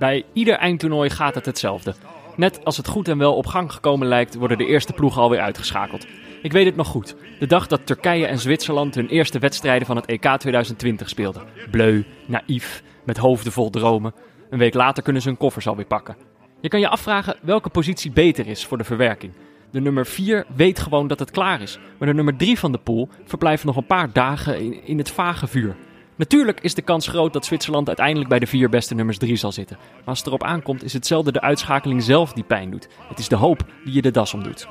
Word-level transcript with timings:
Bij 0.00 0.24
ieder 0.32 0.54
eindtoernooi 0.54 1.10
gaat 1.10 1.34
het 1.34 1.46
hetzelfde. 1.46 1.94
Net 2.36 2.64
als 2.64 2.76
het 2.76 2.88
goed 2.88 3.08
en 3.08 3.18
wel 3.18 3.34
op 3.34 3.46
gang 3.46 3.72
gekomen 3.72 4.08
lijkt, 4.08 4.34
worden 4.34 4.58
de 4.58 4.66
eerste 4.66 4.92
ploegen 4.92 5.22
alweer 5.22 5.40
uitgeschakeld. 5.40 6.06
Ik 6.42 6.52
weet 6.52 6.66
het 6.66 6.76
nog 6.76 6.86
goed. 6.86 7.16
De 7.38 7.46
dag 7.46 7.66
dat 7.66 7.86
Turkije 7.86 8.26
en 8.26 8.38
Zwitserland 8.38 8.94
hun 8.94 9.08
eerste 9.08 9.38
wedstrijden 9.38 9.86
van 9.86 9.96
het 9.96 10.06
EK 10.06 10.36
2020 10.38 11.08
speelden. 11.08 11.42
Bleu, 11.70 12.04
naïef, 12.26 12.82
met 13.04 13.16
hoofden 13.16 13.52
vol 13.52 13.70
dromen. 13.70 14.14
Een 14.50 14.58
week 14.58 14.74
later 14.74 15.02
kunnen 15.02 15.22
ze 15.22 15.28
hun 15.28 15.36
koffers 15.36 15.66
alweer 15.66 15.86
pakken. 15.86 16.16
Je 16.60 16.68
kan 16.68 16.80
je 16.80 16.88
afvragen 16.88 17.36
welke 17.42 17.68
positie 17.68 18.10
beter 18.10 18.46
is 18.46 18.66
voor 18.66 18.78
de 18.78 18.84
verwerking. 18.84 19.32
De 19.70 19.80
nummer 19.80 20.06
4 20.06 20.44
weet 20.56 20.78
gewoon 20.78 21.06
dat 21.06 21.18
het 21.18 21.30
klaar 21.30 21.62
is. 21.62 21.78
Maar 21.98 22.08
de 22.08 22.14
nummer 22.14 22.36
3 22.36 22.58
van 22.58 22.72
de 22.72 22.78
pool 22.78 23.08
verblijft 23.24 23.64
nog 23.64 23.76
een 23.76 23.86
paar 23.86 24.12
dagen 24.12 24.60
in, 24.60 24.84
in 24.84 24.98
het 24.98 25.10
vage 25.10 25.46
vuur. 25.46 25.76
Natuurlijk 26.20 26.60
is 26.60 26.74
de 26.74 26.82
kans 26.82 27.06
groot 27.08 27.32
dat 27.32 27.44
Zwitserland 27.44 27.86
uiteindelijk 27.86 28.28
bij 28.28 28.38
de 28.38 28.46
vier 28.46 28.68
beste 28.68 28.94
nummers 28.94 29.18
3 29.18 29.36
zal 29.36 29.52
zitten. 29.52 29.76
Maar 29.80 30.04
als 30.04 30.18
het 30.18 30.26
erop 30.26 30.44
aankomt 30.44 30.84
is 30.84 30.92
het 30.92 31.06
zelden 31.06 31.32
de 31.32 31.40
uitschakeling 31.40 32.02
zelf 32.02 32.32
die 32.32 32.44
pijn 32.44 32.70
doet. 32.70 32.88
Het 33.08 33.18
is 33.18 33.28
de 33.28 33.36
hoop 33.36 33.64
die 33.84 33.94
je 33.94 34.02
de 34.02 34.10
das 34.10 34.34
omdoet. 34.34 34.66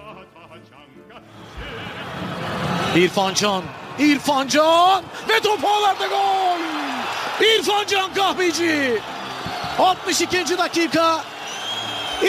İrfan 2.96 3.34
Can. 3.34 3.64
İrfan 3.98 4.48
Can 4.48 5.04
ve 5.28 5.40
top 5.42 5.64
ağlarda 5.64 6.08
gol. 6.08 6.60
İrfan 7.40 7.86
Can 7.88 8.14
Kahveci. 8.14 9.00
62. 9.78 10.58
dakika. 10.58 11.24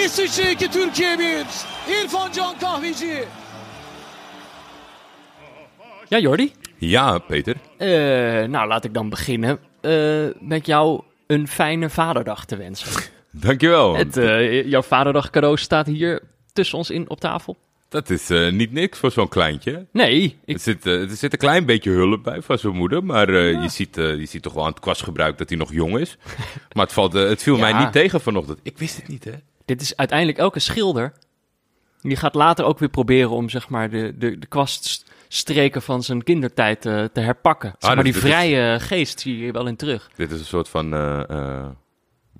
İsviçre 0.04 0.52
2 0.52 0.70
Türkiye 0.70 1.18
1. 1.18 1.46
İrfan 1.88 2.32
Can 2.32 2.58
Kahveci. 2.58 3.24
Ja, 6.10 6.20
Jordi? 6.20 6.59
Ja, 6.80 7.18
Peter. 7.18 7.56
Eh, 7.76 7.88
nou, 8.48 8.68
laat 8.68 8.84
ik 8.84 8.94
dan 8.94 9.08
beginnen 9.08 9.58
eh, 9.80 10.26
met 10.40 10.66
jou 10.66 11.02
een 11.26 11.48
fijne 11.48 11.90
vaderdag 11.90 12.44
te 12.44 12.56
wensen. 12.56 13.02
Dankjewel. 13.30 13.96
Het, 13.96 14.16
eh, 14.16 14.64
jouw 14.66 14.82
vaderdag 14.82 15.30
cadeau 15.30 15.56
staat 15.56 15.86
hier 15.86 16.22
tussen 16.52 16.78
ons 16.78 16.90
in 16.90 17.10
op 17.10 17.20
tafel. 17.20 17.56
Dat 17.88 18.10
is 18.10 18.28
niet 18.50 18.72
niks 18.72 18.98
voor 18.98 19.10
zo'n 19.10 19.28
kleintje. 19.28 19.86
Nee, 19.92 20.38
ik, 20.44 20.54
Er 20.54 20.60
zit, 20.60 20.86
er 20.86 21.08
zit 21.10 21.32
een 21.32 21.38
klein 21.38 21.66
beetje 21.66 21.90
hulp 21.90 22.22
bij 22.22 22.42
van 22.42 22.58
zijn 22.58 22.74
moeder. 22.76 23.04
Maar 23.04 23.32
je, 23.32 23.68
ziet, 23.68 23.94
je 23.94 24.26
ziet 24.26 24.42
toch 24.42 24.52
wel 24.52 24.64
aan 24.64 24.70
het 24.70 24.80
kwastgebruik 24.80 25.38
dat 25.38 25.48
hij 25.48 25.58
nog 25.58 25.72
jong 25.72 25.98
is. 25.98 26.16
maar 26.74 26.84
het, 26.84 26.92
valt, 26.92 27.12
het 27.12 27.42
viel 27.42 27.56
Ja. 27.56 27.60
mij 27.60 27.84
niet 27.84 27.92
tegen 27.92 28.20
vanochtend. 28.20 28.58
Ik 28.62 28.78
wist 28.78 28.96
het 28.96 29.08
niet, 29.08 29.24
hè? 29.24 29.32
dit 29.64 29.80
is 29.80 29.96
uiteindelijk 29.96 30.38
elke 30.38 30.58
schilder. 30.58 31.12
Die 32.00 32.16
gaat 32.16 32.34
later 32.34 32.64
ook 32.64 32.78
weer 32.78 32.88
proberen 32.88 33.30
om 33.30 33.48
zeg 33.48 33.68
maar 33.68 33.90
de, 33.90 34.14
de, 34.18 34.38
de 34.38 34.46
kwaststreken 35.40 35.82
van 35.82 36.02
zijn 36.02 36.22
kindertijd 36.22 36.86
eh, 36.86 37.04
te 37.04 37.20
herpakken. 37.20 37.74
Zeg 37.78 37.88
Ah, 37.90 37.94
maar 37.94 38.04
die 38.04 38.12
dus 38.12 38.22
is- 38.22 38.28
vrije 38.28 38.80
geest 38.80 39.20
zie 39.20 39.38
je 39.38 39.52
wel 39.52 39.66
in 39.66 39.76
terug. 39.76 40.10
Dit 40.16 40.30
is 40.32 40.38
een 40.40 40.44
soort 40.46 40.68
van 40.68 40.94
eh, 40.94 41.30
eh, 41.30 41.66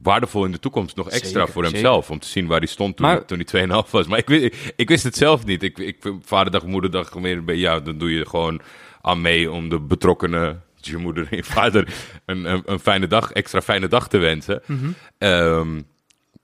waardevol 0.03 0.45
in 0.45 0.53
de 0.53 0.59
toekomst. 0.59 0.97
Nog 0.97 1.11
extra 1.11 1.29
Zeker, 1.41 1.53
voor 1.53 1.65
zeker. 1.65 1.79
hemzelf. 1.79 2.11
Om 2.11 2.19
te 2.19 2.29
zien 2.29 2.47
waar 2.47 2.59
hij 2.59 2.67
stond 2.67 2.97
toen, 2.97 3.07
Maar- 3.07 3.25
toen 3.25 3.37
hij 3.39 3.67
2,5 3.85 3.91
was. 3.91 4.07
Maar 4.07 4.19
ik, 4.19 4.29
wist- 4.29 4.45
ik, 4.45 4.73
ik 4.77 4.89
wist 4.89 5.05
het 5.05 5.17
zelf 5.17 5.45
niet. 5.45 5.63
Ik, 5.63 5.79
ik, 5.79 6.13
vaderdag, 6.23 6.67
moederdag, 6.67 7.15
meer 7.15 7.45
beetje- 7.45 7.61
ja, 7.61 7.81
dan 7.81 7.99
doe 7.99 8.13
je 8.13 8.27
gewoon 8.29 8.61
aan 9.03 9.21
mee 9.21 9.51
om 9.51 9.69
de 9.69 9.81
betrokkenen, 9.81 10.63
dus 10.81 10.91
je 10.91 10.97
moeder 10.97 11.27
en 11.31 11.37
je 11.37 11.45
vader, 11.45 11.95
een, 12.27 12.45
een, 12.53 12.63
een 12.65 12.79
fijne 12.81 13.07
dag, 13.07 13.33
extra 13.33 13.61
fijne 13.61 13.89
dag 13.89 14.09
te 14.09 14.19
wensen. 14.19 14.63
Mhm. 14.67 14.91
Ehm, 15.19 15.81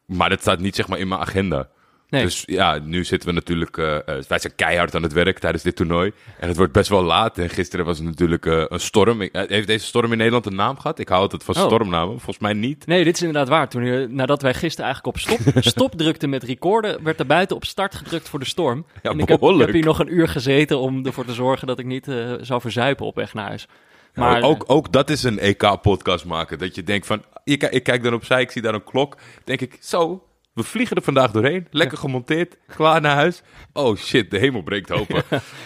maar 0.07 0.29
dat 0.29 0.41
staat 0.41 0.59
niet 0.61 0.75
zeg 0.77 0.89
maar 0.89 0.99
in 0.99 1.09
mijn 1.09 1.21
agenda. 1.21 1.69
Nee. 2.09 2.23
Dus 2.23 2.43
ja, 2.47 2.79
nu 2.79 3.05
zitten 3.05 3.29
we 3.29 3.35
natuurlijk. 3.35 3.79
eh, 3.79 3.97
eh, 3.97 4.03
wij 4.29 4.39
zijn 4.39 4.55
keihard 4.57 4.95
aan 4.95 5.03
het 5.03 5.13
werk 5.13 5.39
tijdens 5.39 5.63
dit 5.63 5.77
toernooi. 5.77 6.13
En 6.39 6.49
het 6.49 6.57
wordt 6.57 6.73
best 6.73 6.89
wel 6.89 7.03
laat. 7.03 7.39
En 7.39 7.51
gisteren 7.51 7.85
was 7.87 7.99
het 7.99 8.07
natuurlijk 8.07 8.47
eh, 8.47 8.65
een 8.69 8.81
storm. 8.81 9.21
Ik- 9.21 9.33
heeft 9.49 9.67
deze 9.67 9.87
storm 9.87 10.11
in 10.13 10.17
Nederland 10.19 10.47
een 10.47 10.55
naam 10.55 10.79
gehad? 10.79 10.99
Ik 10.99 11.09
hou 11.09 11.21
altijd 11.21 11.45
van 11.45 11.55
Oh. 11.57 11.65
stormnamen. 11.65 12.15
Volgens 12.15 12.39
mij 12.39 12.53
niet. 12.53 12.87
Nee, 12.87 13.05
dit 13.05 13.15
is 13.15 13.23
inderdaad 13.23 13.49
waar. 13.49 13.69
Toen, 13.69 14.15
nadat 14.15 14.43
wij 14.43 14.55
gisteren 14.55 14.85
eigenlijk 14.85 15.17
op 15.17 15.23
stop, 15.23 15.63
stop 15.73 15.93
drukten 15.95 16.31
met 16.31 16.43
recorden, 16.43 17.03
werd 17.03 17.19
er 17.21 17.27
buiten 17.27 17.57
op 17.57 17.65
start 17.65 17.95
gedrukt 17.95 18.29
voor 18.29 18.39
de 18.39 18.45
storm. 18.45 18.87
Ja, 19.03 19.11
en 19.11 19.19
ik 19.19 19.29
heb, 19.29 19.43
ik 19.43 19.59
heb 19.59 19.73
hier 19.73 19.85
nog 19.85 19.99
een 19.99 20.15
uur 20.15 20.29
gezeten 20.29 20.79
om 20.79 21.07
ervoor 21.07 21.25
te 21.25 21.35
zorgen 21.35 21.67
dat 21.67 21.79
ik 21.79 21.87
niet 21.87 22.07
zou 22.41 22.61
verzuipen 22.61 23.07
op 23.07 23.15
weg 23.15 23.35
naar 23.35 23.47
huis. 23.47 23.67
Maar 24.15 24.31
Maar 24.31 24.43
ook, 24.43 24.65
ook 24.67 24.93
dat 24.93 25.11
is 25.11 25.23
een 25.23 25.39
EK-podcast 25.39 26.25
maken. 26.25 26.59
Dat 26.59 26.75
je 26.75 26.83
denkt 26.83 27.07
van. 27.07 27.23
Ik, 27.45 27.63
ik 27.63 27.83
kijk 27.83 28.03
dan 28.03 28.15
opzij, 28.15 28.41
ik 28.41 28.51
zie 28.51 28.63
daar 28.63 28.75
een 28.75 28.85
klok. 28.85 29.17
Denk 29.45 29.61
ik, 29.61 29.77
zo. 29.81 30.25
We 30.57 30.63
vliegen 30.63 30.97
er 30.97 31.03
vandaag 31.03 31.31
doorheen. 31.31 31.67
Lekker 31.71 31.99
gemonteerd. 31.99 32.57
Klaar 32.77 33.01
naar 33.01 33.15
huis. 33.15 33.43
Oh 33.73 33.97
shit, 33.97 34.31
de 34.31 34.39
hemel 34.39 34.63
breekt 34.63 34.93
open. 34.93 35.23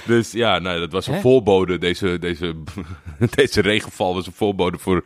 dus 0.07 0.33
ja, 0.33 0.59
nou, 0.59 0.81
dat 0.81 0.93
was 0.93 1.07
een 1.07 1.15
Hè? 1.15 1.21
voorbode. 1.21 1.79
Deze, 1.79 2.19
deze, 2.19 2.55
deze 3.37 3.61
regenval 3.61 4.15
was 4.15 4.27
een 4.27 4.33
voorbode 4.33 4.79
voor 4.79 5.05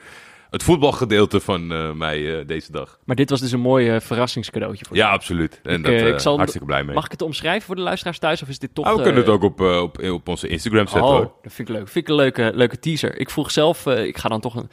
het 0.51 0.63
voetbalgedeelte 0.63 1.41
van 1.41 1.73
eh, 1.73 1.93
mij 1.93 2.39
eh, 2.41 2.47
deze 2.47 2.73
dag. 2.73 2.99
Maar 3.05 3.17
dit 3.17 3.31
was 3.31 3.41
dus 3.41 3.53
een 3.53 3.61
mooi 3.61 3.89
eh, 3.91 4.01
verrassingscadeautje 4.01 4.85
voor 4.85 4.97
Ja, 4.97 5.11
absoluut. 5.11 5.61
En 5.63 5.85
Ik, 5.85 5.99
dat 6.01 6.13
ik 6.13 6.19
zal- 6.19 6.37
hartstikke 6.37 6.67
blij 6.67 6.85
mee. 6.85 6.95
Mag 6.95 7.05
ik 7.05 7.11
het 7.11 7.23
omschrijven 7.23 7.67
voor 7.67 7.77
de 7.77 7.83
luisteraars 7.83 8.19
thuis 8.19 8.43
of 8.43 8.49
is 8.49 8.59
dit 8.59 8.75
toch... 8.75 8.87
Ah, 8.87 8.97
we 8.97 9.03
kunnen 9.03 9.21
het 9.21 9.31
ook 9.31 9.43
op, 9.43 9.61
op, 9.61 10.03
op 10.03 10.29
onze 10.29 10.49
Instagram 10.49 10.87
zetten 10.87 11.03
Oh, 11.11 11.17
hoor. 11.17 11.33
dat 11.43 11.53
vind 11.53 11.69
ik 11.69 11.75
leuk. 11.75 11.89
Vind 11.89 12.05
ik 12.05 12.09
een 12.09 12.15
leuke, 12.21 12.51
leuke 12.55 12.79
teaser. 12.79 13.19
Ik 13.19 13.31
vroeg 13.31 13.51
zelf, 13.51 13.87
ik 13.87 14.19
ga 14.19 14.29
dan 14.29 14.41
toch 14.41 14.55
een 14.55 14.71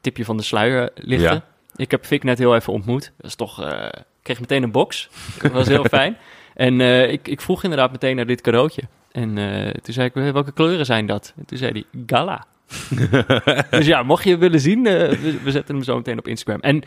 tipje 0.00 0.24
van 0.24 0.36
de 0.36 0.42
sluier 0.42 0.90
lichten. 0.94 1.32
Ja. 1.34 1.44
Ik 1.76 1.90
heb 1.90 2.06
Vic 2.06 2.22
net 2.22 2.38
heel 2.38 2.54
even 2.54 2.72
ontmoet. 2.72 3.12
Dat 3.16 3.26
is 3.26 3.34
toch, 3.34 3.58
kreeg 4.34 4.40
meteen 4.48 4.62
een 4.62 4.70
box. 4.72 5.08
Dat 5.42 5.52
was 5.52 5.68
heel 5.68 5.84
fijn. 5.98 6.16
En 6.54 6.80
eh, 6.80 7.12
ik, 7.12 7.28
ik 7.28 7.40
vroeg 7.40 7.62
inderdaad 7.62 7.90
meteen 7.92 8.16
naar 8.16 8.26
dit 8.26 8.40
cadeautje. 8.40 8.82
En 9.12 9.38
eh, 9.38 9.70
toen 9.70 9.94
zei 9.94 10.06
ik, 10.14 10.32
welke 10.32 10.52
kleuren 10.52 10.86
zijn 10.86 11.06
dat? 11.06 11.32
En 11.36 11.44
toen 11.44 11.58
zei 11.58 11.70
hij, 11.72 12.02
gala. 12.06 12.46
dus 13.70 13.86
ja, 13.86 14.02
mocht 14.02 14.24
je 14.24 14.36
willen 14.38 14.60
zien, 14.60 14.86
eh, 14.86 14.92
we, 15.08 15.40
we 15.42 15.50
zetten 15.50 15.74
hem 15.74 15.84
zo 15.84 15.96
meteen 15.96 16.18
op 16.18 16.28
Instagram. 16.28 16.60
En 16.60 16.82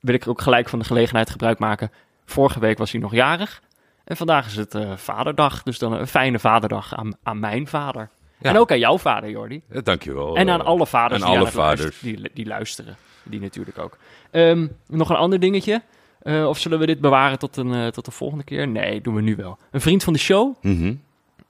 wil 0.00 0.14
ik 0.14 0.28
ook 0.28 0.40
gelijk 0.40 0.68
van 0.68 0.78
de 0.78 0.84
gelegenheid 0.84 1.30
gebruik 1.30 1.58
maken. 1.58 1.90
Vorige 2.24 2.60
week 2.60 2.78
was 2.78 2.92
hij 2.92 3.00
nog 3.00 3.12
jarig. 3.12 3.62
En 4.04 4.16
vandaag 4.16 4.46
is 4.46 4.56
het 4.56 4.74
eh, 4.74 4.96
vaderdag. 4.96 5.62
Dus 5.62 5.78
dan 5.78 5.92
een 5.92 6.06
fijne 6.06 6.38
vaderdag 6.38 6.94
aan, 6.96 7.16
aan 7.22 7.40
mijn 7.40 7.66
vader. 7.66 8.08
Ja. 8.38 8.50
En 8.50 8.58
ook 8.58 8.70
aan 8.70 8.78
jouw 8.78 8.98
vader, 8.98 9.30
Jordi. 9.30 9.62
Ja, 9.70 9.80
dankjewel. 9.80 10.36
En 10.36 10.50
aan 10.50 10.60
eh, 10.60 10.66
alle 10.66 10.86
vaders 10.86 11.22
aan 11.22 11.30
die, 11.30 11.38
alle 11.38 11.52
luisteren- 11.54 11.76
vaders. 11.76 12.00
die, 12.00 12.30
die 12.34 12.46
luisteren. 12.46 12.96
Die 13.22 13.40
natuurlijk 13.40 13.78
ook. 13.78 13.96
Ehm, 14.30 14.66
nog 14.86 15.10
een 15.10 15.16
ander 15.16 15.40
dingetje. 15.40 15.82
Eh, 16.28 16.48
of 16.48 16.58
zullen 16.58 16.78
we 16.78 16.86
dit 16.86 17.00
bewaren 17.00 17.38
tot, 17.38 17.56
een, 17.56 17.74
eh, 17.74 17.86
tot 17.86 18.04
de 18.04 18.10
volgende 18.10 18.44
keer? 18.44 18.68
Nee, 18.68 19.00
doen 19.00 19.14
we 19.14 19.20
nu 19.20 19.36
wel. 19.36 19.58
Een 19.70 19.80
vriend 19.80 20.04
van 20.04 20.12
de 20.12 20.18
show, 20.18 20.54
Mhm. 20.62 20.94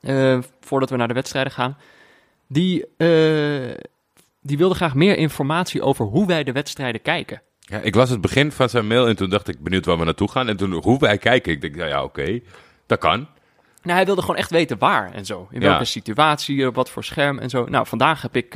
eh, 0.00 0.39
voordat 0.61 0.91
we 0.91 0.97
naar 0.97 1.09
de 1.09 1.15
wedstrijden 1.15 1.53
gaan, 1.53 1.77
die, 2.47 2.84
die 4.43 4.59
wilde 4.59 4.75
graag 4.75 4.94
meer 4.94 5.16
informatie 5.16 5.83
over 5.83 6.05
hoe 6.05 6.27
wij 6.27 6.44
de 6.44 6.53
wedstrijden 6.53 7.03
kijken. 7.03 7.43
Ja, 7.61 7.78
ik 7.78 7.94
las 7.94 8.11
het 8.11 8.21
begin 8.21 8.53
van 8.53 8.69
zijn 8.69 8.87
mail 8.87 9.06
en 9.09 9.16
toen 9.16 9.31
dacht 9.31 9.49
ik 9.49 9.61
benieuwd 9.62 9.84
waar 9.84 9.99
we 9.99 10.05
naartoe 10.05 10.31
gaan. 10.31 10.49
En 10.49 10.56
toen 10.56 10.72
hoe 10.72 10.99
wij 10.99 11.19
kijken, 11.19 11.53
ik 11.53 11.60
denk, 11.60 11.77
ja, 11.77 11.87
ja 11.87 12.03
oké, 12.03 12.41
dat 12.87 12.99
kan. 12.99 13.19
Nou, 13.83 13.97
hij 13.97 14.05
wilde 14.05 14.21
gewoon 14.21 14.37
echt 14.37 14.50
weten 14.50 14.78
waar 14.78 15.12
en 15.12 15.25
zo. 15.27 15.49
In 15.50 15.60
Ja. 15.60 15.69
welke 15.69 15.84
situatie, 15.84 16.66
op 16.66 16.75
wat 16.75 16.91
voor 16.91 17.05
scherm 17.05 17.39
en 17.39 17.50
zo. 17.50 17.65
Nou, 17.65 17.87
vandaag 17.87 18.22
heb 18.22 18.37
ik 18.37 18.50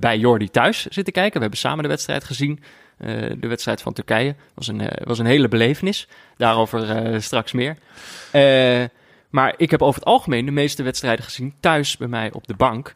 bij 0.00 0.18
Jordi 0.18 0.48
thuis 0.50 0.86
zitten 0.86 1.12
kijken. 1.12 1.34
We 1.34 1.40
hebben 1.40 1.58
samen 1.58 1.82
de 1.82 1.88
wedstrijd 1.88 2.24
gezien. 2.24 2.60
Eh, 2.96 3.30
de 3.38 3.46
wedstrijd 3.46 3.82
van 3.82 3.92
Turkije. 3.92 4.34
was 4.54 4.68
een, 4.68 4.80
eh, 4.80 5.06
was 5.06 5.18
een 5.18 5.26
hele 5.26 5.48
belevenis. 5.48 6.08
Daarover 6.36 6.90
eh, 6.90 7.20
straks 7.20 7.52
meer. 7.52 7.76
Maar 9.30 9.54
ik 9.56 9.70
heb 9.70 9.82
over 9.82 10.00
het 10.00 10.08
algemeen 10.08 10.44
de 10.44 10.50
meeste 10.50 10.82
wedstrijden 10.82 11.24
gezien 11.24 11.54
thuis 11.60 11.96
bij 11.96 12.08
mij 12.08 12.32
op 12.32 12.46
de 12.46 12.54
bank. 12.54 12.94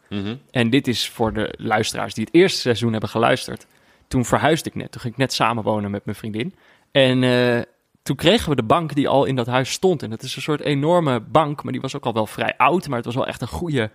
En 0.51 0.71
dit 0.71 0.89
is 0.89 1.09
voor 1.09 1.33
de 1.33 1.55
luisteraars 1.59 2.15
die 2.15 2.25
het 2.25 2.35
eerste 2.35 2.61
seizoen 2.61 2.93
hebben 2.93 3.11
geluisterd. 3.11 3.67
Toen 4.09 4.25
verhuisde 4.25 4.69
ik 4.69 4.75
net. 4.75 4.93
Toen 4.93 5.01
ging 5.01 5.13
ik 5.13 5.19
net 5.19 5.33
samenwonen 5.33 5.91
met 5.91 6.05
mijn 6.05 6.17
vriendin. 6.17 6.55
En 6.91 7.21
toen 8.03 8.17
kregen 8.17 8.49
we 8.49 8.57
de 8.57 8.63
bank 8.63 8.95
die 8.95 9.09
al 9.09 9.25
in 9.25 9.37
dat 9.37 9.47
huis 9.47 9.71
stond. 9.71 10.03
En 10.03 10.11
dat 10.11 10.23
is 10.23 10.37
een 10.37 10.43
soort 10.43 10.61
enorme 10.61 11.21
bank, 11.21 11.63
maar 11.63 11.73
die 11.73 11.81
was 11.81 11.97
ook 11.97 12.05
al 12.05 12.13
wel 12.13 12.27
vrij 12.27 12.55
oud. 12.57 12.89
Maar 12.89 12.97
het 12.97 13.07
was 13.07 13.15
wel 13.15 13.27
echt 13.27 13.41
een 13.41 13.49
goede 13.49 13.91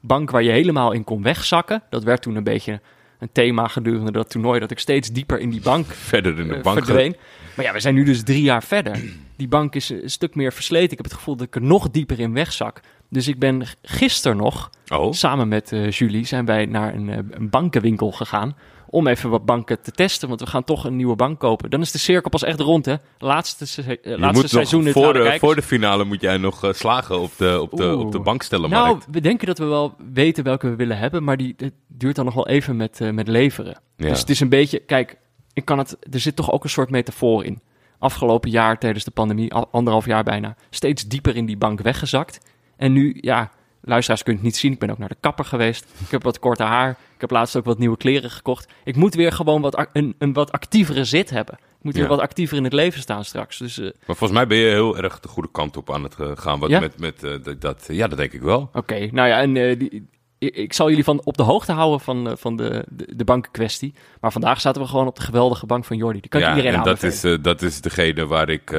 bank 0.00 0.30
waar 0.30 0.42
je 0.42 0.50
helemaal 0.50 0.92
in 0.92 1.04
kon 1.04 1.22
wegzakken. 1.22 1.82
Dat 1.90 2.02
werd 2.02 2.22
toen 2.22 2.36
een 2.36 2.44
beetje 2.44 2.80
een 3.18 3.28
thema 3.32 3.68
gedurende 3.68 4.12
dat 4.12 4.30
toernooi. 4.30 4.60
Dat 4.60 4.70
ik 4.70 4.78
steeds 4.78 5.08
dieper 5.08 5.38
in 5.38 5.50
die 5.50 5.60
bank 5.60 5.86
Verder 6.12 6.38
in 6.38 6.48
de 6.48 6.54
eh, 6.54 6.62
bank. 6.62 6.76
verdween. 6.76 7.16
Maar 7.56 7.64
ja, 7.64 7.72
we 7.72 7.80
zijn 7.80 7.94
nu 7.94 8.04
dus 8.04 8.22
drie 8.22 8.42
jaar 8.42 8.62
verder. 8.62 9.02
Die 9.36 9.48
bank 9.48 9.74
is 9.74 9.88
een 9.88 10.10
stuk 10.10 10.34
meer 10.34 10.52
versleten. 10.52 10.90
Ik 10.90 10.96
heb 10.96 11.06
het 11.06 11.14
gevoel 11.14 11.36
dat 11.36 11.46
ik 11.46 11.54
er 11.54 11.62
nog 11.62 11.90
dieper 11.90 12.20
in 12.20 12.32
wegzak. 12.32 12.80
Dus 13.08 13.28
ik 13.28 13.38
ben 13.38 13.62
gisteren 13.82 14.36
nog, 14.36 14.70
Oh, 14.92 15.12
samen 15.12 15.48
met 15.48 15.72
eh, 15.72 15.90
Julie, 15.90 16.26
zijn 16.26 16.44
wij 16.44 16.66
naar 16.66 16.94
een, 16.94 17.08
eh, 17.08 17.18
een 17.30 17.50
bankenwinkel 17.50 18.12
gegaan. 18.12 18.56
Om 18.94 19.06
even 19.06 19.30
wat 19.30 19.44
banken 19.44 19.82
te 19.82 19.90
testen, 19.90 20.28
want 20.28 20.40
we 20.40 20.46
gaan 20.46 20.64
toch 20.64 20.84
een 20.84 20.96
nieuwe 20.96 21.16
bank 21.16 21.40
kopen. 21.40 21.70
Dan 21.70 21.80
is 21.80 21.92
de 21.92 21.98
cirkel 21.98 22.30
pas 22.30 22.42
echt 22.42 22.60
rond, 22.60 22.84
hè? 22.84 22.94
Laatste, 23.18 23.66
se- 23.66 23.82
eh, 24.00 24.18
laatste 24.18 24.48
seizoen 24.48 24.82
voor, 24.92 25.12
de, 25.12 25.36
voor 25.38 25.54
de 25.54 25.62
finale 25.62 26.04
moet 26.04 26.20
jij 26.20 26.36
nog 26.36 26.64
eh, 26.64 26.72
slagen 26.72 27.20
op 27.20 27.30
de, 27.36 27.60
op 27.60 27.76
de, 27.76 27.96
op 27.96 28.12
de 28.12 28.20
bankstellenmarkt. 28.20 28.86
Nou, 28.98 29.02
we 29.10 29.20
denken 29.20 29.46
dat 29.46 29.58
we 29.58 29.64
wel 29.64 29.94
weten 30.12 30.44
welke 30.44 30.68
we 30.68 30.76
willen 30.76 30.98
hebben, 30.98 31.24
maar 31.24 31.36
die, 31.36 31.54
het 31.56 31.72
duurt 31.88 32.16
dan 32.16 32.24
nog 32.24 32.34
wel 32.34 32.48
even 32.48 32.76
met, 32.76 33.00
eh, 33.00 33.10
met 33.10 33.28
leveren. 33.28 33.78
Ja. 33.96 34.08
Dus 34.08 34.20
het 34.20 34.30
is 34.30 34.40
een 34.40 34.48
beetje, 34.48 34.78
kijk, 34.78 35.16
ik 35.52 35.64
kan 35.64 35.78
het, 35.78 35.96
er 36.12 36.20
zit 36.20 36.36
toch 36.36 36.52
ook 36.52 36.64
een 36.64 36.70
soort 36.70 36.90
metafoor 36.90 37.44
in. 37.44 37.60
Afgelopen 37.98 38.50
jaar 38.50 38.78
tijdens 38.78 39.04
de 39.04 39.10
pandemie, 39.10 39.52
al- 39.54 39.68
anderhalf 39.70 40.06
jaar 40.06 40.22
bijna, 40.24 40.56
steeds 40.70 41.04
dieper 41.08 41.36
in 41.36 41.46
die 41.46 41.56
bank 41.56 41.80
weggezakt. 41.80 42.38
En 42.76 42.92
nu, 42.92 43.18
ja, 43.20 43.50
luisteraars 43.84 44.22
het 44.24 44.42
niet 44.42 44.56
zien, 44.56 44.72
ik 44.72 44.78
ben 44.78 44.90
ook 44.90 44.98
naar 44.98 45.08
de 45.08 45.16
kapper 45.20 45.44
geweest. 45.44 45.84
Ik 46.04 46.10
heb 46.10 46.22
wat 46.22 46.38
korter 46.38 46.66
haar, 46.66 46.90
ik 46.90 47.20
heb 47.20 47.30
laatst 47.30 47.56
ook 47.56 47.64
wat 47.64 47.78
nieuwe 47.78 47.96
kleren 47.96 48.30
gekocht. 48.30 48.68
Ik 48.84 48.96
moet 48.96 49.14
weer 49.14 49.32
gewoon 49.32 49.60
wat, 49.60 49.86
een, 49.92 50.14
een 50.18 50.32
wat 50.32 50.52
actievere 50.52 51.04
zit 51.04 51.30
hebben. 51.30 51.58
moet 51.80 51.94
weer 51.94 52.02
Ja. 52.02 52.08
wat 52.08 52.20
actiever 52.20 52.56
in 52.56 52.64
het 52.64 52.72
leven 52.72 53.00
staan 53.00 53.24
straks. 53.24 53.58
Dus 53.58 53.78
eh, 53.78 53.84
Maar 53.84 54.16
volgens 54.16 54.30
mij 54.32 54.46
ben 54.46 54.58
je 54.58 54.68
heel 54.68 54.96
erg 54.96 55.20
de 55.20 55.28
goede 55.28 55.48
kant 55.52 55.76
op 55.76 55.92
aan 55.92 56.02
het 56.02 56.14
eh, 56.20 56.30
gaan. 56.34 56.58
Wat 56.58 56.70
Ja? 56.70 56.80
met, 56.80 56.98
met 56.98 57.22
eh, 57.24 57.30
dat- 57.58 57.84
ja, 57.88 58.08
dat 58.08 58.18
denk 58.18 58.32
ik 58.32 58.42
wel. 58.42 58.70
Oké, 58.72 59.08
nou 59.12 59.28
ja, 59.28 59.40
en 59.40 59.52
die, 59.78 60.08
ik- 60.38 60.56
ik 60.56 60.72
zal 60.72 60.88
jullie 60.88 61.04
van 61.04 61.20
op 61.24 61.36
de 61.36 61.42
hoogte 61.42 61.72
houden 61.72 62.00
van, 62.00 62.32
van 62.38 62.56
de, 62.56 62.84
de, 62.88 63.16
de 63.16 63.24
bankenkwestie. 63.24 63.94
Maar 64.20 64.32
vandaag 64.32 64.60
zaten 64.60 64.82
we 64.82 64.88
gewoon 64.88 65.06
op 65.06 65.16
de 65.16 65.22
geweldige 65.22 65.66
bank 65.66 65.84
van 65.84 65.96
Jordi. 65.96 66.20
Die 66.20 66.30
kan 66.30 66.40
ik 66.40 66.46
ja, 66.46 66.56
iedereen 66.56 66.78
en 66.78 66.84
dat 66.84 67.02
is, 67.02 67.20
dat 67.42 67.62
is 67.62 67.80
degene 67.80 68.26
waar 68.26 68.48
ik 68.48 68.76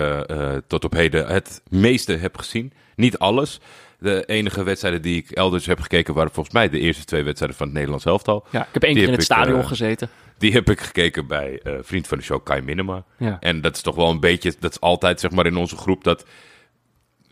tot 0.68 0.84
op 0.84 0.94
heden 0.94 1.28
het 1.28 1.62
meeste 1.70 2.14
heb 2.14 2.38
gezien. 2.38 2.74
Niet 2.96 3.18
alles. 3.18 3.60
De 4.00 4.26
enige 4.26 4.64
wedstrijden 4.64 5.02
die 5.02 5.18
ik 5.18 5.32
elders 5.32 5.66
heb 5.66 5.80
gekeken 5.80 6.14
waren 6.14 6.32
volgens 6.32 6.56
mij 6.56 6.70
de 6.70 6.80
eerste 6.80 7.06
twee 7.06 7.24
wedstrijden 7.24 7.58
van 7.58 7.66
het 7.66 7.76
Nederlands 7.76 8.06
elftal. 8.06 8.46
Ja, 8.52 8.62
ik 8.62 8.74
heb 8.74 8.84
één 8.84 8.94
keer 8.94 9.04
in 9.04 9.10
het 9.10 9.20
ik, 9.20 9.26
stadion 9.26 9.60
eh, 9.60 9.68
gezeten. 9.68 10.10
Die 10.38 10.52
heb 10.52 10.70
ik 10.70 10.80
gekeken 10.80 11.28
bij 11.28 11.60
eh, 11.64 11.74
vriend 11.82 12.08
van 12.08 12.18
de 12.18 12.24
show 12.24 12.44
Kai 12.44 12.62
Minema. 12.62 13.04
Ja. 13.18 13.38
En 13.40 13.62
dat 13.62 13.76
is 13.76 13.82
toch 13.82 13.96
wel 13.96 14.10
een 14.10 14.20
beetje, 14.20 14.54
dat 14.60 14.72
is 14.72 14.80
altijd 14.80 15.20
zeg 15.20 15.32
maar 15.32 15.46
in 15.46 15.58
onze 15.58 15.76
groep 15.78 16.04
dat 16.04 16.26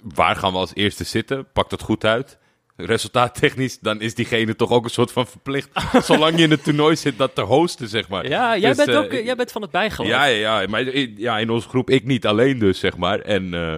waar 0.04 0.36
gaan 0.36 0.51
we 0.51 0.57
als 0.57 0.71
eerste 0.74 1.04
zitten? 1.04 1.48
Pakt 1.54 1.69
dat 1.69 1.81
goed 1.81 2.06
uit? 2.06 2.38
Resultaattechnisch, 2.75 3.79
dan 3.79 4.01
is 4.01 4.15
diegene 4.15 4.55
toch 4.55 4.69
ook 4.71 4.83
een 4.83 4.89
soort 4.89 5.11
van 5.11 5.27
verplicht. 5.27 5.69
zolang 6.05 6.37
je 6.37 6.43
in 6.43 6.51
het 6.51 6.63
toernooi 6.63 6.95
zit, 6.95 7.17
dat 7.17 7.35
te 7.35 7.41
hosten, 7.41 7.87
zeg 7.87 8.07
maar. 8.09 8.27
Ja, 8.27 8.57
jij, 8.57 8.69
Dus, 8.69 8.77
bent 8.77 8.89
eh, 8.89 8.97
ook, 8.97 9.05
eh, 9.11 9.25
jij 9.25 9.35
bent 9.35 9.51
van 9.51 9.61
het 9.61 9.71
bijgeloof. 9.71 10.09
Ja, 10.09 10.25
ja, 10.25 10.59
ja, 10.61 10.67
maar 10.67 10.81
i- 10.95 11.13
ja, 11.17 11.37
in 11.37 11.49
onze 11.49 11.69
groep 11.69 11.89
ik 11.89 12.03
niet 12.05 12.25
alleen 12.27 12.59
dus, 12.59 12.79
zeg 12.79 12.97
maar. 12.97 13.19
En 13.19 13.53
eh, 13.53 13.73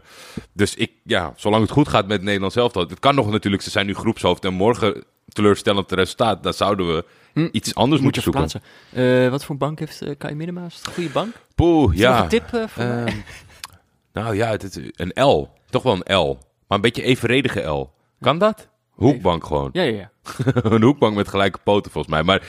dus 0.54 0.76
ik, 0.76 0.92
ja, 1.04 1.34
zolang 1.36 1.62
het 1.62 1.72
goed 1.72 1.88
gaat 1.88 2.04
met 2.08 2.16
het 2.18 2.26
Nederlands 2.26 2.56
elftal. 2.56 2.82
Het 2.88 3.00
kan 3.00 3.16
nog 3.16 3.32
natuurlijk, 3.32 3.64
ze 3.64 3.70
zijn 3.70 3.86
nu 3.86 3.94
groepshoofd 3.94 4.46
en 4.46 4.54
morgen 4.54 5.04
teleurstellend 5.28 5.92
resultaat. 5.92 6.44
Dan 6.44 6.54
zouden 6.54 6.88
we 6.96 7.06
iets 7.52 7.76
anders 7.76 8.00
Hm. 8.02 8.06
Moet 8.06 8.16
je 8.16 8.22
moeten 8.26 8.50
zoeken. 8.92 9.24
Eh, 9.24 9.30
wat 9.30 9.46
voor 9.46 9.58
bank 9.58 9.80
heeft 9.80 10.02
uh, 10.04 10.10
Kai 10.18 10.36
Minema? 10.36 10.66
Is 10.66 10.76
het 10.76 10.88
een 10.88 10.94
goede 10.94 11.10
bank? 11.10 11.36
Poeh, 11.56 11.86
nog 11.88 11.96
ja. 11.96 12.24
een 12.24 12.30
tip 12.30 12.54
eh, 12.54 12.64
voor 12.68 12.84
mij? 12.84 13.04
Ehm, 13.06 13.16
nou 14.14 14.36
ja, 14.36 14.48
het 14.50 14.82
een 14.96 15.24
L. 15.24 15.50
Toch 15.70 15.84
wel 15.84 15.94
een 16.04 16.16
L. 16.18 16.28
Maar 16.68 16.78
een 16.78 16.82
beetje 16.82 17.04
evenredige 17.04 17.62
L. 17.62 17.94
Kan 18.22 18.38
dat? 18.38 18.68
Hoekbank 18.96 19.46
gewoon. 19.46 19.70
Ja, 19.74 19.82
ja, 19.82 19.94
ja. 19.98 20.12
een 20.64 20.82
hoekbank 20.82 21.16
met 21.16 21.28
gelijke 21.28 21.60
poten 21.64 21.92
volgens 21.92 22.14
mij. 22.14 22.24
Maar 22.24 22.42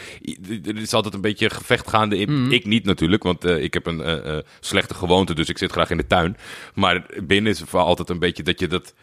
er 0.64 0.76
is 0.76 0.92
altijd 0.92 1.14
een 1.14 1.20
beetje 1.20 1.50
gevecht 1.50 1.88
gaande. 1.88 2.18
in- 2.18 2.42
Mhm. 2.42 2.52
Ik 2.52 2.64
niet 2.64 2.84
natuurlijk, 2.84 3.22
want 3.22 3.44
eh, 3.44 3.62
ik 3.62 3.74
heb 3.74 3.86
een 3.86 4.00
eh, 4.00 4.36
eh, 4.36 4.42
slechte 4.60 4.94
gewoonte, 4.94 5.34
dus 5.34 5.48
ik 5.48 5.58
zit 5.58 5.72
graag 5.72 5.90
in 5.90 5.96
de 5.96 6.06
tuin. 6.06 6.36
Maar 6.74 7.06
binnen 7.22 7.52
is 7.52 7.60
het 7.60 7.74
altijd 7.74 8.08
een 8.10 8.18
beetje 8.18 8.42
dat 8.42 8.60
je 8.60 8.66
dat 8.66 8.94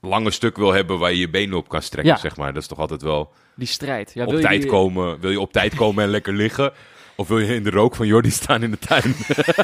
lange 0.00 0.30
stuk 0.30 0.56
wil 0.56 0.72
hebben 0.72 0.98
waar 0.98 1.10
je 1.10 1.18
je 1.18 1.30
benen 1.30 1.56
op 1.56 1.68
kan 1.68 1.82
strekken, 1.82 2.12
Ja. 2.14 2.18
zeg 2.20 2.36
maar. 2.36 2.52
Dat 2.52 2.62
is 2.62 2.68
toch 2.68 2.78
altijd 2.78 3.02
wel 3.02 3.32
Die 3.56 3.66
strijd. 3.68 4.10
Ja, 4.14 4.22
op 4.24 4.28
wil 4.30 4.38
je 4.38 4.44
tijd 4.44 4.60
die- 4.62 4.70
komen. 4.70 5.20
Wil 5.20 5.30
je 5.30 5.40
op 5.40 5.52
tijd 5.52 5.74
komen 5.74 6.04
en 6.04 6.10
lekker 6.10 6.32
liggen? 6.32 6.72
Of 7.16 7.28
wil 7.28 7.38
je 7.38 7.54
in 7.54 7.62
de 7.62 7.70
rook 7.70 7.94
van 7.96 8.06
Jordi 8.06 8.30
staan 8.30 8.62
in 8.62 8.70
de 8.70 8.78
tuin? 8.78 9.14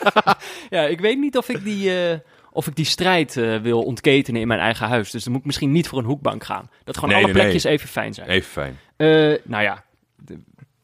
Ja, 0.70 0.82
ik 0.86 1.00
weet 1.00 1.18
niet 1.18 1.36
of 1.36 1.48
ik 1.48 1.64
die, 1.64 1.90
of 2.54 2.66
ik 2.66 2.76
die 2.76 2.84
strijd 2.84 3.36
eh, 3.36 3.56
wil 3.56 3.82
ontketenen 3.82 4.40
in 4.40 4.48
mijn 4.48 4.60
eigen 4.60 4.86
huis. 4.88 5.10
Dus 5.10 5.22
dan 5.22 5.32
moet 5.32 5.40
ik 5.40 5.46
misschien 5.46 5.72
niet 5.72 5.88
voor 5.88 5.98
een 5.98 6.04
hoekbank 6.04 6.44
gaan. 6.44 6.70
Dat 6.84 6.94
gewoon 6.94 7.10
Nee, 7.14 7.24
alle 7.24 7.32
nee, 7.32 7.42
plekjes 7.42 7.64
even 7.64 7.88
fijn 7.88 8.14
zijn. 8.14 8.28
Even 8.28 8.50
fijn. 8.50 8.78
Eh, 8.96 9.08
nou 9.44 9.62
ja, 9.62 9.84
de- 10.24 10.38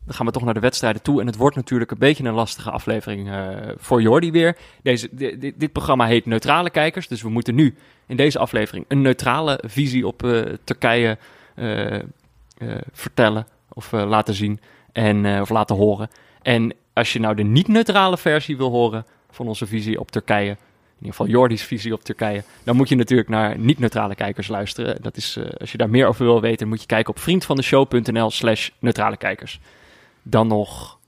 dan 0.05 0.15
gaan 0.15 0.27
we 0.27 0.33
toch 0.33 0.45
naar 0.45 0.55
de 0.55 0.61
wedstrijden 0.61 1.03
toe. 1.03 1.21
En 1.21 1.27
het 1.27 1.37
wordt 1.37 1.57
natuurlijk 1.57 1.91
een 1.91 1.99
beetje 1.99 2.25
een 2.25 2.35
lastige 2.35 2.71
aflevering 2.71 3.31
eh, 3.31 3.49
voor 3.77 4.03
Jordi 4.03 4.31
weer. 4.31 4.57
Deze, 4.83 5.09
di- 5.11 5.39
di- 5.39 5.53
dit 5.57 5.73
programma 5.73 6.07
heet 6.07 6.27
Neutrale 6.27 6.71
Kijkers. 6.71 7.09
Dus 7.09 7.23
we 7.23 7.29
moeten 7.31 7.55
nu 7.55 7.75
in 8.07 8.17
deze 8.17 8.39
aflevering 8.39 8.85
een 8.89 9.01
neutrale 9.03 9.63
visie 9.67 10.07
op 10.07 10.19
Turkije 10.65 11.19
vertellen 12.93 13.47
of 13.73 13.93
laten 13.93 14.35
zien. 14.35 14.61
En, 14.93 15.41
of 15.41 15.49
laten 15.49 15.77
horen. 15.77 16.09
En 16.43 16.75
als 16.93 17.13
je 17.13 17.21
nou 17.21 17.35
de 17.35 17.43
niet-neutrale 17.43 18.19
versie 18.19 18.57
wil 18.57 18.71
horen 18.71 19.07
van 19.31 19.49
onze 19.49 19.67
visie 19.67 20.01
op 20.01 20.11
Turkije... 20.11 20.57
In 21.01 21.07
ieder 21.07 21.19
geval 21.19 21.27
Jordi's 21.41 21.63
visie 21.63 21.93
op 21.93 22.03
Turkije. 22.05 22.43
Dan 22.65 22.77
moet 22.77 22.89
je 22.89 22.97
natuurlijk 22.97 23.29
naar 23.29 23.59
niet-neutrale 23.59 24.15
kijkers 24.15 24.49
luisteren. 24.49 25.03
Dat 25.03 25.17
is, 25.17 25.37
eh, 25.37 25.45
als 25.59 25.73
je 25.73 25.79
daar 25.79 25.91
meer 25.91 26.07
over 26.07 26.25
wil 26.25 26.41
weten, 26.41 26.69
moet 26.69 26.81
je 26.81 26.87
kijken 26.87 27.15
op 27.15 27.19
vriendvandeshow.nl 27.21 28.31
slash 28.31 28.69
neutrale 28.79 29.17
kijkers. 29.17 29.61
Dan 30.23 30.47
nog 30.47 30.99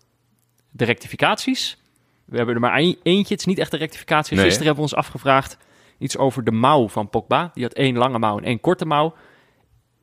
de 0.70 0.84
rectificaties. 0.84 1.76
We 2.24 2.36
hebben 2.36 2.54
er 2.54 2.60
maar 2.60 2.78
een- 2.78 2.98
eentje. 3.02 3.32
Het 3.32 3.40
is 3.40 3.46
niet 3.46 3.58
echt 3.58 3.72
een 3.72 3.78
rectificatie. 3.78 4.34
Nee, 4.36 4.44
Gisteren 4.44 4.66
hebben 4.66 4.84
we 4.84 4.90
ons 4.94 5.04
afgevraagd 5.06 5.56
iets 5.98 6.16
over 6.16 6.44
de 6.44 6.50
mouw 6.52 6.88
van 6.88 7.08
Pogba. 7.10 7.50
Die 7.54 7.62
had 7.62 7.72
één 7.72 7.96
lange 7.96 8.18
mouw 8.18 8.38
en 8.38 8.44
één 8.44 8.60
korte 8.60 8.84
mouw. 8.84 9.14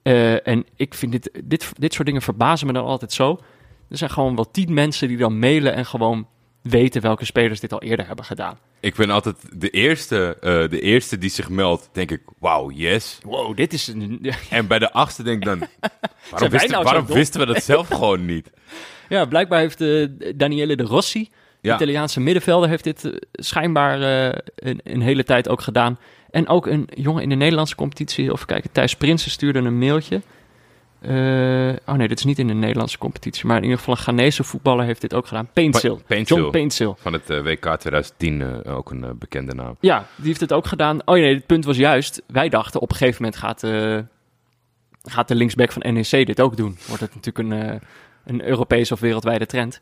Eh, 0.01 0.47
en 0.47 0.65
ik 0.75 0.93
vind 0.93 1.11
dit, 1.11 1.31
dit, 1.43 1.71
dit 1.77 1.93
soort 1.93 2.05
dingen 2.07 2.21
verbazen 2.21 2.67
me 2.67 2.73
dan 2.73 2.85
altijd 2.85 3.13
zo. 3.13 3.39
Er 3.89 3.97
zijn 3.97 4.09
gewoon 4.09 4.35
wel 4.35 4.51
tien 4.51 4.73
mensen 4.73 5.07
die 5.07 5.17
dan 5.17 5.39
mailen 5.39 5.73
en 5.73 5.85
gewoon 5.85 6.27
weten 6.61 7.01
welke 7.01 7.25
spelers 7.25 7.59
dit 7.59 7.73
al 7.73 7.81
eerder 7.81 8.07
hebben 8.07 8.25
gedaan. 8.25 8.57
Ik 8.79 8.95
ben 8.95 9.09
altijd 9.09 9.35
de 9.53 9.69
eerste, 9.69 10.37
eh, 10.41 10.69
de 10.69 10.81
eerste 10.81 11.17
die 11.17 11.29
zich 11.29 11.49
meldt, 11.49 11.89
denk 11.91 12.11
ik, 12.11 12.21
wauw, 12.39 12.71
yes. 12.71 13.19
Wow, 13.23 13.57
dit 13.57 13.73
is 13.73 13.87
een... 13.87 14.31
En 14.49 14.67
bij 14.67 14.79
de 14.79 14.91
achtste 14.91 15.23
denk 15.23 15.37
ik 15.37 15.45
dan, 15.45 15.59
waarom, 16.31 16.49
wisten, 16.49 16.71
nou 16.71 16.83
waarom 16.83 17.05
wisten 17.05 17.39
we 17.39 17.45
dat 17.45 17.63
zelf 17.63 17.87
gewoon 17.97 18.25
niet? 18.25 18.49
Ja, 19.09 19.25
blijkbaar 19.25 19.59
heeft 19.59 19.81
eh, 19.81 20.05
Daniele 20.35 20.75
de 20.75 20.83
Rossi, 20.83 21.29
Ja. 21.61 21.75
Italiaanse 21.75 22.19
middenvelder, 22.19 22.69
heeft 22.69 22.83
dit 22.83 23.05
eh, 23.05 23.11
schijnbaar 23.31 24.01
een, 24.55 24.79
een 24.83 25.01
hele 25.01 25.23
tijd 25.23 25.49
ook 25.49 25.61
gedaan. 25.61 25.99
En 26.29 26.47
ook 26.47 26.67
een 26.67 26.87
jongen 26.93 27.23
in 27.23 27.29
de 27.29 27.35
Nederlandse 27.35 27.75
competitie, 27.75 28.31
of 28.31 28.45
kijken, 28.45 28.71
Thijs 28.71 28.95
Prinsen 28.95 29.31
stuurde 29.31 29.59
een 29.59 29.77
mailtje. 29.77 30.21
Eh, 31.01 31.11
oh 31.85 31.95
nee, 31.95 32.07
dit 32.07 32.17
is 32.19 32.25
niet 32.25 32.39
in 32.39 32.47
de 32.47 32.53
Nederlandse 32.53 32.97
competitie, 32.97 33.45
maar 33.45 33.57
in 33.57 33.63
ieder 33.63 33.77
geval 33.77 33.93
een 33.93 33.99
Ghanese 34.01 34.43
voetballer 34.43 34.85
heeft 34.85 35.01
dit 35.01 35.13
ook 35.13 35.27
gedaan. 35.27 35.49
Paintsil. 35.53 35.95
Pa- 35.95 36.01
Paintsil. 36.07 36.37
John. 36.37 36.51
Van 36.97 37.13
het 37.13 37.29
eh, 37.29 37.41
WK 37.41 37.61
2010, 37.77 38.41
eh, 38.63 38.75
ook 38.77 38.91
een 38.91 39.15
bekende 39.19 39.53
naam. 39.53 39.75
Ja, 39.79 40.05
die 40.15 40.27
heeft 40.27 40.39
het 40.39 40.53
ook 40.53 40.67
gedaan. 40.67 40.99
Oh 41.05 41.15
nee, 41.15 41.33
het 41.35 41.45
punt 41.45 41.65
was 41.65 41.77
juist, 41.77 42.21
wij 42.27 42.49
dachten 42.49 42.81
op 42.81 42.89
een 42.91 42.95
gegeven 42.95 43.23
moment 43.23 43.41
gaat, 43.41 43.59
gaat 45.03 45.27
de 45.27 45.35
linksback 45.35 45.71
van 45.71 45.93
NEC 45.93 46.09
dit 46.25 46.41
ook 46.41 46.57
doen. 46.57 46.77
Wordt 46.87 47.01
het 47.01 47.15
natuurlijk 47.15 47.49
een, 47.49 47.81
een 48.25 48.43
Europese 48.47 48.93
of 48.93 48.99
wereldwijde 48.99 49.45
trend. 49.45 49.81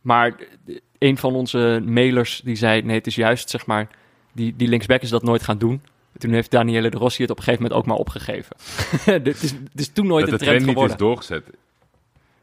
Maar 0.00 0.34
een 0.98 1.18
van 1.18 1.34
onze 1.34 1.82
mailers 1.86 2.40
die 2.44 2.56
zei, 2.56 2.82
nee 2.82 2.96
het 2.96 3.06
is 3.06 3.14
juist 3.14 3.50
zeg 3.50 3.66
maar, 3.66 3.88
die, 4.32 4.54
die 4.56 4.68
linksback 4.68 5.02
is 5.02 5.08
dat 5.10 5.22
nooit 5.22 5.42
gaan 5.42 5.58
doen. 5.58 5.82
Toen 6.18 6.32
heeft 6.32 6.50
Daniele 6.50 6.90
de 6.90 6.96
Rossi 6.96 7.22
het 7.22 7.30
op 7.30 7.36
een 7.38 7.42
gegeven 7.42 7.62
moment 7.62 7.80
ook 7.80 7.86
maar 7.88 7.98
opgegeven. 7.98 8.56
Dit 9.22 9.42
is, 9.42 9.50
het 9.50 9.80
is 9.80 9.88
toen 9.88 10.06
nooit 10.06 10.24
dat 10.24 10.32
een 10.32 10.38
de 10.38 10.44
trend 10.44 10.60
trend 10.60 10.60
niet 10.60 10.68
geworden. 10.68 10.96
is 10.96 11.02
doorgezet. 11.02 11.44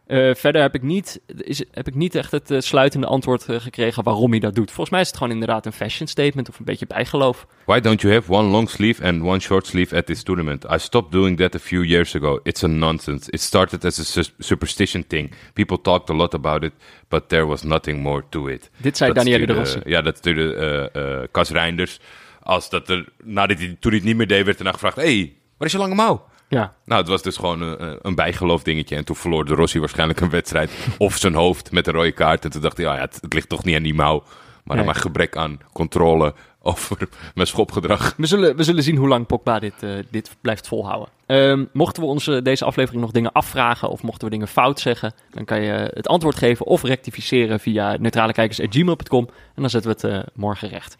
Eh, 0.07 0.35
verder 0.35 0.61
heb 0.61 0.75
ik, 0.75 0.81
niet, 0.81 1.21
is, 1.37 1.63
heb 1.71 1.87
ik 1.87 1.95
niet 1.95 2.15
echt 2.15 2.31
het 2.31 2.51
eh, 2.51 2.59
sluitende 2.59 3.07
antwoord 3.07 3.49
eh, 3.49 3.59
gekregen 3.59 4.03
waarom 4.03 4.31
hij 4.31 4.39
dat 4.39 4.55
doet. 4.55 4.67
Volgens 4.71 4.89
mij 4.89 5.01
is 5.01 5.07
het 5.07 5.17
gewoon 5.17 5.33
inderdaad 5.33 5.65
een 5.65 5.73
fashion 5.73 6.07
statement 6.07 6.49
of 6.49 6.59
een 6.59 6.65
beetje 6.65 6.87
bijgeloof. 6.87 7.47
Why 7.65 7.79
don't 7.79 8.01
you 8.01 8.13
have 8.13 8.31
one 8.31 8.47
long 8.47 8.69
sleeve 8.69 9.03
and 9.03 9.21
one 9.21 9.39
short 9.39 9.67
sleeve 9.67 9.95
at 9.95 10.05
this 10.05 10.23
tournament? 10.23 10.65
I 10.71 10.77
stopped 10.77 11.11
doing 11.11 11.37
that 11.37 11.55
a 11.55 11.59
few 11.59 11.83
years 11.83 12.15
ago. 12.15 12.39
It's 12.43 12.63
a 12.63 12.67
nonsense. 12.67 13.31
It 13.31 13.41
started 13.41 13.85
as 13.85 13.99
a 13.99 14.03
su- 14.03 14.33
superstition 14.39 15.07
thing. 15.07 15.31
People 15.53 15.81
talked 15.81 16.09
a 16.09 16.13
lot 16.13 16.33
about 16.33 16.63
it, 16.63 16.73
but 17.07 17.29
there 17.29 17.45
was 17.45 17.63
nothing 17.63 18.01
more 18.01 18.23
to 18.29 18.47
it. 18.47 18.69
Dit 18.77 18.97
zei 18.97 19.13
Dat 19.13 19.23
Daniele 19.23 19.45
de 19.45 19.53
Rossi. 19.53 19.79
Ja, 19.83 20.01
dat 20.01 20.17
stuurde 20.17 20.53
eh, 20.53 21.21
eh, 21.21 21.27
Cas 21.31 21.49
Reinders. 21.49 21.99
Als 22.47 22.69
dat 22.69 22.89
er, 22.89 23.05
nadat 23.23 23.57
hij, 23.57 23.77
toen 23.79 23.91
hij 23.91 23.99
het 23.99 24.07
niet 24.07 24.17
meer 24.17 24.27
deed, 24.27 24.45
werd 24.45 24.57
erna 24.57 24.71
gevraagd... 24.71 24.95
hey, 24.95 25.35
waar 25.57 25.67
is 25.67 25.73
je 25.73 25.79
lange 25.79 25.95
mouw? 25.95 26.25
Ja, 26.49 26.73
Nou, 26.85 27.01
het 27.01 27.09
was 27.09 27.21
dus 27.21 27.35
gewoon 27.37 27.61
een, 27.61 27.99
een 28.01 28.15
bijgeloof 28.15 28.63
dingetje. 28.63 28.95
En 28.95 29.05
toen 29.05 29.15
verloor 29.15 29.45
de 29.45 29.53
Rossi 29.53 29.79
waarschijnlijk 29.79 30.19
een 30.19 30.29
wedstrijd. 30.29 30.71
Of 30.97 31.17
zijn 31.17 31.33
hoofd 31.33 31.71
met 31.71 31.87
een 31.87 31.93
rode 31.93 32.11
kaart. 32.11 32.45
En 32.45 32.51
toen 32.51 32.61
dacht 32.61 32.77
hij, 32.77 32.85
ja, 32.85 32.95
ja, 32.95 33.01
het, 33.01 33.17
het 33.21 33.33
ligt 33.33 33.49
toch 33.49 33.63
niet 33.63 33.75
aan 33.75 33.83
die 33.83 33.93
mouw. 33.93 34.19
Maar 34.19 34.75
Nee. 34.75 34.77
aan 34.77 34.91
mijn 34.91 35.03
gebrek 35.03 35.35
aan 35.37 35.59
controle 35.73 36.33
over 36.61 37.07
mijn 37.35 37.47
schopgedrag. 37.47 38.13
we 38.17 38.25
zullen, 38.25 38.55
we 38.55 38.63
zullen 38.63 38.83
zien 38.83 38.95
hoe 38.95 39.07
lang 39.07 39.25
Pogba 39.25 39.59
dit, 39.59 39.83
eh, 39.83 39.89
dit 40.09 40.35
blijft 40.41 40.67
volhouden. 40.67 41.09
Ehm, 41.25 41.65
mochten 41.73 42.03
we 42.03 42.09
onze, 42.09 42.41
deze 42.41 42.65
aflevering 42.65 43.01
nog 43.01 43.11
dingen 43.11 43.31
afvragen 43.31 43.89
of 43.89 44.03
mochten 44.03 44.23
we 44.27 44.33
dingen 44.33 44.47
fout 44.47 44.79
zeggen, 44.79 45.13
dan 45.31 45.45
kan 45.45 45.61
je 45.61 45.91
het 45.93 46.07
antwoord 46.07 46.35
geven 46.35 46.65
of 46.65 46.83
rectificeren 46.83 47.59
via 47.59 47.97
neutralekijkers.gmail.com 47.99 49.27
en 49.55 49.61
dan 49.61 49.69
zetten 49.69 49.91
we 49.91 50.07
het 50.07 50.25
eh, 50.25 50.31
morgen 50.33 50.69
recht. 50.69 50.95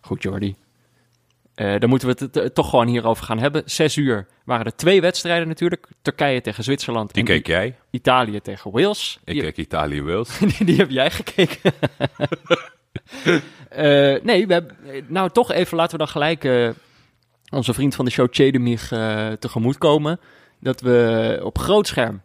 Goed, 0.00 0.22
Jordi. 0.22 0.54
Eh, 1.56 1.78
dan 1.78 1.88
moeten 1.88 2.08
we 2.08 2.28
het 2.40 2.54
toch 2.54 2.70
gewoon 2.70 2.86
hierover 2.86 3.24
gaan 3.24 3.38
hebben. 3.38 3.62
Zes 3.64 3.96
uur 3.96 4.26
waren 4.44 4.64
er 4.66 4.76
twee 4.76 5.00
wedstrijden 5.00 5.48
natuurlijk. 5.48 5.86
Turkije 6.02 6.40
tegen 6.40 6.64
Zwitserland 6.64 7.12
Die 7.14 7.22
en 7.22 7.28
keek 7.28 7.46
jij. 7.46 7.76
Italië 7.90 8.40
tegen 8.40 8.70
Wales. 8.70 9.18
Ik 9.24 9.32
Die- 9.32 9.42
keek 9.42 9.56
Italië-Wales. 9.56 10.38
die, 10.58 10.64
die 10.64 10.76
heb 10.76 10.90
jij 10.90 11.10
gekeken. 11.10 11.72
Eh, 13.70 14.14
nee, 14.22 14.46
we 14.46 14.52
hebben, 14.52 14.76
nou 15.08 15.30
toch 15.30 15.52
even 15.52 15.76
laten 15.76 15.92
we 15.92 15.98
dan 15.98 16.08
gelijk 16.12 16.44
eh, 16.44 16.68
onze 17.52 17.74
vriend 17.74 17.94
van 17.94 18.04
de 18.04 18.10
show 18.10 18.26
Chedemir 18.30 18.88
eh 18.90 19.32
tegemoet 19.32 19.78
komen. 19.78 20.20
Dat 20.60 20.80
we 20.80 21.40
op 21.42 21.58
groot 21.58 21.86
scherm 21.86 22.22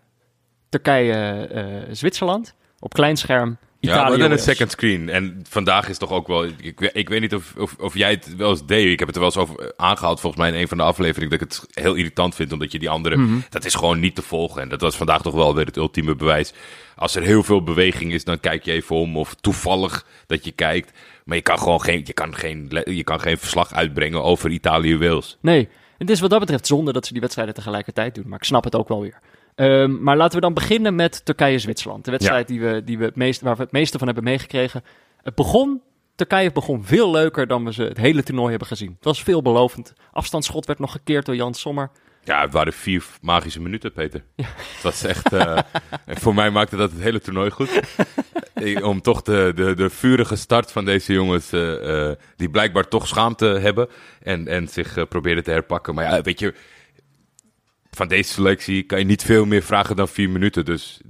Turkije-Zwitserland, 0.70 2.56
op 2.80 2.94
klein 2.94 3.18
scherm 3.18 3.58
Ja, 3.82 4.10
maar 4.10 4.18
dan 4.18 4.32
een 4.32 4.40
second 4.40 4.72
screen. 4.72 5.10
En 5.10 5.44
vandaag 5.50 5.90
is 5.90 5.98
toch 5.98 6.12
ook 6.12 6.28
wel... 6.28 6.46
Ik, 6.46 6.80
weet- 6.80 6.96
ik 6.96 7.10
weet 7.10 7.22
niet 7.22 7.36
of, 7.36 7.54
of, 7.58 7.76
of 7.80 7.98
jij 7.98 8.10
het 8.12 8.36
wel 8.36 8.50
eens 8.50 8.66
deed. 8.66 8.92
Ik 8.92 9.00
heb 9.00 9.08
het 9.08 9.18
er 9.18 9.24
wel 9.24 9.32
eens 9.36 9.50
over 9.50 9.74
aangehaald, 9.78 10.20
volgens 10.20 10.42
mij 10.42 10.52
in 10.52 10.60
een 10.60 10.68
van 10.68 10.78
de 10.78 10.84
afleveringen... 10.84 11.30
dat 11.38 11.42
ik 11.42 11.48
het 11.54 11.84
heel 11.84 11.94
irritant 11.94 12.36
vind, 12.36 12.52
omdat 12.52 12.72
je 12.72 12.80
die 12.80 12.90
andere... 12.90 13.18
Mhm. 13.18 13.40
Dat 13.50 13.66
is 13.66 13.76
gewoon 13.76 14.00
niet 14.00 14.16
te 14.16 14.22
volgen. 14.22 14.62
En 14.62 14.70
dat 14.70 14.82
was 14.82 14.98
vandaag 14.98 15.22
toch 15.22 15.34
wel 15.34 15.56
weer 15.56 15.66
het 15.66 15.78
ultieme 15.78 16.16
bewijs. 16.16 16.54
Als 16.96 17.16
er 17.16 17.22
heel 17.24 17.44
veel 17.44 17.64
beweging 17.64 18.14
is, 18.14 18.24
dan 18.24 18.40
kijk 18.40 18.66
je 18.66 18.72
even 18.72 18.96
om. 18.96 19.18
Of 19.18 19.36
toevallig 19.42 20.06
dat 20.28 20.46
je 20.46 20.52
kijkt. 20.52 20.92
Maar 21.26 21.36
je 21.38 21.44
kan 21.44 21.60
gewoon 21.60 21.82
geen, 21.82 22.02
je 22.06 22.14
kan 22.14 22.36
geen, 22.36 22.82
je 22.86 23.04
kan 23.04 23.20
geen 23.20 23.38
verslag 23.38 23.74
uitbrengen 23.74 24.24
over 24.24 24.50
Italië-Wales. 24.50 25.38
Nee, 25.42 25.68
het 25.98 26.10
is 26.10 26.20
wat 26.20 26.30
dat 26.30 26.40
betreft 26.40 26.68
zonde 26.68 26.94
dat 26.94 27.06
ze 27.06 27.12
die 27.12 27.22
wedstrijden 27.22 27.54
tegelijkertijd 27.56 28.16
doen. 28.16 28.28
Maar 28.28 28.40
ik 28.40 28.46
snap 28.46 28.64
het 28.64 28.76
ook 28.76 28.88
wel 28.88 29.02
weer. 29.02 29.20
Ehm, 29.62 30.04
maar 30.04 30.18
laten 30.18 30.36
we 30.36 30.42
dan 30.42 30.54
beginnen 30.54 30.96
met 30.96 31.26
Turkije-Zwitserland. 31.26 32.06
De 32.06 32.12
wedstrijd 32.12 32.48
die 32.48 32.62
we, 32.62 32.84
die 32.84 32.98
we 32.98 33.06
het 33.06 33.16
meest, 33.16 33.42
waar 33.42 33.56
we 33.56 33.62
het 33.62 33.72
meeste 33.72 33.98
van 33.98 34.08
hebben 34.08 34.24
meegekregen. 34.24 34.84
Het 35.22 35.36
begon, 35.36 35.82
Turkije 36.16 36.52
begon 36.52 36.84
veel 36.84 37.12
leuker 37.12 37.48
dan 37.48 37.66
we 37.66 37.74
ze 37.74 37.84
het 37.84 37.98
hele 37.98 38.24
toernooi 38.24 38.50
hebben 38.50 38.68
gezien. 38.68 38.94
Het 38.96 39.06
was 39.06 39.24
veelbelovend. 39.24 39.94
Afstandsschot 40.12 40.66
werd 40.66 40.80
nog 40.80 40.92
gekeerd 40.92 41.26
door 41.26 41.36
Jan 41.36 41.54
Sommer. 41.54 41.92
Ja, 42.24 42.42
het 42.42 42.54
waren 42.54 42.74
vier 42.74 43.06
magische 43.22 43.62
minuten, 43.62 43.94
Peter. 43.94 44.24
Het 44.36 44.84
was 44.84 45.04
echt... 45.04 45.34
eh, 45.34 45.58
voor 46.24 46.34
mij 46.34 46.50
maakte 46.50 46.76
dat 46.76 46.92
het 46.92 47.02
hele 47.02 47.20
toernooi 47.20 47.50
goed. 47.50 47.80
Om 48.82 49.02
toch 49.02 49.22
de, 49.22 49.52
de, 49.56 49.74
de 49.74 49.90
vurige 49.90 50.36
start 50.36 50.72
van 50.72 50.86
deze 50.86 51.14
jongens... 51.14 51.52
eh, 51.52 52.10
eh, 52.10 52.18
die 52.36 52.50
blijkbaar 52.50 52.88
toch 52.88 53.08
schaamte 53.08 53.46
hebben... 53.46 53.88
en, 54.22 54.48
en 54.48 54.68
zich 54.68 55.08
probeerden 55.08 55.44
te 55.44 55.52
herpakken. 55.52 55.96
Maar 55.96 56.04
ja, 56.04 56.22
weet 56.22 56.40
je... 56.40 56.54
Van 57.96 58.08
deze 58.08 58.34
selectie 58.34 58.84
kan 58.84 59.00
je 59.00 59.06
niet 59.06 59.24
veel 59.24 59.46
meer 59.46 59.62
vragen 59.62 59.96
dan 59.96 60.08
vier 60.08 60.30
minuten. 60.30 60.66
Dus 60.66 61.02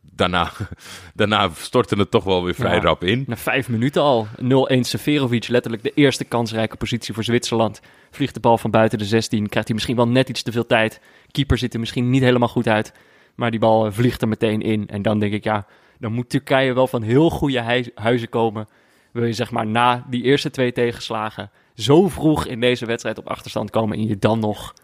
daarna, 0.00 0.52
daarna 1.14 1.50
stortte 1.54 1.96
het 1.96 2.10
toch 2.10 2.24
wel 2.24 2.44
weer 2.44 2.54
vrij 2.54 2.74
Ja. 2.74 2.80
rap 2.80 3.04
in. 3.04 3.24
Na 3.26 3.36
vijf 3.36 3.68
minuten 3.68 4.02
al. 4.02 4.26
0-1 4.40 4.80
Severovic, 4.80 5.48
letterlijk 5.48 5.82
de 5.82 5.92
eerste 5.94 6.24
kansrijke 6.24 6.76
positie 6.76 7.14
voor 7.14 7.24
Zwitserland. 7.24 7.80
Vliegt 8.10 8.34
de 8.34 8.40
bal 8.40 8.58
van 8.58 8.70
buiten 8.70 8.98
de 8.98 9.04
16. 9.04 9.48
Krijgt 9.48 9.66
hij 9.68 9.74
misschien 9.76 9.96
wel 9.96 10.08
net 10.08 10.28
iets 10.28 10.42
te 10.42 10.52
veel 10.52 10.66
tijd. 10.66 11.00
Keeper 11.30 11.58
zit 11.58 11.74
er 11.74 11.80
misschien 11.80 12.10
niet 12.10 12.22
helemaal 12.22 12.48
goed 12.48 12.68
uit. 12.68 12.92
Maar 13.34 13.50
die 13.50 13.60
bal 13.60 13.86
eh, 13.86 13.92
vliegt 13.92 14.22
er 14.22 14.28
meteen 14.28 14.62
in. 14.62 14.88
En 14.88 15.02
dan 15.02 15.18
denk 15.18 15.32
ik, 15.32 15.44
ja, 15.44 15.66
dan 15.98 16.12
moet 16.12 16.30
Turkije 16.30 16.72
wel 16.74 16.86
van 16.86 17.02
heel 17.02 17.30
goede 17.30 17.60
hui- 17.60 17.90
huizen 17.94 18.28
komen. 18.28 18.66
Wil 19.12 19.24
je 19.24 19.32
zeg 19.32 19.50
maar 19.50 19.66
na 19.66 20.06
die 20.10 20.22
eerste 20.22 20.50
twee 20.50 20.72
tegenslagen 20.72 21.50
zo 21.74 22.08
vroeg 22.08 22.46
in 22.46 22.60
deze 22.60 22.86
wedstrijd 22.86 23.18
op 23.18 23.28
achterstand 23.28 23.70
komen 23.70 23.98
en 23.98 24.06
je 24.08 24.18
dan 24.18 24.38
nog 24.38 24.74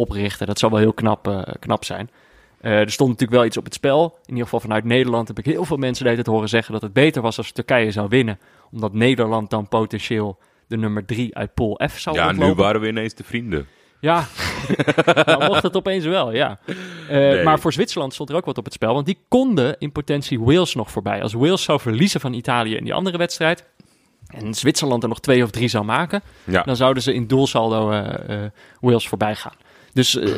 oprichten. 0.00 0.46
Dat 0.46 0.58
zou 0.58 0.72
wel 0.72 0.80
heel 0.80 0.92
knap, 0.92 1.28
eh, 1.28 1.42
knap 1.60 1.84
zijn. 1.84 2.10
Eh, 2.60 2.78
er 2.78 2.90
stond 2.90 3.10
natuurlijk 3.10 3.38
wel 3.38 3.46
iets 3.46 3.56
op 3.56 3.64
het 3.64 3.74
spel. 3.74 4.18
In 4.22 4.28
ieder 4.28 4.44
geval 4.44 4.60
vanuit 4.60 4.84
Nederland 4.84 5.28
heb 5.28 5.38
ik 5.38 5.44
heel 5.44 5.64
veel 5.64 5.76
mensen 5.76 6.04
tijd 6.04 6.26
horen 6.26 6.48
zeggen 6.48 6.72
dat 6.72 6.82
het 6.82 6.92
beter 6.92 7.22
was 7.22 7.38
als 7.38 7.52
Turkije 7.52 7.90
zou 7.90 8.08
winnen. 8.08 8.38
Omdat 8.72 8.92
Nederland 8.92 9.50
dan 9.50 9.68
potentieel 9.68 10.38
de 10.66 10.76
nummer 10.76 11.04
drie 11.04 11.36
uit 11.36 11.54
Pool 11.54 11.80
F 11.90 11.98
zou 11.98 12.16
Ja, 12.16 12.32
nu 12.32 12.54
waren 12.54 12.80
we 12.80 12.88
ineens 12.88 13.14
de 13.14 13.24
vrienden. 13.24 13.66
Ja, 14.00 14.26
dan 15.24 15.44
mocht 15.44 15.62
het 15.62 15.76
opeens 15.76 16.04
wel, 16.04 16.32
ja. 16.32 16.58
Eh, 16.66 16.74
Nee. 17.08 17.42
Maar 17.42 17.60
voor 17.60 17.72
Zwitserland 17.72 18.14
stond 18.14 18.30
er 18.30 18.36
ook 18.36 18.44
wat 18.44 18.58
op 18.58 18.64
het 18.64 18.72
spel. 18.72 18.94
Want 18.94 19.06
die 19.06 19.18
konden 19.28 19.76
in 19.78 19.92
potentie 19.92 20.40
Wales 20.40 20.74
nog 20.74 20.90
voorbij. 20.90 21.22
Als 21.22 21.32
Wales 21.32 21.62
zou 21.62 21.80
verliezen 21.80 22.20
van 22.20 22.32
Italië 22.32 22.76
in 22.76 22.84
die 22.84 22.94
andere 22.94 23.18
wedstrijd... 23.18 23.64
en 24.26 24.54
Zwitserland 24.54 25.02
er 25.02 25.08
nog 25.08 25.20
twee 25.20 25.42
of 25.42 25.50
drie 25.50 25.68
zou 25.68 25.84
maken... 25.84 26.22
Ja. 26.44 26.62
dan 26.62 26.76
zouden 26.76 27.02
ze 27.02 27.14
in 27.14 27.26
doelsaldo 27.26 27.88
Wales 28.80 29.08
voorbij 29.08 29.34
gaan. 29.34 29.54
Dus 29.92 30.16
eh, 30.16 30.30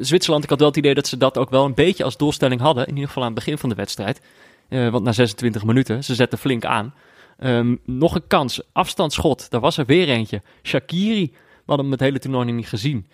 Zwitserland, 0.00 0.44
ik 0.44 0.50
had 0.50 0.58
wel 0.58 0.68
het 0.68 0.76
idee 0.76 0.94
dat 0.94 1.06
ze 1.06 1.16
dat 1.16 1.38
ook 1.38 1.50
wel 1.50 1.64
een 1.64 1.74
beetje 1.74 2.04
als 2.04 2.16
doelstelling 2.16 2.60
hadden. 2.60 2.86
In 2.86 2.92
ieder 2.94 3.06
geval 3.06 3.22
aan 3.22 3.28
het 3.34 3.38
begin 3.38 3.58
van 3.58 3.68
de 3.68 3.74
wedstrijd. 3.74 4.20
Eh, 4.68 4.88
want 4.88 5.04
na 5.04 5.12
26 5.12 5.64
minuten, 5.64 6.04
ze 6.04 6.14
zetten 6.14 6.38
flink 6.38 6.64
aan. 6.64 6.94
Ehm, 7.38 7.76
nog 7.84 8.14
een 8.14 8.26
kans, 8.26 8.60
afstandsschot, 8.72 9.50
daar 9.50 9.60
was 9.60 9.76
er 9.78 9.86
weer 9.86 10.08
eentje. 10.08 10.42
Shakiri, 10.62 11.24
we 11.32 11.36
hadden 11.66 11.84
hem 11.84 11.92
het 11.94 12.00
hele 12.00 12.18
toernooi 12.18 12.46
nog 12.46 12.54
niet 12.54 12.68
gezien. 12.68 13.06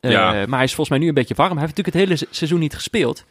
Eh, 0.00 0.10
Ja. 0.10 0.30
Maar 0.32 0.56
hij 0.56 0.64
is 0.64 0.74
volgens 0.74 0.88
mij 0.88 0.98
nu 0.98 1.08
een 1.08 1.14
beetje 1.14 1.34
warm. 1.34 1.52
Hij 1.58 1.60
heeft 1.66 1.76
natuurlijk 1.76 1.96
het 1.96 2.04
hele 2.06 2.16
se- 2.30 2.36
seizoen 2.36 2.60
niet 2.60 2.74
gespeeld. 2.74 3.24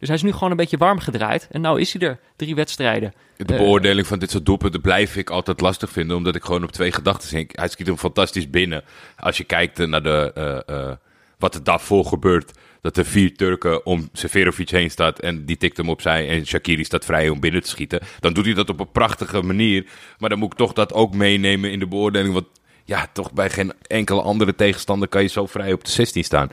Dus 0.00 0.08
hij 0.08 0.16
is 0.16 0.22
nu 0.24 0.32
gewoon 0.32 0.50
een 0.50 0.56
beetje 0.56 0.76
warm 0.76 0.98
gedraaid. 0.98 1.48
En 1.50 1.60
nou 1.60 1.80
is 1.80 1.92
hij 1.92 2.08
er, 2.08 2.18
drie 2.36 2.54
wedstrijden. 2.54 3.12
De 3.36 3.44
Eh, 3.44 3.58
beoordeling 3.58 4.06
van 4.06 4.18
dit 4.18 4.30
soort 4.30 4.46
doelpunten 4.46 4.80
blijf 4.80 5.16
ik 5.16 5.30
altijd 5.30 5.60
lastig 5.60 5.90
vinden, 5.90 6.16
omdat 6.16 6.34
ik 6.34 6.44
gewoon 6.44 6.62
op 6.62 6.72
twee 6.72 6.92
gedachten 6.92 7.28
zink. 7.28 7.50
Hij 7.54 7.68
schiet 7.68 7.86
hem 7.86 7.98
fantastisch 7.98 8.50
binnen. 8.50 8.84
Als 9.16 9.36
je 9.36 9.44
kijkt 9.44 9.78
naar 9.86 10.02
de, 10.02 10.30
eh, 10.34 10.76
eh, 10.90 10.96
wat 11.38 11.54
er 11.54 11.64
daarvoor 11.64 12.04
gebeurt, 12.04 12.52
dat 12.80 12.96
er 12.96 13.04
vier 13.04 13.36
Turken 13.36 13.86
om 13.86 14.08
Severovic 14.12 14.70
heen 14.70 14.90
staat 14.90 15.18
en 15.18 15.44
die 15.44 15.56
tikt 15.56 15.76
hem 15.76 15.88
opzij 15.88 16.28
en 16.28 16.46
Shakiri 16.46 16.84
staat 16.84 17.04
vrij 17.04 17.28
om 17.28 17.40
binnen 17.40 17.62
te 17.62 17.68
schieten. 17.68 18.00
Dan 18.20 18.32
doet 18.32 18.44
hij 18.44 18.54
dat 18.54 18.68
op 18.68 18.80
een 18.80 18.92
prachtige 18.92 19.42
manier, 19.42 19.86
maar 20.18 20.28
dan 20.28 20.38
moet 20.38 20.52
ik 20.52 20.58
toch 20.58 20.72
dat 20.72 20.92
ook 20.92 21.14
meenemen 21.14 21.70
in 21.70 21.78
de 21.78 21.86
beoordeling, 21.86 22.32
want 22.34 22.46
ja, 22.84 23.06
toch 23.12 23.32
bij 23.32 23.50
geen 23.50 23.72
enkele 23.86 24.22
andere 24.22 24.54
tegenstander 24.54 25.08
kan 25.08 25.22
je 25.22 25.28
zo 25.28 25.46
vrij 25.46 25.72
op 25.72 25.84
de 25.84 25.90
16 25.90 26.24
staan. 26.24 26.50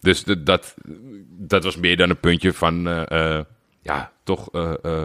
Dus 0.00 0.24
dat, 0.24 0.74
dat 1.28 1.64
was 1.64 1.76
meer 1.76 1.96
dan 1.96 2.10
een 2.10 2.20
puntje 2.20 2.52
van, 2.52 2.88
eh, 2.88 3.36
eh, 3.38 3.44
ja, 3.82 4.12
toch... 4.24 4.48
eh, 4.52 5.02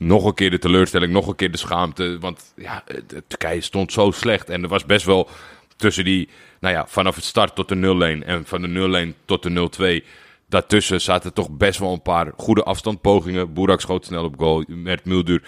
nog 0.00 0.24
een 0.24 0.34
keer 0.34 0.50
de 0.50 0.58
teleurstelling, 0.58 1.12
nog 1.12 1.26
een 1.26 1.34
keer 1.34 1.50
de 1.50 1.58
schaamte. 1.58 2.18
Want 2.20 2.52
ja, 2.56 2.84
Turkije 3.26 3.60
stond 3.60 3.92
zo 3.92 4.10
slecht. 4.10 4.48
En 4.48 4.62
er 4.62 4.68
was 4.68 4.86
best 4.86 5.06
wel 5.06 5.28
tussen 5.76 6.04
die, 6.04 6.28
nou 6.60 6.74
ja, 6.74 6.86
vanaf 6.86 7.14
het 7.14 7.24
start 7.24 7.54
tot 7.54 7.68
de 7.68 8.20
0-1 8.22 8.26
en 8.26 8.46
van 8.46 8.62
de 8.62 9.12
0-1 9.14 9.24
tot 9.24 9.42
de 9.42 10.00
0-2. 10.02 10.06
Daartussen 10.48 11.00
zaten 11.00 11.32
toch 11.32 11.50
best 11.50 11.78
wel 11.78 11.92
een 11.92 12.02
paar 12.02 12.32
goede 12.36 12.62
afstandpogingen. 12.62 13.52
Boerak 13.52 13.80
schoot 13.80 14.04
snel 14.04 14.24
op 14.24 14.38
goal. 14.38 14.64
Mert 14.68 15.04
Muldur 15.04 15.42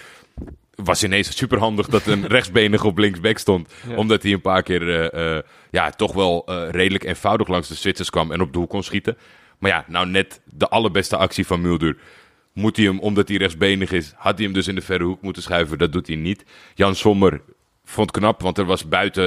was 0.74 1.04
ineens 1.04 1.36
superhandig 1.36 1.88
dat 1.88 2.06
een 2.06 2.26
rechtsbenige 2.36 2.86
op 2.86 2.98
linksback 2.98 3.38
stond. 3.38 3.72
Ja. 3.88 3.96
Omdat 3.96 4.22
hij 4.22 4.32
een 4.32 4.40
paar 4.40 4.62
keer 4.62 5.12
eh, 5.12 5.36
eh, 5.36 5.42
ja, 5.70 5.90
toch 5.90 6.12
wel 6.12 6.42
eh, 6.46 6.70
redelijk 6.70 7.04
eenvoudig 7.04 7.48
langs 7.48 7.68
de 7.68 7.74
Zwitsers 7.74 8.10
kwam 8.10 8.32
en 8.32 8.40
op 8.40 8.52
doel 8.52 8.66
kon 8.66 8.82
schieten. 8.82 9.16
Maar 9.58 9.70
ja, 9.70 9.84
nou 9.88 10.06
net 10.06 10.40
de 10.44 10.68
allerbeste 10.68 11.16
actie 11.16 11.46
van 11.46 11.60
Muldur. 11.60 11.96
Moet 12.52 12.76
hij 12.76 12.86
hem, 12.86 12.98
omdat 12.98 13.28
hij 13.28 13.36
rechtsbenig 13.36 13.92
is, 13.92 14.12
had 14.16 14.36
hij 14.36 14.44
hem 14.44 14.54
dus 14.54 14.68
in 14.68 14.74
de 14.74 14.80
verre 14.80 15.04
hoek 15.04 15.22
moeten 15.22 15.42
schuiven. 15.42 15.78
Dat 15.78 15.92
doet 15.92 16.06
hij 16.06 16.16
niet. 16.16 16.44
Jan 16.74 16.94
Sommer 16.94 17.40
vond 17.84 18.10
knap, 18.10 18.40
want 18.40 18.58
er 18.58 18.64
was 18.64 18.88
buiten... 18.88 19.24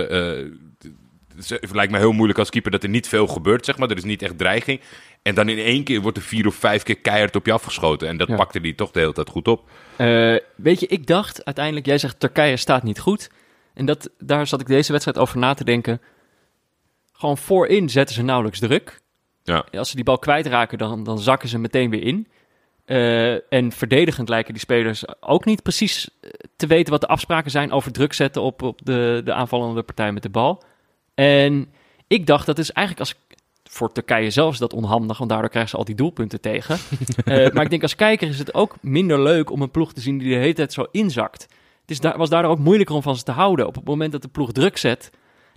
het 1.35 1.73
lijkt 1.73 1.91
me 1.91 1.97
heel 1.97 2.11
moeilijk 2.11 2.39
als 2.39 2.49
keeper 2.49 2.71
dat 2.71 2.83
er 2.83 2.89
niet 2.89 3.07
veel 3.07 3.27
gebeurt, 3.27 3.65
zeg 3.65 3.77
maar. 3.77 3.89
Er 3.89 3.97
is 3.97 4.03
niet 4.03 4.21
echt 4.21 4.37
dreiging. 4.37 4.81
En 5.25 5.35
dan 5.35 5.49
in 5.49 5.57
één 5.57 5.83
keer 5.83 6.01
wordt 6.01 6.17
er 6.17 6.23
vier 6.23 6.47
of 6.47 6.55
vijf 6.55 6.83
keer 6.83 6.97
keihard 6.97 7.35
op 7.35 7.45
je 7.45 7.51
afgeschoten. 7.51 8.07
En 8.07 8.17
dat 8.17 8.27
Ja. 8.27 8.35
pakte 8.35 8.59
hij 8.59 8.73
toch 8.73 8.91
de 8.91 8.99
hele 8.99 9.13
tijd 9.13 9.29
goed 9.29 9.47
op. 9.47 9.69
Eh, 9.95 10.35
weet 10.55 10.79
je, 10.79 10.87
ik 10.87 11.07
dacht 11.07 11.45
uiteindelijk, 11.45 11.85
jij 11.85 11.97
zegt 11.97 12.19
Turkije 12.19 12.57
staat 12.57 12.83
niet 12.83 12.99
goed. 12.99 13.29
En 13.73 13.85
dat, 13.85 14.09
daar 14.19 14.47
zat 14.47 14.61
ik 14.61 14.67
deze 14.67 14.91
wedstrijd 14.91 15.17
over 15.17 15.37
na 15.37 15.53
te 15.53 15.63
denken. 15.63 16.01
Gewoon 17.13 17.37
voorin 17.37 17.89
zetten 17.89 18.15
ze 18.15 18.21
nauwelijks 18.21 18.59
druk. 18.59 19.01
Ja. 19.43 19.65
Als 19.71 19.89
ze 19.89 19.95
die 19.95 20.03
bal 20.05 20.19
kwijtraken, 20.19 20.77
dan, 20.77 21.03
dan 21.03 21.19
zakken 21.19 21.49
ze 21.49 21.57
meteen 21.59 21.89
weer 21.89 22.03
in. 22.03 22.27
Eh, 22.85 23.53
en 23.53 23.71
verdedigend 23.71 24.29
lijken 24.29 24.53
die 24.53 24.61
spelers 24.61 25.21
ook 25.21 25.45
niet 25.45 25.63
precies 25.63 26.09
eh, 26.21 26.29
te 26.55 26.67
weten 26.67 26.91
wat 26.91 27.01
de 27.01 27.07
afspraken 27.07 27.51
zijn 27.51 27.71
over 27.71 27.91
druk 27.91 28.13
zetten 28.13 28.41
op, 28.41 28.61
op 28.61 28.79
de, 28.85 29.21
de 29.23 29.33
aanvallende 29.33 29.83
partij 29.83 30.11
met 30.11 30.23
de 30.23 30.29
bal. 30.29 30.63
En 31.15 31.73
ik 32.07 32.27
dacht, 32.27 32.45
dat 32.45 32.57
is 32.59 32.71
eigenlijk 32.71 33.09
als 33.09 33.24
voor 33.75 33.91
Turkije 33.91 34.29
zelf 34.29 34.53
is 34.53 34.59
dat 34.59 34.73
onhandig, 34.73 35.17
want 35.17 35.29
daardoor 35.29 35.49
krijgen 35.49 35.71
ze 35.71 35.77
al 35.77 35.85
die 35.85 35.95
doelpunten 35.95 36.41
tegen. 36.41 36.77
Eh, 37.25 37.51
maar 37.51 37.63
ik 37.63 37.69
denk 37.69 37.81
als 37.81 37.95
kijker 37.95 38.27
is 38.27 38.39
het 38.39 38.53
ook 38.53 38.75
minder 38.81 39.21
leuk 39.21 39.51
om 39.51 39.61
een 39.61 39.71
ploeg 39.71 39.93
te 39.93 40.01
zien 40.01 40.17
die 40.17 40.29
de 40.29 40.35
hele 40.35 40.53
tijd 40.53 40.73
zo 40.73 40.87
inzakt. 40.91 41.41
Het 41.81 41.91
is 41.91 41.99
daar, 41.99 42.17
was 42.17 42.29
daardoor 42.29 42.51
ook 42.51 42.59
moeilijker 42.59 42.95
om 42.95 43.01
van 43.01 43.15
ze 43.15 43.23
te 43.23 43.31
houden. 43.31 43.67
Op 43.67 43.75
het 43.75 43.85
moment 43.85 44.11
dat 44.11 44.21
de 44.21 44.27
ploeg 44.27 44.51
druk 44.51 44.77
zet, 44.77 45.11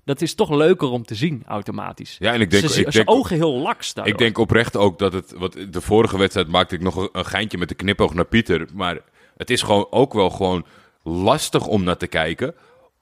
dat 0.05 0.21
is 0.21 0.35
toch 0.35 0.51
leuker 0.51 0.89
om 0.89 1.05
te 1.05 1.15
zien 1.15 1.43
automatisch. 1.47 2.17
Ja, 2.19 2.33
en 2.33 2.41
ik 2.41 2.51
denk, 2.51 2.69
ze, 2.69 2.81
ik 2.81 2.93
ze 2.93 2.97
denk, 2.97 3.11
ogen 3.11 3.37
heel 3.37 3.59
laks 3.59 3.95
daardoor. 3.95 4.13
ik 4.13 4.19
denk 4.19 4.39
oprecht 4.39 4.77
ook 4.77 4.99
dat 4.99 5.13
het... 5.13 5.35
Wat, 5.37 5.57
de 5.71 5.81
vorige 5.81 6.19
wedstrijd 6.19 6.49
maakte 6.49 6.75
ik 6.75 6.81
nog 6.81 6.97
een, 6.97 7.09
een 7.13 7.27
geintje 7.27 7.59
met 7.59 7.69
de 7.69 7.75
knipoog 7.75 8.15
naar 8.15 8.27
Pieter. 8.27 8.67
Maar 8.75 8.99
het 9.37 9.51
is 9.51 9.63
gewoon 9.63 9.87
ook 9.91 10.13
wel 10.13 10.31
gewoon 10.31 10.65
lastig 11.03 11.67
om 11.67 11.85
naar 11.85 11.97
te 11.97 12.07
kijken 12.07 12.55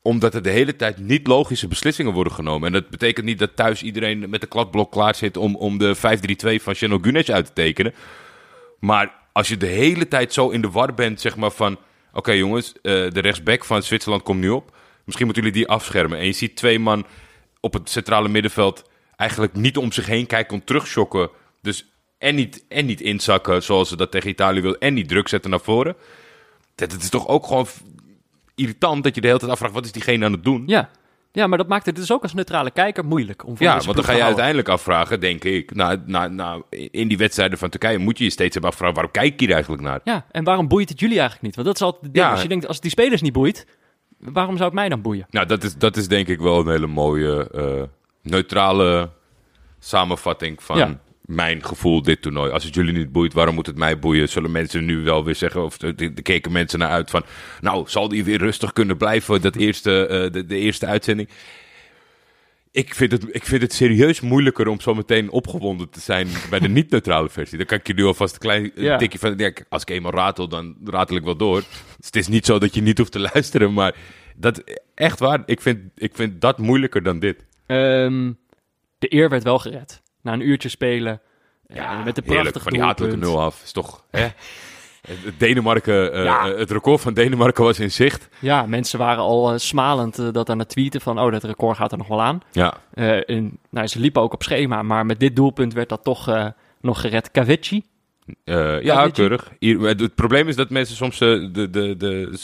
omdat 0.07 0.35
er 0.35 0.43
de 0.43 0.51
hele 0.51 0.77
tijd 0.77 0.99
niet 0.99 1.27
logische 1.27 1.69
beslissingen 1.69 2.13
worden 2.13 2.33
genomen. 2.33 2.67
En 2.67 2.73
dat 2.73 2.89
betekent 2.89 3.27
niet 3.27 3.39
dat 3.39 3.57
thuis 3.57 3.83
iedereen 3.83 4.31
met 4.31 4.41
de 4.41 4.47
kladblok 4.47 4.91
klaar 4.91 5.15
zit 5.15 5.37
om, 5.37 5.57
om 5.57 5.79
de 5.79 5.97
5-3-2 5.97 6.63
van 6.63 6.75
Cheno 6.75 6.99
Gunes 6.99 7.31
uit 7.31 7.47
te 7.47 7.53
tekenen. 7.53 7.95
Maar 8.79 9.13
als 9.33 9.49
je 9.49 9.57
de 9.57 9.67
hele 9.67 10.09
tijd 10.09 10.33
zo 10.33 10.49
in 10.49 10.61
de 10.61 10.71
war 10.71 10.95
bent, 10.95 11.21
zeg 11.21 11.37
maar 11.37 11.51
van... 11.51 11.79
Oké 12.13 12.33
jongens, 12.33 12.73
eh, 12.73 12.83
de 12.83 13.21
rechtsback 13.21 13.65
van 13.65 13.83
Zwitserland 13.83 14.23
komt 14.23 14.41
nu 14.41 14.49
op. 14.49 14.77
Misschien 15.05 15.27
moeten 15.27 15.45
jullie 15.45 15.59
die 15.59 15.69
afschermen. 15.69 16.19
En 16.19 16.27
je 16.27 16.33
ziet 16.33 16.57
twee 16.57 16.79
man 16.79 17.07
op 17.61 17.73
het 17.73 17.91
centrale 17.91 18.29
middenveld 18.29 18.91
eigenlijk 19.17 19.55
niet 19.55 19.77
om 19.77 19.93
zich 19.93 20.07
heen 20.07 20.27
kijken 20.27 20.55
om 20.55 20.65
terugschokken. 20.65 21.31
Dus 21.63 21.87
en 22.19 22.35
niet, 22.35 22.65
en 22.69 22.87
niet 22.87 23.01
inzakken 23.01 23.63
zoals 23.63 23.89
ze 23.89 23.97
dat 23.97 24.11
tegen 24.11 24.31
Italië 24.31 24.61
wil. 24.61 24.79
En 24.79 24.95
niet 24.95 25.09
druk 25.09 25.29
zetten 25.29 25.51
naar 25.51 25.61
voren. 25.61 25.97
Dat, 26.75 26.93
het 26.93 27.03
is 27.03 27.09
toch 27.09 27.29
ook 27.29 27.47
gewoon 27.47 27.67
irritant 28.57 29.05
dat 29.05 29.15
je 29.15 29.21
de 29.21 29.27
hele 29.27 29.39
tijd 29.39 29.51
afvraagt... 29.51 29.75
wat 29.75 29.85
is 29.85 29.93
diegene 29.93 30.25
aan 30.25 30.33
het 30.33 30.45
doen? 30.45 30.63
Ja, 30.67 30.91
Ja, 31.33 31.47
maar 31.47 31.59
dat 31.59 31.69
maakt 31.69 31.87
het 31.87 31.97
dus 31.97 32.13
ook 32.13 32.23
als 32.23 32.35
neutrale 32.35 32.71
kijker 32.71 33.05
moeilijk. 33.05 33.47
Om 33.47 33.57
van 33.57 33.67
Ja, 33.67 33.81
want 33.81 33.97
dan 33.97 34.05
ga 34.05 34.13
je 34.13 34.23
uiteindelijk 34.23 34.69
afvragen, 34.69 35.21
denk 35.21 35.45
ik. 35.45 35.75
Nou, 35.75 35.99
nou, 36.07 36.31
nou, 36.31 36.63
in 36.71 37.09
die 37.09 37.19
wedstrijden 37.19 37.59
van 37.59 37.69
Turkije 37.69 37.99
moet 37.99 38.19
je 38.19 38.25
je 38.25 38.31
steeds 38.31 38.53
hebben 38.53 38.71
afvragen, 38.71 38.95
waarom 38.95 39.13
kijk 39.13 39.33
ik 39.33 39.41
hier 39.41 39.53
eigenlijk 39.53 39.83
naar? 39.83 40.01
Ja, 40.05 40.27
en 40.31 40.45
waarom 40.45 40.69
boeit 40.69 40.89
het 40.89 41.01
jullie 41.01 41.19
eigenlijk 41.19 41.47
niet? 41.47 41.55
Want 41.55 41.67
dat 41.67 41.77
is 41.77 41.83
altijd. 41.83 42.11
Ja. 42.13 42.31
Als 42.31 42.43
je 42.43 42.49
denkt, 42.49 42.67
als 42.67 42.75
het 42.75 42.83
die 42.83 42.93
spelers 42.93 43.23
niet 43.23 43.33
boeit, 43.33 43.67
waarom 44.19 44.55
zou 44.57 44.65
het 44.69 44.79
mij 44.79 44.89
dan 44.89 45.03
boeien? 45.03 45.27
Nou, 45.31 45.47
dat 45.47 45.65
is, 45.65 45.77
dat 45.77 45.97
is 45.97 46.09
denk 46.09 46.29
ik 46.29 46.41
wel 46.41 46.61
een 46.61 46.69
hele 46.71 46.87
mooie, 46.87 47.51
eh, 47.51 47.83
neutrale 48.23 49.11
samenvatting 49.79 50.63
van 50.63 50.79
Ja. 50.79 50.99
Mijn 51.27 51.65
gevoel 51.65 52.03
dit 52.03 52.23
toernooi. 52.23 52.51
Als 52.51 52.65
het 52.65 52.75
jullie 52.75 52.93
niet 52.93 53.13
boeit, 53.13 53.33
waarom 53.33 53.55
moet 53.55 53.67
het 53.67 53.77
mij 53.79 53.99
boeien? 53.99 54.29
Zullen 54.29 54.51
mensen 54.51 54.85
nu 54.85 55.03
wel 55.03 55.25
weer 55.25 55.35
zeggen, 55.35 55.65
of 55.65 55.83
er 55.83 56.23
keken 56.23 56.53
mensen 56.53 56.79
naar 56.79 56.91
uit 56.91 57.11
van... 57.11 57.25
Nou, 57.61 57.89
zal 57.89 58.09
die 58.09 58.25
weer 58.25 58.39
rustig 58.39 58.73
kunnen 58.73 58.97
blijven, 58.97 59.41
dat 59.41 59.57
eerste, 59.57 60.07
eh, 60.07 60.33
de, 60.33 60.47
de 60.47 60.57
eerste 60.57 60.87
uitzending? 60.87 61.29
Ik 62.71 62.95
vind, 62.95 63.13
het, 63.13 63.27
ik 63.31 63.45
vind 63.45 63.63
het 63.63 63.73
serieus 63.73 64.21
moeilijker 64.21 64.69
om 64.69 64.81
zo 64.81 64.95
meteen 64.95 65.31
opgewonden 65.31 65.91
te 65.91 66.01
zijn 66.01 66.29
bij 66.51 66.59
de 66.59 66.69
niet-neutrale 66.69 67.29
versie. 67.29 67.59
Dan 67.59 67.67
kan 67.67 67.79
ik 67.79 67.87
je 67.87 67.95
nu 67.95 68.05
alvast 68.05 68.35
een 68.35 68.41
klein 68.41 68.73
Ja. 68.75 68.97
tikje 68.97 69.19
van... 69.19 69.35
Ja, 69.37 69.53
als 69.69 69.83
ik 69.83 69.91
eenmaal 69.91 70.13
ratel, 70.13 70.49
dan 70.49 70.77
ratel 70.85 71.17
ik 71.17 71.25
wel 71.25 71.37
door. 71.37 71.61
Dus 71.97 72.07
het 72.07 72.17
is 72.17 72.29
niet 72.29 72.47
zo 72.47 72.59
dat 72.59 72.75
je 72.75 72.83
niet 72.83 72.99
hoeft 72.99 73.13
te 73.13 73.19
luisteren, 73.33 73.73
maar... 73.73 73.95
Dat, 74.39 74.63
echt 74.95 75.19
waar, 75.19 75.43
ik 75.47 75.61
vind, 75.61 75.79
ik 75.95 76.11
vind 76.15 76.41
dat 76.41 76.59
moeilijker 76.59 77.03
dan 77.03 77.19
dit. 77.19 77.45
Ehm, 77.67 78.33
de 78.99 79.15
eer 79.15 79.29
werd 79.29 79.43
wel 79.43 79.59
gered. 79.59 80.03
Na 80.27 80.33
een 80.33 80.49
uurtje 80.49 80.69
spelen. 80.69 81.21
eh, 81.67 82.05
met 82.05 82.15
de 82.15 82.23
prachtige 82.23 82.61
van 82.61 82.73
die 82.73 82.83
hatelijke 82.83 83.17
nul 83.17 83.41
af. 83.41 83.63
Is 83.65 83.73
toch, 83.73 84.05
hè? 84.11 84.27
Het 85.07 85.39
Denemarken, 85.39 86.13
eh, 86.13 86.25
Ja. 86.25 86.49
eh, 86.51 86.59
het 86.59 86.71
record 86.71 87.01
van 87.01 87.15
Denemarken 87.15 87.65
was 87.65 87.79
in 87.79 87.91
zicht. 87.91 88.29
Ja, 88.39 88.67
mensen 88.67 88.99
waren 88.99 89.23
al 89.23 89.59
smalend 89.59 90.35
dat 90.35 90.51
aan 90.51 90.59
het 90.59 90.69
tweeten 90.69 91.01
van... 91.01 91.21
oh, 91.21 91.33
dat 91.33 91.45
record 91.45 91.77
gaat 91.77 91.93
er 91.93 91.99
nog 91.99 92.07
wel 92.09 92.23
aan. 92.23 92.41
Ja, 92.53 92.75
en, 93.25 93.59
nou, 93.71 93.87
ze 93.87 94.01
liepen 94.01 94.23
ook 94.23 94.33
op 94.33 94.43
schema, 94.43 94.83
maar 94.83 95.07
met 95.07 95.21
dit 95.21 95.37
doelpunt 95.37 95.73
werd 95.73 95.89
dat 95.89 96.05
toch 96.05 96.53
nog 96.81 97.01
gered. 97.01 97.31
Kavici. 97.31 97.83
Eh, 98.45 98.83
ja, 98.83 99.09
keurig. 99.09 99.53
Hier, 99.59 99.81
het, 99.81 100.01
het 100.01 100.15
probleem 100.15 100.49
is 100.49 100.57
dat 100.57 100.71
mensen 100.71 100.97
soms 100.97 101.19
de, 101.19 101.51
de, 101.71 101.97
de, 101.97 102.39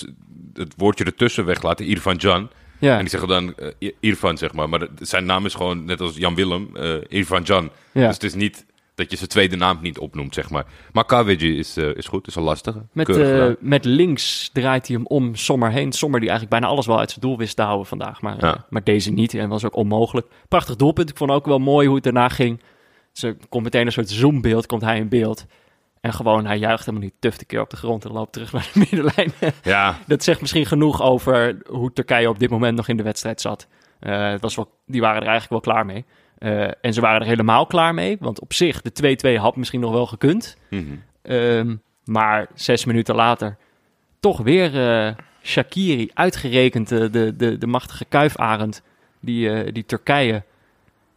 het 0.54 0.74
woordje 0.76 1.04
ertussen 1.04 1.44
weglaten. 1.44 1.86
Irfan 1.86 2.16
Jan. 2.16 2.50
Ja, 2.82 2.94
En 2.94 3.00
die 3.00 3.08
zeggen 3.08 3.28
dan 3.28 3.54
I- 3.78 3.92
Irfan, 4.00 4.38
zeg 4.38 4.52
maar. 4.52 4.68
Maar 4.68 4.86
zijn 5.00 5.24
naam 5.24 5.44
is 5.46 5.54
gewoon, 5.54 5.84
net 5.84 6.00
als 6.00 6.16
Jan 6.16 6.34
Willem, 6.34 6.76
eh 6.76 6.94
Irfan 7.08 7.42
Jan. 7.42 7.70
ja. 7.92 8.06
Dus 8.06 8.14
het 8.14 8.22
is 8.24 8.34
niet 8.34 8.66
dat 8.94 9.10
je 9.10 9.16
zijn 9.16 9.28
tweede 9.28 9.56
naam 9.56 9.78
niet 9.82 9.98
opnoemt, 9.98 10.34
zeg 10.34 10.50
maar. 10.50 10.64
Maar 10.92 11.04
Kawiji 11.04 11.58
is, 11.58 11.76
eh, 11.76 11.94
is 11.96 12.06
goed, 12.06 12.26
is 12.26 12.34
een 12.34 12.42
lastige. 12.42 12.82
Met, 12.92 13.56
met 13.60 13.84
links 13.84 14.50
draait 14.52 14.86
hij 14.86 14.96
hem 14.96 15.06
om 15.06 15.34
Sommer 15.34 15.70
heen. 15.70 15.92
Sommer 15.92 16.20
die 16.20 16.28
eigenlijk 16.28 16.60
bijna 16.60 16.74
alles 16.74 16.86
wel 16.86 16.98
uit 16.98 17.08
zijn 17.10 17.20
doel 17.20 17.38
wist 17.38 17.56
te 17.56 17.62
houden 17.62 17.86
vandaag. 17.86 18.20
Maar, 18.20 18.36
Ja. 18.40 18.64
maar 18.70 18.84
deze 18.84 19.10
niet. 19.10 19.34
En 19.34 19.48
was 19.48 19.64
ook 19.64 19.76
onmogelijk. 19.76 20.26
Prachtig 20.48 20.76
doelpunt. 20.76 21.10
Ik 21.10 21.16
vond 21.16 21.30
ook 21.30 21.46
wel 21.46 21.58
mooi 21.58 21.86
hoe 21.86 21.94
het 21.94 22.04
daarna 22.04 22.28
ging. 22.28 22.60
Ze 23.12 23.36
komt 23.48 23.64
meteen 23.64 23.86
een 23.86 23.92
soort 23.92 24.10
zoombeeld. 24.10 24.66
Komt 24.66 24.82
hij 24.82 24.96
in 24.96 25.08
beeld. 25.08 25.46
En 26.02 26.12
gewoon, 26.12 26.46
hij 26.46 26.58
juicht 26.58 26.84
helemaal 26.84 27.06
niet. 27.06 27.14
Tuft 27.18 27.40
een 27.40 27.46
keer 27.46 27.60
op 27.60 27.70
de 27.70 27.76
grond 27.76 28.04
en 28.04 28.12
loopt 28.12 28.32
terug 28.32 28.52
naar 28.52 28.70
de 28.72 28.78
middenlijn. 28.90 29.32
Ja, 29.62 29.98
Dat 30.06 30.22
zegt 30.22 30.40
misschien 30.40 30.66
genoeg 30.66 31.02
over 31.02 31.56
hoe 31.68 31.92
Turkije 31.92 32.28
op 32.28 32.38
dit 32.38 32.50
moment 32.50 32.76
nog 32.76 32.88
in 32.88 32.96
de 32.96 33.02
wedstrijd 33.02 33.40
zat. 33.40 33.66
Eh, 33.98 34.30
het 34.30 34.40
was 34.40 34.56
wel, 34.56 34.70
die 34.86 35.00
waren 35.00 35.20
er 35.22 35.28
eigenlijk 35.28 35.64
wel 35.64 35.74
klaar 35.74 35.86
mee. 35.86 36.04
Eh, 36.38 36.70
en 36.80 36.92
ze 36.92 37.00
waren 37.00 37.20
er 37.20 37.26
helemaal 37.26 37.66
klaar 37.66 37.94
mee. 37.94 38.16
Want 38.20 38.40
op 38.40 38.52
zich, 38.52 38.82
de 38.82 38.92
2-2 39.36 39.40
had 39.40 39.56
misschien 39.56 39.80
nog 39.80 39.92
wel 39.92 40.06
gekund. 40.06 40.56
Mhm. 40.70 40.82
Ehm, 41.22 41.76
maar 42.04 42.46
zes 42.54 42.84
minuten 42.84 43.14
later 43.14 43.56
toch 44.20 44.38
weer 44.38 44.88
eh 45.06 45.12
Shakiri, 45.44 46.10
uitgerekend 46.14 46.88
de, 46.88 47.34
de, 47.36 47.58
de 47.58 47.66
machtige 47.66 48.04
kuifarend 48.04 48.82
die, 49.20 49.72
die 49.72 49.84
Turkije 49.84 50.42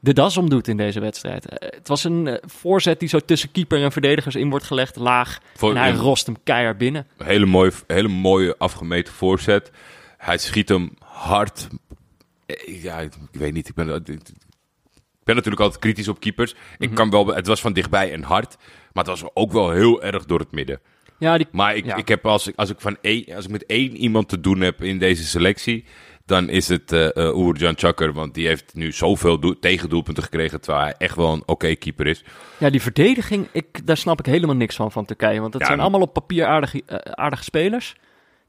de 0.06 0.14
das 0.14 0.38
omdoet 0.38 0.68
in 0.68 0.78
deze 0.78 1.00
wedstrijd. 1.00 1.46
Eh, 1.46 1.70
het 1.70 1.88
was 1.88 2.04
een 2.04 2.28
eh, 2.28 2.38
voorzet 2.42 3.00
die 3.00 3.10
zo 3.10 3.20
tussen 3.20 3.52
keeper 3.52 3.84
en 3.84 3.92
verdedigers 3.92 4.36
in 4.36 4.50
wordt 4.50 4.66
gelegd, 4.66 4.96
laag. 4.96 5.40
Voor- 5.56 5.70
en 5.72 5.78
hij 5.78 5.92
rost 5.94 6.26
hem 6.26 6.36
keihard 6.44 6.78
binnen. 6.78 7.08
Hele 7.24 7.46
mooie, 7.46 7.72
hele 7.88 8.08
mooie 8.08 8.56
afgemeten 8.58 9.14
voorzet. 9.14 9.72
Hij 10.18 10.38
schiet 10.38 10.70
hem 10.70 10.94
hard. 11.00 11.68
Eh, 12.46 12.84
Ja, 12.84 13.00
ik 13.00 13.12
weet 13.32 13.54
niet. 13.54 13.68
Ik 13.68 13.74
ben, 13.76 13.88
ik 13.96 14.20
ben 15.24 15.36
natuurlijk 15.36 15.62
altijd 15.62 15.82
kritisch 15.82 16.08
op 16.08 16.20
keepers. 16.20 16.56
Ik 16.78 16.94
kan 16.94 17.10
wel, 17.10 17.28
het 17.28 17.48
was 17.48 17.62
van 17.62 17.74
dichtbij 17.74 18.12
en 18.14 18.24
hard. 18.24 18.56
Maar 18.94 19.04
het 19.06 19.20
was 19.20 19.30
ook 19.34 19.52
wel 19.52 19.72
heel 19.72 20.04
erg 20.04 20.26
door 20.26 20.40
het 20.40 20.52
midden. 20.52 20.80
Ja, 21.20 21.38
die, 21.38 21.48
Maar 21.52 21.76
ik, 21.76 21.86
Ja. 21.86 21.96
ik 21.96 22.08
heb 22.08 22.26
als, 22.26 22.48
ik- 22.48 22.56
als, 22.56 22.70
ik 22.70 22.80
van 22.82 22.98
één, 23.02 23.36
als 23.36 23.46
ik 23.46 23.52
met 23.52 23.66
één 23.66 23.96
iemand 23.96 24.30
te 24.30 24.40
doen 24.40 24.60
heb 24.62 24.84
in 24.84 25.00
deze 25.00 25.24
selectie. 25.24 25.86
Dan 26.26 26.50
is 26.50 26.68
het 26.68 26.92
uh, 26.92 27.36
Oerjan 27.38 27.74
Chakar. 27.78 28.14
Want 28.14 28.34
die 28.34 28.48
heeft 28.48 28.74
nu 28.74 28.92
zoveel 28.92 29.40
doel- 29.40 29.60
tegendoelpunten 29.60 30.24
gekregen. 30.24 30.62
Terwijl 30.62 30.84
hij 30.84 30.96
echt 30.98 31.16
wel 31.16 31.34
een 31.34 31.44
oké 31.46 31.76
keeper 31.76 32.08
is. 32.08 32.24
ja, 32.58 32.70
die 32.70 32.82
verdediging, 32.82 33.48
ik, 33.52 33.88
daar 33.88 33.98
snap 33.98 34.20
ik 34.20 34.26
helemaal 34.26 34.56
niks 34.56 34.76
van 34.76 34.92
van 34.92 35.06
Turkije. 35.06 35.40
Want 35.40 35.52
dat 35.52 35.62
Ja, 35.62 35.68
zijn 35.68 35.80
allemaal 35.80 36.02
op 36.02 36.14
papier 36.14 36.46
aardige, 36.46 36.84
eh, 36.86 36.98
aardige 37.12 37.44
spelers. 37.44 37.96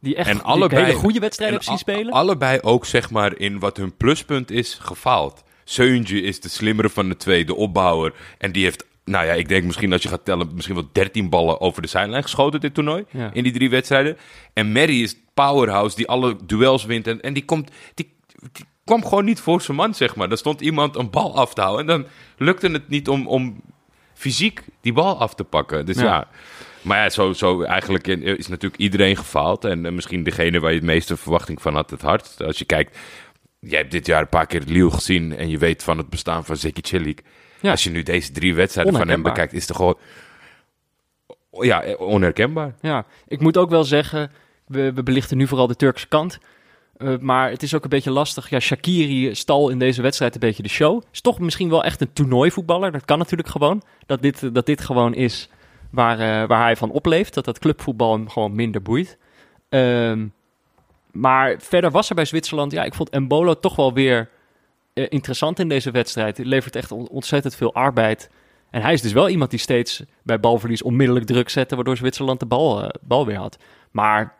Die 0.00 0.16
echt 0.16 0.28
En 0.30 0.42
allebei- 0.42 0.84
hele 0.84 0.96
goede 0.96 1.20
wedstrijden 1.20 1.58
En 1.58 1.64
hebben 1.64 1.84
zien 1.86 1.94
spelen. 1.94 2.14
Allebei 2.14 2.58
ook 2.62 2.84
zeg 2.86 3.10
maar 3.10 3.38
in 3.38 3.58
wat 3.58 3.76
hun 3.76 3.96
pluspunt 3.96 4.50
is 4.50 4.78
gefaald. 4.82 5.42
Seuntje 5.64 6.20
is 6.20 6.40
de 6.40 6.48
slimmere 6.48 6.90
van 6.90 7.08
de 7.08 7.16
twee, 7.16 7.44
de 7.44 7.54
opbouwer. 7.54 8.12
En 8.38 8.52
die 8.52 8.64
heeft, 8.64 8.86
nou 9.06 9.26
ja, 9.26 9.32
ik 9.32 9.48
denk 9.48 9.64
misschien 9.64 9.92
als 9.92 10.02
je 10.02 10.08
gaat 10.08 10.24
tellen, 10.24 10.48
misschien 10.54 10.74
wel 10.74 10.88
13 10.92 11.28
ballen 11.28 11.60
over 11.60 11.82
de 11.82 11.88
zijlijn 11.88 12.22
geschoten 12.22 12.60
dit 12.60 12.74
toernooi. 12.74 13.04
Ja. 13.10 13.30
In 13.32 13.42
die 13.42 13.52
drie 13.52 13.70
wedstrijden. 13.70 14.16
En 14.52 14.72
Mary 14.72 15.02
is 15.02 15.16
powerhouse 15.34 15.96
die 15.96 16.08
alle 16.08 16.36
duels 16.44 16.84
wint. 16.84 17.06
En, 17.06 17.20
en 17.20 17.32
die, 17.32 17.44
komt, 17.44 17.70
die, 17.94 18.12
die 18.52 18.64
kwam 18.84 19.04
gewoon 19.04 19.24
niet 19.24 19.40
voor 19.40 19.62
zijn 19.62 19.76
man, 19.76 19.94
zeg 19.94 20.16
maar. 20.16 20.30
Er 20.30 20.36
stond 20.38 20.60
iemand 20.60 20.96
een 20.96 21.10
bal 21.10 21.36
af 21.36 21.54
te 21.54 21.60
houden. 21.60 21.80
En 21.80 21.86
dan 21.86 22.10
lukte 22.46 22.68
het 22.68 22.88
niet 22.88 23.08
om, 23.08 23.26
om 23.26 23.60
fysiek 24.14 24.62
die 24.80 24.92
bal 24.92 25.18
af 25.18 25.34
te 25.34 25.44
pakken. 25.44 25.86
Dus 25.86 25.96
Ja. 25.96 26.04
ja. 26.04 26.28
Maar 26.82 26.98
ja, 26.98 27.10
zo, 27.10 27.32
zo 27.32 27.62
eigenlijk 27.62 28.06
is 28.06 28.48
natuurlijk 28.48 28.80
iedereen 28.80 29.16
gefaald. 29.16 29.64
En 29.64 29.94
misschien 29.94 30.22
degene 30.22 30.60
waar 30.60 30.70
je 30.70 30.76
het 30.76 30.86
meeste 30.86 31.16
verwachting 31.16 31.62
van 31.62 31.74
had, 31.74 31.90
het 31.90 32.02
hart. 32.02 32.34
Als 32.44 32.58
je 32.58 32.64
kijkt, 32.64 32.98
jij 33.60 33.78
hebt 33.78 33.90
dit 33.90 34.06
jaar 34.06 34.20
een 34.20 34.28
paar 34.28 34.46
keer 34.46 34.62
Lille 34.66 34.90
gezien 34.90 35.36
en 35.36 35.48
je 35.48 35.58
weet 35.58 35.82
van 35.82 35.98
het 35.98 36.08
bestaan 36.08 36.44
van 36.44 36.56
Zeki 36.56 36.80
Celik. 36.84 37.22
Ja. 37.66 37.72
Als 37.72 37.84
je 37.84 37.90
nu 37.90 38.02
deze 38.02 38.32
drie 38.32 38.54
wedstrijden 38.54 38.94
van 38.94 39.08
hem 39.08 39.22
bekijkt, 39.22 39.52
is 39.52 39.68
het 39.68 39.76
gewoon 39.76 39.96
ja, 41.50 41.94
onherkenbaar. 41.98 42.74
Ja, 42.80 43.04
ik 43.28 43.40
moet 43.40 43.56
ook 43.56 43.70
wel 43.70 43.84
zeggen, 43.84 44.30
we, 44.66 44.92
we 44.92 45.02
belichten 45.02 45.36
nu 45.36 45.46
vooral 45.46 45.66
de 45.66 45.76
Turkse 45.76 46.08
kant. 46.08 46.38
Eh, 46.96 47.18
maar 47.18 47.50
het 47.50 47.62
is 47.62 47.74
ook 47.74 47.82
een 47.82 47.88
beetje 47.88 48.10
lastig. 48.10 48.50
Ja, 48.50 48.60
Shakiri 48.60 49.34
stal 49.34 49.68
in 49.68 49.78
deze 49.78 50.02
wedstrijd 50.02 50.34
een 50.34 50.40
beetje 50.40 50.62
de 50.62 50.68
show. 50.68 51.02
Is 51.12 51.20
toch 51.20 51.38
misschien 51.38 51.68
wel 51.68 51.84
echt 51.84 52.00
een 52.00 52.12
toernooivoetballer. 52.12 52.92
Dat 52.92 53.04
kan 53.04 53.18
natuurlijk 53.18 53.48
gewoon. 53.48 53.82
Dat 54.06 54.22
dit, 54.22 54.54
dat 54.54 54.66
dit 54.66 54.80
gewoon 54.80 55.14
is 55.14 55.48
waar, 55.90 56.18
eh, 56.18 56.48
waar 56.48 56.62
hij 56.62 56.76
van 56.76 56.90
opleeft. 56.90 57.34
Dat 57.34 57.44
dat 57.44 57.58
clubvoetbal 57.58 58.12
hem 58.12 58.28
gewoon 58.28 58.54
minder 58.54 58.82
boeit. 58.82 59.18
Ehm, 59.68 60.26
maar 61.12 61.56
verder 61.58 61.90
was 61.90 62.08
er 62.08 62.14
bij 62.14 62.24
Zwitserland... 62.24 62.72
Ja, 62.72 62.84
ik 62.84 62.94
vond 62.94 63.10
Embolo 63.10 63.58
toch 63.58 63.76
wel 63.76 63.92
weer 63.92 64.28
interessant 65.04 65.58
in 65.58 65.68
deze 65.68 65.90
wedstrijd. 65.90 66.36
Hij 66.36 66.46
levert 66.46 66.76
echt 66.76 66.92
on- 66.92 67.08
ontzettend 67.08 67.54
veel 67.54 67.74
arbeid. 67.74 68.30
En 68.70 68.82
hij 68.82 68.92
is 68.92 69.02
dus 69.02 69.12
wel 69.12 69.28
iemand 69.28 69.50
die 69.50 69.58
steeds 69.58 70.02
bij 70.22 70.40
balverlies 70.40 70.82
onmiddellijk 70.82 71.26
druk 71.26 71.48
zette... 71.48 71.74
waardoor 71.74 71.96
Zwitserland 71.96 72.40
de 72.40 72.46
bal, 72.46 72.82
eh, 72.82 72.88
bal 73.02 73.26
weer 73.26 73.36
had. 73.36 73.58
Maar 73.90 74.34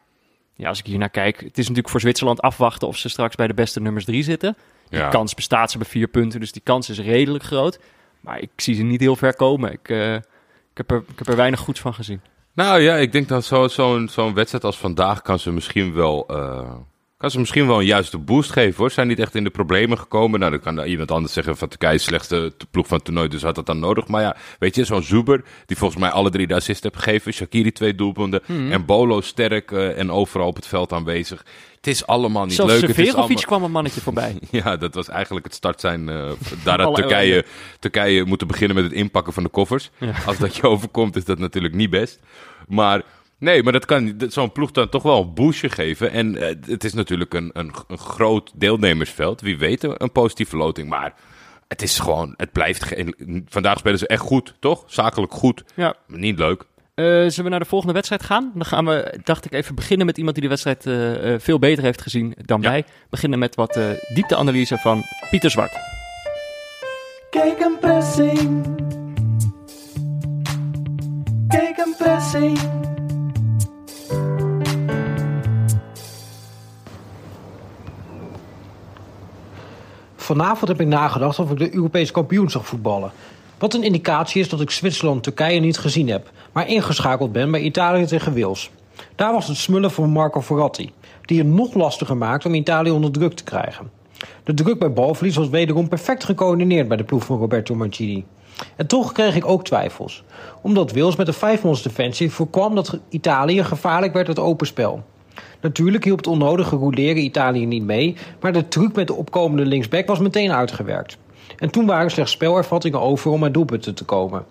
ja, 0.55 0.69
als 0.69 0.79
ik 0.79 0.87
hier 0.87 0.99
naar 0.99 1.09
kijk... 1.11 1.37
het 1.40 1.59
is 1.59 1.62
natuurlijk 1.64 1.88
voor 1.88 2.01
Zwitserland 2.01 2.40
afwachten... 2.40 2.88
of 2.88 2.97
ze 2.97 3.09
straks 3.09 3.35
bij 3.35 3.47
de 3.47 3.55
beste 3.55 3.81
nummers 3.81 4.05
drie 4.05 4.23
zitten. 4.23 4.57
Die 4.88 4.99
Ja. 4.99 5.09
kans 5.09 5.35
bestaat, 5.35 5.71
ze 5.71 5.77
hebben 5.77 5.95
vier 5.95 6.09
punten... 6.09 6.40
dus 6.40 6.53
die 6.53 6.62
kans 6.64 6.88
is 6.90 6.99
redelijk 7.01 7.45
groot. 7.45 7.79
Maar 8.21 8.40
ik 8.40 8.51
zie 8.57 8.75
ze 8.75 8.83
niet 8.83 9.01
heel 9.01 9.16
ver 9.16 9.37
komen. 9.37 9.73
Ik, 9.73 9.88
eh, 9.88 10.14
ik, 10.14 10.23
heb, 10.75 10.90
er, 10.90 11.03
ik 11.09 11.19
heb 11.19 11.29
er 11.29 11.37
weinig 11.37 11.61
goeds 11.61 11.81
van 11.81 11.95
gezien. 11.95 12.21
Nou 12.53 12.81
ja, 12.81 12.95
ik 12.97 13.12
denk 13.12 13.29
dat 13.29 13.45
zo- 13.45 13.69
zo'n 13.69 14.09
zo'n 14.09 14.35
wedstrijd 14.35 14.64
als 14.64 14.79
vandaag 14.79 15.23
kan 15.23 15.38
ze 15.38 15.53
misschien 15.53 15.95
wel. 15.95 16.27
eh, 16.29 16.75
kan 17.16 17.31
ze 17.31 17.38
misschien 17.38 17.66
wel 17.66 17.79
een 17.79 17.87
juiste 17.87 18.18
boost 18.18 18.50
geven 18.52 18.76
hoor. 18.76 18.90
Zijn 18.90 19.09
niet 19.09 19.18
echt 19.18 19.35
in 19.35 19.44
de 19.44 19.50
problemen 19.50 19.98
gekomen. 19.98 20.38
Nou, 20.40 20.50
dan 20.50 20.61
kan 20.61 20.85
iemand 20.85 21.11
anders 21.11 21.33
zeggen 21.33 21.57
van 21.57 21.68
Turkije 21.68 21.94
is 21.94 22.00
de 22.02 22.09
slechtste 22.09 22.52
ploeg 22.70 22.87
van 22.87 22.96
het 22.96 23.07
toernooi, 23.07 23.29
dus 23.29 23.42
had 23.42 23.55
dat 23.55 23.66
dan 23.66 23.79
nodig. 23.79 24.07
Maar 24.09 24.22
ja, 24.22 24.37
weet 24.59 24.74
je, 24.74 24.85
zo'n 24.85 25.02
Zuber, 25.02 25.44
die 25.66 25.76
volgens 25.76 26.00
mij 26.00 26.11
alle 26.11 26.31
drie 26.31 26.46
de 26.46 26.55
assist 26.55 26.83
heeft 26.83 26.96
gegeven. 26.96 27.33
Shakiri 27.33 27.72
twee 27.72 27.94
doelpunten. 27.94 28.40
Mhm. 28.46 28.72
En 28.72 28.85
Bolo 28.85 29.20
sterk 29.20 29.70
eh, 29.72 29.98
en 29.98 30.11
overal 30.11 30.46
op 30.46 30.57
het 30.57 30.66
veld 30.66 30.92
aanwezig. 30.92 31.44
Het 31.76 31.87
is 31.87 32.07
allemaal 32.07 32.44
niet 32.44 32.55
Zelfs 32.55 32.72
leuk. 32.72 32.83
Is 32.83 32.88
Severovic 32.88 33.16
allemaal- 33.18 33.42
kwam 33.44 33.62
een 33.62 33.70
mannetje 33.70 34.00
voorbij. 34.00 34.38
Ja, 34.50 34.76
dat 34.76 34.94
was 34.94 35.09
eigenlijk 35.09 35.46
het 35.46 35.55
start 35.55 35.81
zijn. 35.81 36.09
eh 36.09 36.31
daar 36.64 36.81
had 36.81 36.94
Turkije, 36.94 37.44
Turkije 37.79 38.24
moeten 38.24 38.46
beginnen 38.46 38.76
met 38.76 38.85
het 38.85 38.94
inpakken 38.94 39.33
van 39.33 39.42
de 39.42 39.48
koffers. 39.48 39.90
Ja. 39.98 40.12
Als 40.26 40.38
dat 40.38 40.57
je 40.57 40.62
overkomt, 40.62 41.16
is 41.16 41.24
dat 41.24 41.38
natuurlijk 41.38 41.74
niet 41.74 41.90
best. 41.90 42.20
Maar 42.68 43.02
nee, 43.38 43.62
maar 43.62 43.72
dat 43.72 43.85
kan 43.85 44.14
zo'n 44.29 44.53
ploeg 44.53 44.70
dan 44.70 44.88
toch 44.88 45.03
wel 45.03 45.20
een 45.22 45.35
boostje 45.35 45.68
geven. 45.68 46.11
En 46.11 46.37
eh, 46.37 46.55
het 46.66 46.85
is 46.85 46.92
natuurlijk 46.94 47.35
een, 47.35 47.51
een, 47.53 47.72
een 47.88 47.99
groot 47.99 48.53
deelnemersveld. 48.55 49.40
Wie 49.40 49.59
weet 49.59 49.83
een 49.83 50.12
positieve 50.12 50.57
loting. 50.57 50.88
Maar 50.88 51.14
het 51.68 51.83
is 51.83 51.99
gewoon, 51.99 52.35
het 52.37 52.53
blijft 52.53 52.85
geen. 52.85 53.14
Vandaag 53.49 53.79
spelen 53.79 53.99
ze 53.99 54.07
echt 54.07 54.22
goed, 54.22 54.55
toch? 54.61 54.85
Zakelijk 54.87 55.33
goed. 55.33 55.64
Ja, 55.75 55.94
Niet 56.07 56.38
leuk. 56.38 56.64
Eh, 56.94 57.05
zullen 57.05 57.44
we 57.44 57.49
naar 57.49 57.59
de 57.61 57.64
volgende 57.66 57.94
wedstrijd 57.94 58.22
gaan? 58.22 58.51
Dan 58.55 58.64
gaan 58.64 58.85
we, 58.87 59.18
dacht 59.25 59.44
ik, 59.44 59.53
even 59.53 59.75
beginnen 59.75 60.07
met 60.07 60.16
iemand 60.16 60.35
die 60.35 60.42
de 60.44 60.51
wedstrijd 60.51 60.87
eh, 60.87 61.33
eh, 61.35 61.40
veel 61.40 61.59
beter 61.59 61.85
heeft 61.85 62.03
gezien 62.03 62.35
dan 62.37 62.61
Ja. 62.62 62.70
wij. 62.70 62.85
Beginnen 63.11 63.38
met 63.38 63.55
wat 63.55 63.77
eh, 63.77 63.85
diepteanalyse 64.14 64.79
van 64.79 65.03
Pieter 65.31 65.51
Zwart. 65.51 65.72
Kijk 67.31 67.61
een 67.61 67.79
pressing. 67.81 68.64
Kijk 71.49 71.77
een 71.79 71.94
pressing. 71.99 72.59
Vanavond 80.27 80.69
heb 80.69 80.81
ik 80.81 80.87
nagedacht 80.87 81.39
of 81.39 81.51
ik 81.51 81.59
de 81.59 81.75
Europese 81.75 82.12
kampioen 82.12 82.51
zag 82.51 82.67
voetballen. 82.67 83.11
Wat 83.59 83.75
een 83.75 83.83
indicatie 83.83 84.41
is 84.41 84.49
dat 84.49 84.61
ik 84.61 84.71
Zwitserland-Turkije 84.71 85.61
niet 85.61 85.79
gezien 85.79 86.09
heb, 86.09 86.31
maar 86.53 86.69
ingeschakeld 86.69 87.33
ben 87.33 87.51
bij 87.51 87.61
Italië 87.61 88.07
tegen 88.07 88.41
Wales. 88.41 88.71
Daar 89.15 89.33
was 89.33 89.49
het 89.49 89.57
smullen 89.57 89.91
van 89.91 90.11
Marco 90.11 90.41
Verratti, 90.41 90.93
die 91.23 91.39
het 91.39 91.47
nog 91.47 91.75
lastiger 91.75 92.17
maakt 92.17 92.47
om 92.47 92.55
Italië 92.55 92.91
onder 92.91 93.11
druk 93.11 93.33
te 93.33 93.45
krijgen. 93.45 93.91
De 94.45 94.55
druk 94.55 94.79
bij 94.79 94.93
balverlies 94.93 95.37
was 95.37 95.49
wederom 95.49 95.89
perfect 95.89 96.25
gecoördineerd 96.25 96.89
bij 96.89 96.97
de 96.97 97.05
ploeg 97.05 97.25
van 97.25 97.39
Roberto 97.39 97.75
Mancini. 97.75 98.25
En 98.77 98.87
toch 98.87 99.12
kreeg 99.12 99.37
ik 99.37 99.47
ook 99.47 99.65
twijfels, 99.65 100.25
omdat 100.62 100.93
Wales 100.93 101.17
met 101.17 101.29
een 101.29 101.35
vijfmans 101.35 101.83
defensie 101.83 102.31
voorkwam 102.31 102.75
dat 102.75 102.99
Italië 103.09 103.65
gevaarlijk 103.65 104.12
werd 104.12 104.29
uit 104.29 104.39
open 104.39 104.67
spel. 104.67 105.05
Natuurlijk 105.61 106.05
hielp 106.05 106.16
het 106.16 106.27
onnodige 106.27 106.77
rouleren 106.77 107.22
Italië 107.22 107.66
niet 107.66 107.85
mee, 107.85 108.16
maar 108.40 108.53
de 108.53 108.68
truc 108.68 108.94
met 108.94 109.07
de 109.07 109.14
opkomende 109.14 109.66
linksback 109.66 110.07
was 110.07 110.18
meteen 110.18 110.53
uitgewerkt. 110.53 111.18
En 111.59 111.70
toen 111.70 111.87
waren 111.87 112.11
slechts 112.11 112.33
spelervattingen 112.33 113.01
over 113.01 113.31
om 113.31 113.44
aan 113.44 113.53
doelpunten 113.53 113.94
te 113.94 114.05
komen. 114.05 114.44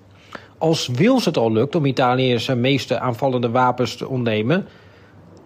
Als 0.57 0.87
Wils 0.87 1.25
het 1.25 1.37
al 1.37 1.51
lukt 1.51 1.75
om 1.75 1.85
Italië 1.85 2.39
zijn 2.39 2.61
meeste 2.61 2.99
aanvallende 2.99 3.49
wapens 3.49 3.95
te 3.95 4.07
ontnemen, 4.07 4.67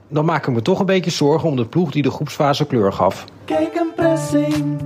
dan 0.08 0.25
maak 0.25 0.47
ik 0.47 0.54
me 0.54 0.62
toch 0.62 0.80
een 0.80 0.86
beetje 0.86 1.12
zorgen 1.12 1.49
om 1.49 1.56
de 1.56 1.65
ploeg 1.65 1.91
die 1.91 2.04
de 2.04 2.12
groepsfase 2.12 2.65
kleur 2.65 2.93
gaf. 2.93 3.25
Kijk 3.45 3.75
een 3.75 3.91
pressing. 3.95 4.82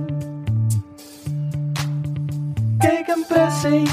Kijk 2.78 3.08
een 3.08 3.24
pressing. 3.28 3.88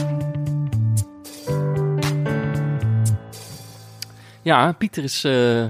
Ja, 4.42 4.72
Pieter 4.72 5.04
is, 5.04 5.24
eh, 5.24 5.64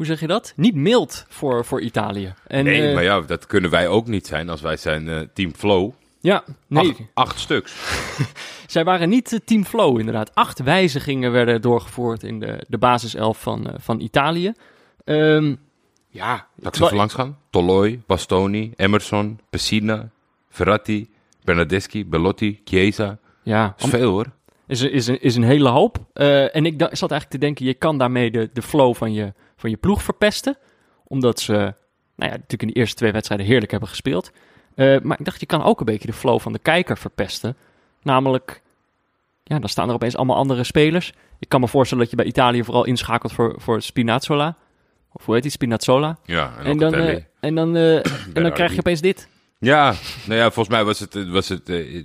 hoe 0.00 0.08
zeg 0.08 0.20
je 0.20 0.26
dat? 0.26 0.52
Niet 0.56 0.74
mild 0.74 1.24
voor, 1.28 1.64
voor 1.64 1.80
Italië. 1.80 2.34
En, 2.46 2.64
Nee, 2.64 2.88
eh, 2.88 2.94
maar 2.94 3.02
ja, 3.02 3.20
dat 3.20 3.46
kunnen 3.46 3.70
wij 3.70 3.88
ook 3.88 4.06
niet 4.06 4.26
zijn 4.26 4.48
als 4.48 4.60
wij 4.60 4.76
zijn 4.76 5.08
eh, 5.08 5.20
Team 5.34 5.54
Flow. 5.54 5.90
ja, 6.20 6.44
nee, 6.66 6.88
Acht, 6.90 7.00
acht 7.14 7.38
stuks. 7.38 7.74
zij 8.66 8.84
waren 8.84 9.08
niet 9.08 9.32
eh, 9.32 9.38
team 9.44 9.64
flow 9.64 9.98
inderdaad. 9.98 10.34
Acht 10.34 10.58
wijzigingen 10.62 11.32
werden 11.32 11.60
doorgevoerd 11.62 12.22
in 12.22 12.40
de, 12.40 12.64
de 12.68 12.78
basiself 12.78 13.40
van, 13.42 13.70
van 13.78 14.00
Italië. 14.00 14.52
Ehm, 15.04 15.54
ja, 16.08 16.46
Zal 16.60 16.68
ik 16.72 16.80
even 16.80 16.96
langs 16.96 17.14
gaan? 17.14 17.38
Toloi, 17.50 18.02
Bastoni, 18.06 18.72
Emerson, 18.76 19.40
Pessina, 19.50 20.08
Verratti, 20.50 21.10
Bernardeschi, 21.44 22.06
Bellotti, 22.06 22.60
Chiesa. 22.64 23.18
ja, 23.42 23.74
Dat 23.76 23.84
is 23.86 23.90
veel 23.92 24.10
hoor. 24.10 24.26
is, 24.66 24.80
een- 24.80 24.92
is, 24.92 25.06
een, 25.06 25.20
is 25.22 25.36
een 25.36 25.42
hele 25.42 25.68
hoop. 25.68 25.98
En 26.52 26.66
ik 26.66 26.74
zat 26.80 27.10
eigenlijk 27.10 27.30
te 27.30 27.38
denken, 27.38 27.66
je 27.66 27.74
kan 27.74 27.98
daarmee 27.98 28.30
de, 28.30 28.50
de 28.52 28.62
flow 28.62 28.94
van 28.94 29.12
je, 29.12 29.32
van 29.60 29.70
je 29.70 29.76
ploeg 29.76 30.02
verpesten. 30.02 30.56
Omdat 31.04 31.40
ze, 31.40 31.52
nou 31.52 32.30
ja, 32.30 32.30
natuurlijk 32.30 32.62
in 32.62 32.68
de 32.68 32.74
eerste 32.74 32.96
twee 32.96 33.12
wedstrijden 33.12 33.46
heerlijk 33.46 33.70
hebben 33.70 33.88
gespeeld. 33.88 34.30
Eh, 34.74 35.00
maar 35.00 35.18
ik 35.18 35.24
dacht, 35.24 35.40
je 35.40 35.46
kan 35.46 35.62
ook 35.62 35.80
een 35.80 35.86
beetje 35.86 36.06
de 36.06 36.12
flow 36.12 36.40
van 36.40 36.52
de 36.52 36.58
kijker 36.58 36.98
verpesten. 36.98 37.56
Namelijk, 38.02 38.62
ja, 39.44 39.58
dan 39.58 39.68
staan 39.68 39.88
er 39.88 39.94
opeens 39.94 40.16
allemaal 40.16 40.36
andere 40.36 40.64
spelers. 40.64 41.12
Ik 41.38 41.48
kan 41.48 41.60
me 41.60 41.68
voorstellen 41.68 42.02
dat 42.02 42.12
je 42.12 42.16
bij 42.18 42.26
Italië 42.26 42.64
vooral 42.64 42.84
inschakelt 42.84 43.32
voor, 43.32 43.54
voor 43.56 43.82
Spinazzola. 43.82 44.56
Of 45.12 45.24
hoe 45.24 45.34
heet 45.34 45.42
die, 45.42 45.52
Spinazzola? 45.52 46.18
Ja, 46.24 46.52
en, 46.58 46.64
En 46.64 46.78
dan, 46.78 46.94
eh, 46.94 47.22
en, 47.40 47.54
dan, 47.54 47.76
eh, 47.76 47.96
en 48.34 48.42
dan 48.42 48.52
krijg 48.52 48.72
je 48.72 48.78
opeens 48.78 49.00
dit. 49.00 49.28
Ja, 49.58 49.94
nou 50.26 50.40
ja, 50.40 50.50
volgens 50.50 50.68
mij 50.76 50.84
was 50.84 51.00
het, 51.00 51.28
was 51.28 51.48
het 51.48 51.68
eh, 51.68 52.04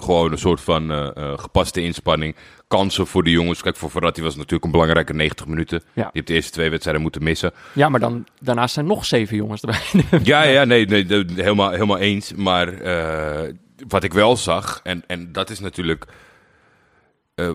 gewoon 0.00 0.32
een 0.32 0.38
soort 0.38 0.60
van 0.60 0.90
eh, 0.90 1.16
eh, 1.16 1.38
gepaste 1.38 1.82
inspanning. 1.82 2.36
Kansen 2.68 3.06
voor 3.06 3.24
de 3.24 3.30
jongens. 3.30 3.62
Kijk, 3.62 3.76
voor 3.76 3.90
Verratti 3.90 4.20
was 4.20 4.30
het 4.30 4.38
natuurlijk 4.38 4.64
een 4.64 4.70
belangrijke 4.70 5.14
90 5.14 5.46
minuten. 5.46 5.82
Ja. 5.92 6.02
Die 6.02 6.10
heeft 6.12 6.26
de 6.26 6.34
eerste 6.34 6.52
twee 6.52 6.70
wedstrijden 6.70 7.02
moeten 7.02 7.22
missen. 7.22 7.52
Ja, 7.72 7.88
maar 7.88 8.00
dan, 8.00 8.26
daarnaast 8.40 8.74
zijn 8.74 8.86
nog 8.86 9.04
zeven 9.04 9.36
jongens 9.36 9.62
erbij. 9.62 10.04
Ja, 10.22 10.42
ja, 10.42 10.64
nee, 10.64 10.86
nee 10.86 11.24
helemaal, 11.34 11.70
helemaal 11.70 11.98
eens. 11.98 12.34
Maar 12.34 12.72
eh, 12.72 13.52
wat 13.88 14.04
ik 14.04 14.12
wel 14.12 14.36
zag, 14.36 14.80
en, 14.82 15.02
en 15.06 15.32
dat 15.32 15.50
is 15.50 15.60
natuurlijk 15.60 16.06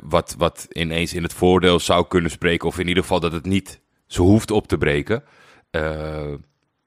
wat, 0.03 0.35
wat 0.37 0.67
ineens 0.71 1.13
in 1.13 1.23
het 1.23 1.33
voordeel 1.33 1.79
zou 1.79 2.07
kunnen 2.07 2.31
spreken, 2.31 2.67
of 2.67 2.79
in 2.79 2.87
ieder 2.87 3.03
geval 3.03 3.19
dat 3.19 3.31
het 3.31 3.45
niet 3.45 3.79
zo 4.07 4.23
hoeft 4.23 4.51
op 4.51 4.67
te 4.67 4.77
breken. 4.77 5.23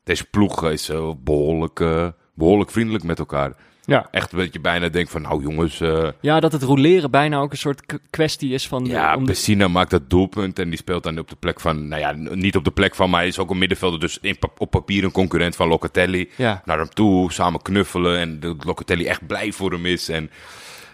Deze 0.07 0.31
ploeg 0.31 0.71
is 0.71 0.89
eh, 0.89 1.11
behoorlijk, 1.19 1.81
eh, 1.81 2.09
behoorlijk 2.35 2.71
vriendelijk 2.71 3.05
met 3.05 3.19
elkaar. 3.19 3.57
Ja. 3.87 4.09
Echt 4.11 4.37
dat 4.37 4.53
je 4.53 4.61
bijna 4.61 4.89
denkt 4.89 5.11
van, 5.11 5.23
nou 5.23 5.43
jongens, 5.43 5.81
eh, 5.81 6.09
Ja, 6.21 6.41
dat 6.41 6.53
het 6.53 6.63
roleren 6.63 7.11
bijna 7.11 7.39
ook 7.39 7.51
een 7.53 7.59
soort 7.59 7.83
kwestie 8.11 8.53
is 8.53 8.69
van... 8.69 8.85
ja, 8.85 9.17
om 9.17 9.27
de- 9.27 9.69
maakt 9.69 9.91
dat 9.91 10.11
doelpunt 10.11 10.59
en 10.59 10.69
die 10.69 10.79
speelt 10.79 11.03
dan 11.03 11.19
op 11.19 11.29
de 11.29 11.37
plek 11.37 11.61
van, 11.61 11.89
nou 11.89 12.01
ja, 12.01 12.13
niet 12.35 12.57
op 12.57 12.65
de 12.65 12.71
plek 12.71 12.95
van, 12.95 13.11
maar 13.11 13.21
hij 13.21 13.29
is 13.29 13.39
ook 13.39 13.51
een 13.51 13.59
middenvelder, 13.59 14.01
dus 14.01 14.19
in, 14.21 14.37
op 14.59 14.71
papier 14.71 15.05
een 15.05 15.13
concurrent 15.13 15.57
van 15.57 15.69
Locatelli. 15.69 16.31
ja. 16.37 16.63
naar 16.65 16.79
hem 16.79 16.89
toe, 16.89 17.33
samen 17.33 17.63
knuffelen 17.63 18.19
en 18.19 18.41
de 18.41 18.57
Locatelli 18.65 19.07
echt 19.07 19.27
blij 19.27 19.53
voor 19.53 19.73
hem 19.73 19.87
is. 19.87 20.09
En 20.09 20.31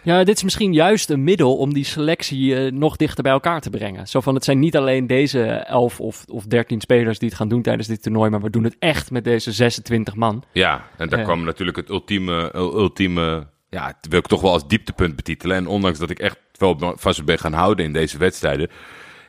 ja, 0.02 0.24
dit 0.24 0.36
is 0.36 0.42
misschien 0.42 0.72
juist 0.72 1.10
een 1.10 1.24
middel 1.24 1.56
om 1.56 1.72
die 1.74 1.84
selectie 1.84 2.56
eh, 2.56 2.72
nog 2.72 2.96
dichter 2.96 3.22
bij 3.22 3.32
elkaar 3.32 3.60
te 3.60 3.70
brengen. 3.70 4.08
Zo 4.08 4.20
van, 4.20 4.34
het 4.34 4.44
zijn 4.44 4.58
niet 4.58 4.76
alleen 4.76 5.06
deze 5.06 5.42
11 5.44 6.00
of, 6.00 6.24
of 6.28 6.44
13 6.44 6.80
spelers 6.80 7.18
die 7.18 7.28
het 7.28 7.36
gaan 7.38 7.48
doen 7.48 7.62
tijdens 7.62 7.88
dit 7.88 8.02
toernooi, 8.02 8.30
maar 8.30 8.40
we 8.42 8.50
doen 8.50 8.64
het 8.64 8.76
echt 8.78 9.10
met 9.10 9.24
deze 9.24 9.52
26 9.52 10.14
man. 10.14 10.42
ja, 10.52 10.84
en 10.96 11.08
daar 11.08 11.18
Ja. 11.18 11.24
kwam 11.24 11.44
natuurlijk 11.44 11.76
het 11.76 11.88
ultieme, 11.88 12.50
ul- 12.54 12.78
ultieme, 12.78 13.46
ja, 13.70 13.86
het 13.86 14.06
wil 14.10 14.18
ik 14.18 14.26
toch 14.26 14.40
wel 14.40 14.52
als 14.52 14.66
dieptepunt 14.68 15.16
betitelen. 15.16 15.56
En 15.56 15.66
ondanks 15.66 15.98
dat 15.98 16.10
ik 16.10 16.18
echt 16.18 16.38
wel 16.52 16.94
van 16.96 17.14
ze 17.14 17.24
ben 17.24 17.38
gaan 17.38 17.52
houden 17.52 17.84
in 17.84 17.92
deze 17.92 18.18
wedstrijden, 18.18 18.68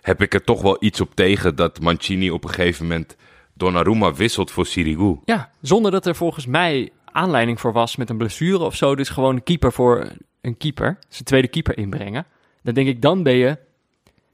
heb 0.01 0.21
ik 0.21 0.33
er 0.33 0.43
toch 0.43 0.61
wel 0.61 0.77
iets 0.79 1.01
op 1.01 1.15
tegen 1.15 1.55
dat 1.55 1.79
Mancini 1.81 2.29
op 2.29 2.43
een 2.43 2.49
gegeven 2.49 2.85
moment 2.87 3.15
Donnarumma 3.53 4.13
wisselt 4.13 4.51
voor 4.51 4.65
Sirigu. 4.65 5.15
Ja, 5.25 5.51
zonder 5.61 5.91
dat 5.91 6.05
er 6.05 6.15
volgens 6.15 6.45
mij 6.45 6.89
aanleiding 7.05 7.59
voor 7.59 7.73
was 7.73 7.95
met 7.95 8.09
een 8.09 8.17
blessure 8.17 8.63
of 8.63 8.75
zo. 8.75 8.95
Dus 8.95 9.09
gewoon 9.09 9.35
een 9.35 9.43
keeper 9.43 9.71
voor 9.73 10.07
een 10.43 10.57
keeper, 10.57 10.97
zijn 11.09 11.23
tweede 11.23 11.47
keeper 11.47 11.77
inbrengen. 11.77 12.25
Dan 12.61 12.73
denk 12.73 12.87
ik, 12.87 13.01
dan 13.01 13.23
ben 13.23 13.35
je... 13.35 13.57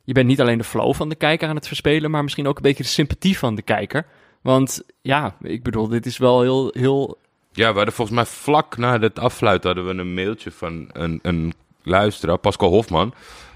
Je 0.04 0.14
bent 0.14 0.28
niet 0.28 0.42
alleen 0.42 0.58
de 0.58 0.64
flow 0.64 0.94
van 0.94 1.10
de 1.10 1.16
kijker 1.16 1.50
aan 1.50 1.56
het 1.56 1.68
verspelen, 1.68 2.12
maar 2.12 2.24
misschien 2.24 2.48
ook 2.48 2.56
een 2.56 2.62
beetje 2.62 2.84
de 2.84 2.90
sympathie 2.90 3.38
van 3.38 3.56
de 3.56 3.62
kijker. 3.62 4.06
Want 4.42 4.82
ja, 5.02 5.36
ik 5.42 5.64
bedoel, 5.64 5.88
dit 5.88 6.06
is 6.06 6.18
wel 6.18 6.42
heel, 6.42 6.70
heel 6.74 7.18
Ja, 7.52 7.70
we 7.70 7.76
hadden 7.76 7.94
volgens 7.94 8.18
mij 8.18 8.26
vlak 8.26 8.78
na 8.78 9.00
het 9.00 9.20
afsluiten 9.20 9.76
hadden 9.76 9.96
we 9.96 10.02
een 10.02 10.14
mailtje 10.14 10.52
van 10.52 10.90
een, 10.92 11.20
een 11.22 11.54
luisteraar, 11.84 12.38
Pascal 12.38 12.70
Hofman. 12.70 13.14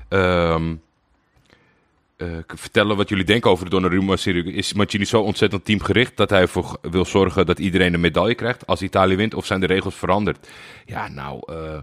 Ehm, 0.10 0.76
eh, 2.18 2.28
vertellen 2.48 2.98
wat 2.98 3.10
jullie 3.10 3.26
denken 3.26 3.52
over 3.52 3.66
de 3.66 3.72
Donnarumma 3.72 4.16
serie. 4.16 4.54
Is 4.54 4.74
Mancini 4.74 5.06
zo 5.06 5.22
ontzettend 5.22 5.66
teamgericht 5.66 6.18
dat 6.18 6.30
hij 6.30 6.42
ervoor 6.42 6.64
g- 6.64 6.76
wil 6.82 7.06
zorgen 7.06 7.46
dat 7.46 7.60
iedereen 7.60 7.94
een 7.94 8.00
medaille 8.00 8.36
krijgt 8.36 8.68
als 8.68 8.82
Italië 8.82 9.16
wint? 9.16 9.34
Of 9.34 9.46
zijn 9.46 9.60
de 9.60 9.66
regels 9.66 9.96
veranderd? 9.96 10.50
Ja, 10.86 11.08
nou, 11.08 11.40
eh, 11.46 11.78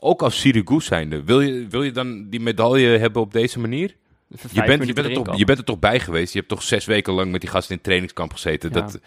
ook 0.00 0.22
als 0.22 0.40
Sirigu 0.40 0.80
zijnde, 0.80 1.24
wil 1.24 1.40
je, 1.40 1.66
wil 1.68 1.82
je 1.82 1.90
dan 1.90 2.28
die 2.28 2.40
medaille 2.40 2.98
hebben 2.98 3.22
op 3.22 3.32
deze 3.32 3.58
manier? 3.58 3.94
Je 4.52 4.64
bent, 4.64 4.86
je, 4.86 4.92
bent 4.92 5.06
er 5.06 5.12
toch, 5.12 5.36
je 5.36 5.44
bent 5.44 5.58
er 5.58 5.64
toch 5.64 5.78
bij 5.78 6.00
geweest? 6.00 6.32
Je 6.32 6.38
hebt 6.38 6.50
toch 6.50 6.62
zes 6.62 6.84
weken 6.84 7.12
lang 7.12 7.30
met 7.30 7.40
die 7.40 7.50
gasten 7.50 7.70
in 7.70 7.76
het 7.76 7.84
trainingskamp 7.84 8.32
gezeten? 8.32 8.70
Ja. 8.72 8.80
Dat, 8.80 9.00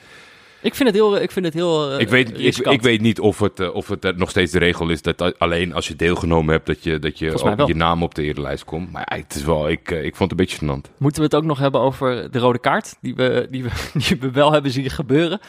Ik 0.61 0.75
vind 0.75 0.89
het 0.89 0.97
heel, 0.97 1.21
ik 1.21 1.31
vind 1.31 1.45
het 1.45 1.53
heel 1.53 1.91
eh, 1.91 1.99
ik, 1.99 2.09
weet, 2.09 2.39
ik, 2.67 2.81
weet 2.81 3.01
niet 3.01 3.19
of 3.19 3.39
het, 3.39 3.59
eh, 3.59 3.75
of 3.75 3.87
het 3.87 4.05
eh, 4.05 4.11
nog 4.15 4.29
steeds 4.29 4.51
de 4.51 4.59
regel 4.59 4.89
is 4.89 5.01
dat 5.01 5.39
alleen 5.39 5.73
als 5.73 5.87
je 5.87 5.95
deelgenomen 5.95 6.53
hebt, 6.53 6.65
dat 6.65 6.83
je, 6.83 6.99
dat 6.99 7.19
je 7.19 7.63
je 7.65 7.75
naam 7.75 8.03
op 8.03 8.15
de 8.15 8.23
erelijst 8.23 8.65
komt. 8.65 8.91
Maar 8.91 9.05
ja, 9.09 9.17
het 9.17 9.35
is 9.35 9.43
wel, 9.43 9.69
ik, 9.69 9.91
eh, 9.91 10.05
ik 10.05 10.15
vond 10.15 10.31
het 10.31 10.39
een 10.39 10.45
beetje 10.45 10.57
gênant. 10.57 10.97
Moeten 10.97 11.19
we 11.19 11.25
het 11.25 11.35
ook 11.35 11.43
nog 11.43 11.59
hebben 11.59 11.81
over 11.81 12.31
de 12.31 12.39
rode 12.39 12.59
kaart, 12.59 12.97
die 13.01 13.15
we, 13.15 13.47
die 13.51 13.63
we, 13.63 13.69
die 14.07 14.17
we 14.19 14.31
wel 14.31 14.51
hebben 14.51 14.71
zien 14.71 14.89
gebeuren. 14.89 15.39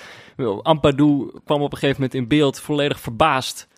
Ampadu 0.62 1.30
kwam 1.44 1.62
op 1.62 1.72
een 1.72 1.78
gegeven 1.78 2.02
moment 2.02 2.14
in 2.14 2.28
beeld 2.28 2.60
volledig 2.60 3.00
verbaasd, 3.00 3.68
eh, 3.68 3.73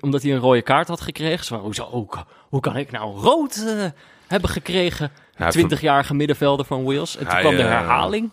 omdat 0.00 0.22
hij 0.22 0.32
een 0.32 0.38
rode 0.38 0.62
kaart 0.62 0.88
had 0.88 1.00
gekregen. 1.00 1.44
Zo, 1.44 1.58
hoezo, 1.58 1.84
hoe, 1.84 2.06
kan- 2.06 2.26
hoe 2.48 2.60
kan 2.60 2.76
ik 2.76 2.90
nou 2.90 3.16
rood 3.20 3.64
eh, 3.66 3.84
hebben 4.26 4.50
gekregen? 4.50 5.10
Ja, 5.36 5.52
20-jarige 5.58 6.14
middenvelder 6.14 6.66
van 6.66 6.84
Wales. 6.84 7.16
En 7.16 7.26
toen 7.28 7.38
kwam 7.38 7.56
de 7.56 7.62
eh, 7.62 7.68
herhaling. 7.68 8.30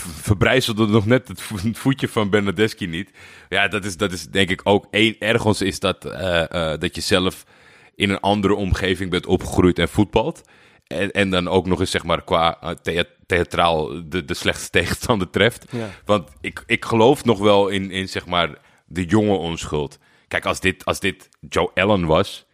verbrijzelde 0.00 0.86
nog 0.86 1.06
net 1.06 1.28
het 1.28 1.40
vo- 1.42 1.56
het 1.68 1.78
voetje 1.78 2.08
van 2.08 2.30
Bernardeschi 2.30 2.86
niet. 2.86 3.10
Ja, 3.48 3.68
dat 3.68 3.84
is, 3.84 3.96
dat 3.96 4.12
is 4.12 4.26
denk 4.26 4.50
ik 4.50 4.60
ook 4.64 4.86
één. 4.90 5.16
Ergens 5.18 5.60
is 5.60 5.80
dat, 5.80 6.04
eh, 6.04 6.72
dat 6.78 6.94
je 6.94 7.00
zelf 7.00 7.44
in 7.94 8.10
een 8.10 8.20
andere 8.20 8.54
omgeving 8.54 9.10
bent 9.10 9.26
opgegroeid 9.26 9.78
en 9.78 9.88
voetbalt. 9.88 10.42
En, 10.86 11.10
en 11.10 11.30
dan 11.30 11.48
ook 11.48 11.66
nog 11.66 11.80
eens, 11.80 11.90
zeg 11.90 12.04
maar, 12.04 12.24
qua 12.24 12.58
thea- 12.82 13.04
theatraal 13.26 14.08
de, 14.08 14.24
de 14.24 14.34
slechtste 14.34 14.70
tegenstander 14.78 15.30
treft. 15.30 15.64
Ja. 15.70 15.88
Want 16.04 16.30
ik, 16.40 16.62
ik 16.66 16.84
geloof 16.84 17.24
nog 17.24 17.38
wel 17.38 17.68
in, 17.68 17.90
in, 17.90 18.08
zeg 18.08 18.26
maar, 18.26 18.50
de 18.86 19.04
jonge 19.04 19.34
onschuld. 19.36 19.98
Kijk, 20.28 20.44
als 20.44 20.60
dit, 20.60 20.84
als 20.84 21.00
dit 21.00 21.28
Joe 21.48 21.70
Allen 21.74 22.06
was, 22.06 22.46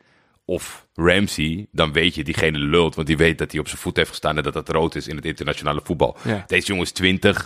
of 0.45 0.87
Ramsey, 0.95 1.67
dan 1.73 1.93
weet 1.93 2.15
je, 2.15 2.25
diegene 2.25 2.59
lult. 2.59 2.95
Want 2.95 3.07
die 3.07 3.17
weet 3.17 3.39
dat 3.39 3.51
hij 3.51 3.61
op 3.61 3.69
zijn 3.69 3.81
voet 3.81 3.97
heeft 3.97 4.09
gestaan 4.09 4.37
en 4.37 4.43
dat 4.43 4.53
dat 4.53 4.69
rood 4.69 4.95
is 4.95 5.09
in 5.09 5.17
het 5.17 5.25
internationale 5.25 5.81
voetbal. 5.85 6.17
Ja. 6.25 6.45
Deze 6.47 6.67
jongen 6.67 6.83
is 6.83 6.93
20. 6.93 7.37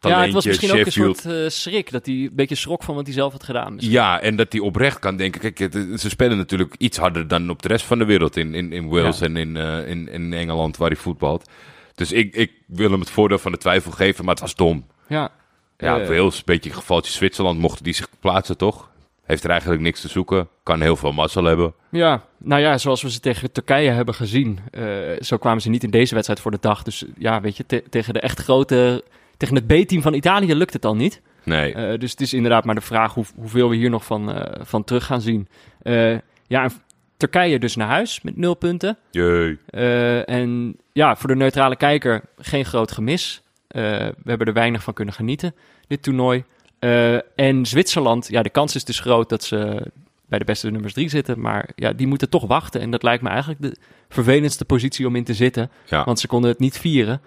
Ja, 0.00 0.20
het 0.20 0.32
was 0.32 0.42
talentje, 0.44 0.48
misschien 0.48 0.70
ook 0.80 0.86
een 0.86 0.92
soort 1.22 1.24
eh, 1.24 1.48
schrik. 1.48 1.90
Dat 1.90 2.06
hij 2.06 2.14
een 2.14 2.30
beetje 2.32 2.54
schrok 2.54 2.82
van 2.82 2.94
wat 2.94 3.04
hij 3.06 3.14
zelf 3.14 3.32
had 3.32 3.44
gedaan. 3.44 3.74
misschien. 3.74 3.94
Ja, 3.94 4.20
en 4.20 4.36
dat 4.36 4.52
hij 4.52 4.60
oprecht 4.60 4.98
kan 4.98 5.16
denken. 5.16 5.40
Kijk, 5.40 5.58
het- 5.58 6.00
ze 6.00 6.08
spelen 6.08 6.36
natuurlijk 6.36 6.74
iets 6.78 6.96
harder 6.98 7.28
dan 7.28 7.50
op 7.50 7.62
de 7.62 7.68
rest 7.68 7.84
van 7.84 7.98
de 7.98 8.04
wereld. 8.04 8.36
In, 8.36 8.54
in, 8.54 8.72
in 8.72 8.88
Wales 8.88 9.18
Ja. 9.18 9.24
en 9.26 9.36
in, 9.36 9.56
eh, 9.56 9.88
in, 9.88 10.08
in 10.08 10.32
Engeland, 10.32 10.76
waar 10.76 10.88
hij 10.90 10.96
voetbalt. 10.98 11.50
Dus 11.94 12.12
ik, 12.12 12.34
ik 12.34 12.52
wil 12.66 12.90
hem 12.90 13.00
het 13.00 13.10
voordeel 13.10 13.38
van 13.38 13.52
de 13.52 13.58
twijfel 13.58 13.90
geven, 13.90 14.24
maar 14.24 14.34
het 14.34 14.42
was 14.42 14.54
dom. 14.54 14.86
Ja. 15.08 15.30
Ja, 15.78 15.98
Wales, 16.06 16.36
een 16.36 16.42
beetje 16.44 16.70
gevaltje 16.72 17.12
Zwitserland, 17.12 17.58
mochten 17.58 17.84
die 17.84 17.94
zich 17.94 18.08
plaatsen, 18.20 18.56
toch? 18.56 18.90
Heeft 19.28 19.44
er 19.44 19.50
eigenlijk 19.50 19.80
niks 19.82 20.00
te 20.00 20.08
zoeken. 20.08 20.48
Kan 20.62 20.80
heel 20.80 20.96
veel 20.96 21.12
mazzel 21.12 21.44
hebben. 21.44 21.74
Ja, 21.90 22.22
nou 22.38 22.60
ja, 22.60 22.78
zoals 22.78 23.02
we 23.02 23.10
ze 23.10 23.20
tegen 23.20 23.52
Turkije 23.52 23.90
hebben 23.90 24.14
gezien. 24.14 24.58
eh, 24.70 24.84
zo 25.20 25.36
kwamen 25.36 25.62
ze 25.62 25.68
niet 25.70 25.84
in 25.84 25.90
deze 25.90 26.12
wedstrijd 26.14 26.40
voor 26.40 26.50
de 26.50 26.58
dag. 26.60 26.82
Dus 26.82 27.04
ja, 27.18 27.40
weet 27.40 27.56
je, 27.56 27.66
te- 27.66 27.84
tegen 27.90 28.14
de 28.14 28.20
echt 28.20 28.40
grote... 28.40 29.04
Tegen 29.36 29.54
het 29.54 29.66
B-team 29.66 30.02
van 30.02 30.14
Italië 30.14 30.54
lukt 30.54 30.72
het 30.72 30.84
al 30.84 30.96
niet. 30.96 31.20
Nee. 31.44 31.74
Eh, 31.74 31.98
dus 31.98 32.10
het 32.10 32.20
is 32.20 32.32
inderdaad 32.34 32.64
maar 32.64 32.74
de 32.74 32.80
vraag 32.80 33.14
hoe, 33.14 33.24
hoeveel 33.36 33.68
we 33.68 33.76
hier 33.76 33.90
nog 33.90 34.04
van, 34.04 34.32
eh, 34.32 34.60
van 34.64 34.84
terug 34.84 35.04
gaan 35.04 35.20
zien. 35.20 35.48
Eh, 35.82 36.16
ja, 36.46 36.68
Turkije 37.16 37.58
dus 37.58 37.76
naar 37.76 37.88
huis 37.88 38.20
met 38.22 38.36
nul 38.36 38.54
punten. 38.54 38.98
Jee. 39.10 39.58
Eh, 39.66 40.28
en 40.28 40.76
ja, 40.92 41.16
voor 41.16 41.28
de 41.28 41.36
neutrale 41.36 41.76
kijker 41.76 42.22
geen 42.38 42.64
groot 42.64 42.92
gemis. 42.92 43.42
Eh, 43.68 43.82
we 43.98 44.24
hebben 44.24 44.46
er 44.46 44.52
weinig 44.52 44.82
van 44.82 44.94
kunnen 44.94 45.14
genieten, 45.14 45.54
dit 45.86 46.02
toernooi. 46.02 46.44
Eh, 46.78 47.38
en 47.38 47.66
Zwitserland, 47.66 48.28
ja, 48.28 48.42
de 48.42 48.50
kans 48.50 48.74
is 48.74 48.84
dus 48.84 49.00
groot 49.00 49.28
dat 49.28 49.44
ze 49.44 49.90
bij 50.26 50.38
de 50.38 50.44
beste 50.44 50.70
nummers 50.70 50.92
drie 50.92 51.08
zitten. 51.08 51.40
Maar 51.40 51.68
ja, 51.74 51.92
die 51.92 52.06
moeten 52.06 52.30
toch 52.30 52.46
wachten. 52.46 52.80
En 52.80 52.90
dat 52.90 53.02
lijkt 53.02 53.22
me 53.22 53.28
eigenlijk 53.28 53.62
de 53.62 53.76
vervelendste 54.08 54.64
positie 54.64 55.06
om 55.06 55.16
in 55.16 55.24
te 55.24 55.34
zitten. 55.34 55.70
Ja. 55.86 56.04
Want 56.04 56.20
ze 56.20 56.26
konden 56.26 56.50
het 56.50 56.58
niet 56.58 56.78
vieren. 56.78 57.20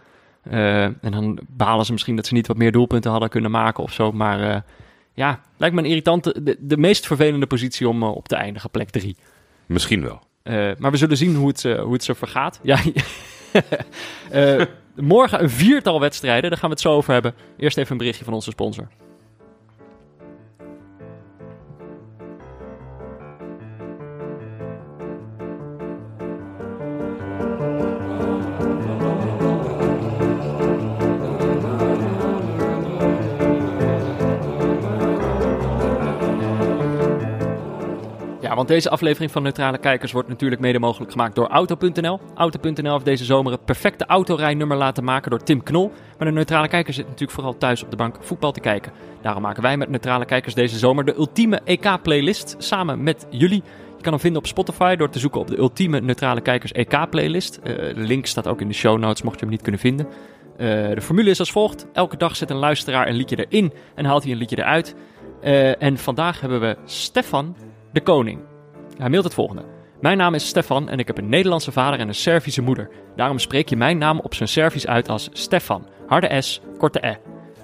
Eh, 0.44 0.84
en 0.84 1.12
dan 1.12 1.40
balen 1.50 1.86
ze 1.86 1.92
misschien 1.92 2.16
dat 2.16 2.28
ze 2.28 2.34
niet 2.34 2.48
wat 2.48 2.58
meer 2.58 2.72
doelpunten 2.72 3.12
hadden 3.12 3.30
kunnen 3.30 3.52
maken 3.52 3.84
of 3.84 3.94
zo. 3.94 4.12
Maar 4.12 4.50
eh, 4.50 4.62
ja, 5.14 5.42
lijkt 5.58 5.76
me 5.76 5.82
een 5.82 5.90
irritante, 5.90 6.44
de, 6.44 6.58
de 6.60 6.78
meest 6.78 7.08
vervelende 7.08 7.48
positie 7.48 7.90
om 7.90 8.04
op 8.04 8.28
te 8.28 8.36
eindigen, 8.36 8.70
plek 8.70 8.90
drie. 8.90 9.16
Misschien 9.66 10.02
wel. 10.02 10.22
Maar 10.78 10.92
we 10.92 10.98
zullen 10.98 11.18
zien 11.18 11.36
hoe 11.36 11.48
het, 11.48 11.64
hoe 11.64 11.94
het 11.94 12.04
zo 12.04 12.14
vergaat. 12.14 12.60
Ja, 12.64 12.80
morgen 14.96 15.44
een 15.44 15.50
viertal 15.50 16.00
wedstrijden, 16.00 16.50
daar 16.50 16.60
gaan 16.60 16.70
we 16.70 16.76
het 16.76 16.84
zo 16.84 16.94
over 16.94 17.14
hebben. 17.14 17.34
Eerst 17.58 17.78
even 17.78 17.92
een 17.92 17.98
berichtje 17.98 18.26
van 18.26 18.34
onze 18.34 18.52
sponsor. 18.52 18.88
Want 38.56 38.68
deze 38.68 38.90
aflevering 38.90 39.32
van 39.32 39.44
Neutrale 39.44 39.78
Kijkers 39.78 40.12
wordt 40.12 40.28
natuurlijk 40.28 40.62
mede 40.62 40.80
mogelijk 40.80 41.12
gemaakt 41.12 41.36
door 41.36 41.48
Auto.nl. 41.48 42.20
Auto.nl 42.36 42.92
heeft 42.92 43.06
deze 43.06 43.26
zomer 43.26 43.52
het 43.52 43.66
perfecte 43.66 44.06
autorijnummer 44.06 44.78
laten 44.78 45.04
maken 45.04 45.30
door 45.30 45.44
Tim 45.44 45.64
Knol. 45.64 45.92
Maar 46.18 46.28
de 46.28 46.34
Neutrale 46.34 46.68
Kijker 46.68 46.94
zit 46.94 47.06
natuurlijk 47.06 47.32
vooral 47.32 47.58
thuis 47.58 47.84
op 47.84 47.90
de 47.90 47.96
bank 47.96 48.18
voetbal 48.20 48.52
te 48.52 48.60
kijken. 48.60 48.92
Daarom 49.22 49.42
maken 49.42 49.62
wij 49.62 49.78
met 49.78 49.90
Neutrale 49.90 50.26
Kijkers 50.26 50.54
deze 50.54 50.78
zomer 50.78 51.06
de 51.06 51.16
ultieme 51.16 51.62
EK-playlist 51.64 52.56
samen 52.58 53.04
met 53.04 53.26
jullie. 53.30 53.64
Je 53.98 54.02
kan 54.02 54.12
hem 54.12 54.22
vinden 54.22 54.42
op 54.42 54.48
Spotify 54.48 54.96
door 54.96 55.10
te 55.10 55.20
zoeken 55.20 55.42
op 55.42 55.48
de 55.48 55.58
ultieme 55.58 56.00
Neutrale 56.00 56.42
Kijkers 56.42 56.72
EK-playlist. 56.72 57.60
Eh, 57.64 57.76
de 57.76 57.94
link 57.96 58.26
staat 58.26 58.48
ook 58.48 58.62
in 58.62 58.68
de 58.68 58.74
show 58.74 59.00
notes, 59.00 59.22
mocht 59.22 59.36
je 59.36 59.42
hem 59.42 59.50
niet 59.50 59.62
kunnen 59.62 59.82
vinden. 59.82 60.08
Eh, 60.58 60.68
de 60.94 61.02
formule 61.02 61.30
is 61.30 61.40
als 61.40 61.52
volgt. 61.52 61.86
Elke 61.94 62.18
dag 62.18 62.36
zet 62.36 62.50
een 62.50 62.56
luisteraar 62.56 63.08
een 63.08 63.16
liedje 63.16 63.46
erin 63.46 63.74
en 63.96 64.06
haalt 64.06 64.24
hij 64.24 64.32
een 64.32 64.38
liedje 64.38 64.58
eruit. 64.58 64.96
Eh, 65.42 65.82
en 65.82 65.98
vandaag 65.98 66.42
hebben 66.42 66.60
we 66.60 66.78
Stefan 66.86 67.56
de 67.94 68.02
Koning. 68.02 68.40
Hij 68.98 69.10
mailt 69.10 69.24
het 69.24 69.34
volgende. 69.34 69.64
Mijn 70.02 70.18
naam 70.18 70.34
is 70.34 70.48
Stefan 70.48 70.90
en 70.90 71.00
ik 71.00 71.08
heb 71.08 71.18
een 71.18 71.30
Nederlandse 71.30 71.72
vader 71.72 72.00
en 72.00 72.08
een 72.08 72.16
Servische 72.16 72.62
moeder. 72.62 72.90
Daarom 73.16 73.40
spreek 73.40 73.70
je 73.70 73.76
mijn 73.76 73.98
naam 73.98 74.20
op 74.20 74.34
zijn 74.34 74.50
Servisch 74.50 74.88
uit 74.88 75.10
als 75.10 75.30
Stefan. 75.32 75.88
Harde 76.08 76.42
S, 76.42 76.62
korte 76.78 77.08
E. 77.08 77.16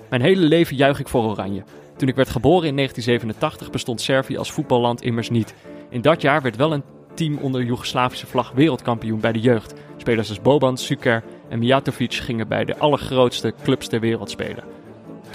Mijn 0.09 0.21
hele 0.21 0.45
leven 0.45 0.75
juich 0.75 0.99
ik 0.99 1.07
voor 1.07 1.23
Oranje. 1.23 1.63
Toen 1.97 2.07
ik 2.07 2.15
werd 2.15 2.29
geboren 2.29 2.67
in 2.67 2.75
1987 2.75 3.69
bestond 3.69 4.01
Servië 4.01 4.37
als 4.37 4.51
voetballand 4.51 5.01
immers 5.01 5.29
niet. 5.29 5.55
In 5.89 6.01
dat 6.01 6.21
jaar 6.21 6.41
werd 6.41 6.55
wel 6.55 6.73
een 6.73 6.83
team 7.13 7.37
onder 7.37 7.63
Joegoslavische 7.63 8.27
vlag 8.27 8.51
wereldkampioen 8.51 9.19
bij 9.19 9.31
de 9.31 9.39
jeugd. 9.39 9.73
Spelers 9.97 10.29
als 10.29 10.41
Boban, 10.41 10.77
Suker 10.77 11.23
en 11.49 11.59
Mijatovic 11.59 12.13
gingen 12.13 12.47
bij 12.47 12.65
de 12.65 12.77
allergrootste 12.77 13.53
clubs 13.63 13.87
ter 13.87 13.99
wereld 13.99 14.29
spelen. 14.29 14.63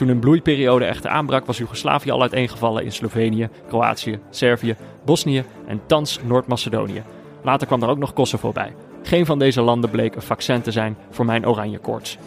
Toen 0.03 0.11
een 0.11 0.21
bloeiperiode 0.21 0.85
echter 0.85 1.11
aanbrak, 1.11 1.47
was 1.47 1.59
Joegoslavië 1.59 2.11
al 2.11 2.21
uiteengevallen 2.21 2.85
in 2.85 2.93
Slovenië, 2.93 3.49
Kroatië, 3.69 4.19
Servië, 4.31 4.77
Bosnië 5.05 5.45
en 5.67 5.81
thans 5.87 6.19
Noord-Macedonië. 6.25 7.03
Later 7.43 7.67
kwam 7.67 7.83
er 7.83 7.89
ook 7.89 7.99
nog 7.99 8.13
Kosovo 8.13 8.53
bij. 8.53 8.75
Geen 9.03 9.27
van 9.27 9.39
deze 9.39 9.61
landen 9.61 9.91
bleek 9.91 10.15
een 10.15 10.23
vaccin 10.23 10.63
te 10.63 10.71
zijn 10.71 10.97
voor 11.11 11.25
mijn 11.25 11.47
oranje 11.47 11.79
koorts. 11.79 12.19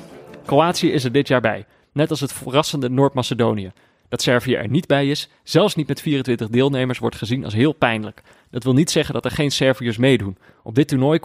Kroatië 0.46 0.92
is 0.92 1.04
er 1.04 1.12
dit 1.12 1.28
jaar 1.28 1.42
bij, 1.42 1.66
net 1.92 2.10
als 2.10 2.20
het 2.20 2.34
verrassende 2.34 2.90
Noord-Macedonië. 2.90 3.72
Dat 4.10 4.22
Servië 4.22 4.54
er 4.54 4.70
niet 4.70 4.88
bij 4.88 5.08
is, 5.08 5.30
zelfs 5.44 5.76
niet 5.76 5.88
met 5.88 6.02
24 6.02 6.50
deelnemers, 6.50 7.00
wordt 7.00 7.16
gezien 7.16 7.44
als 7.44 7.54
heel 7.54 7.74
pijnlijk. 7.74 8.22
Dat 8.52 8.64
wil 8.64 8.74
niet 8.74 8.92
zeggen 8.92 9.14
dat 9.14 9.26
er 9.26 9.32
geen 9.32 9.52
Serviërs 9.52 9.98
meedoen. 9.98 10.38
Op 10.64 10.76
dit 10.76 10.88
toernooi 10.88 11.20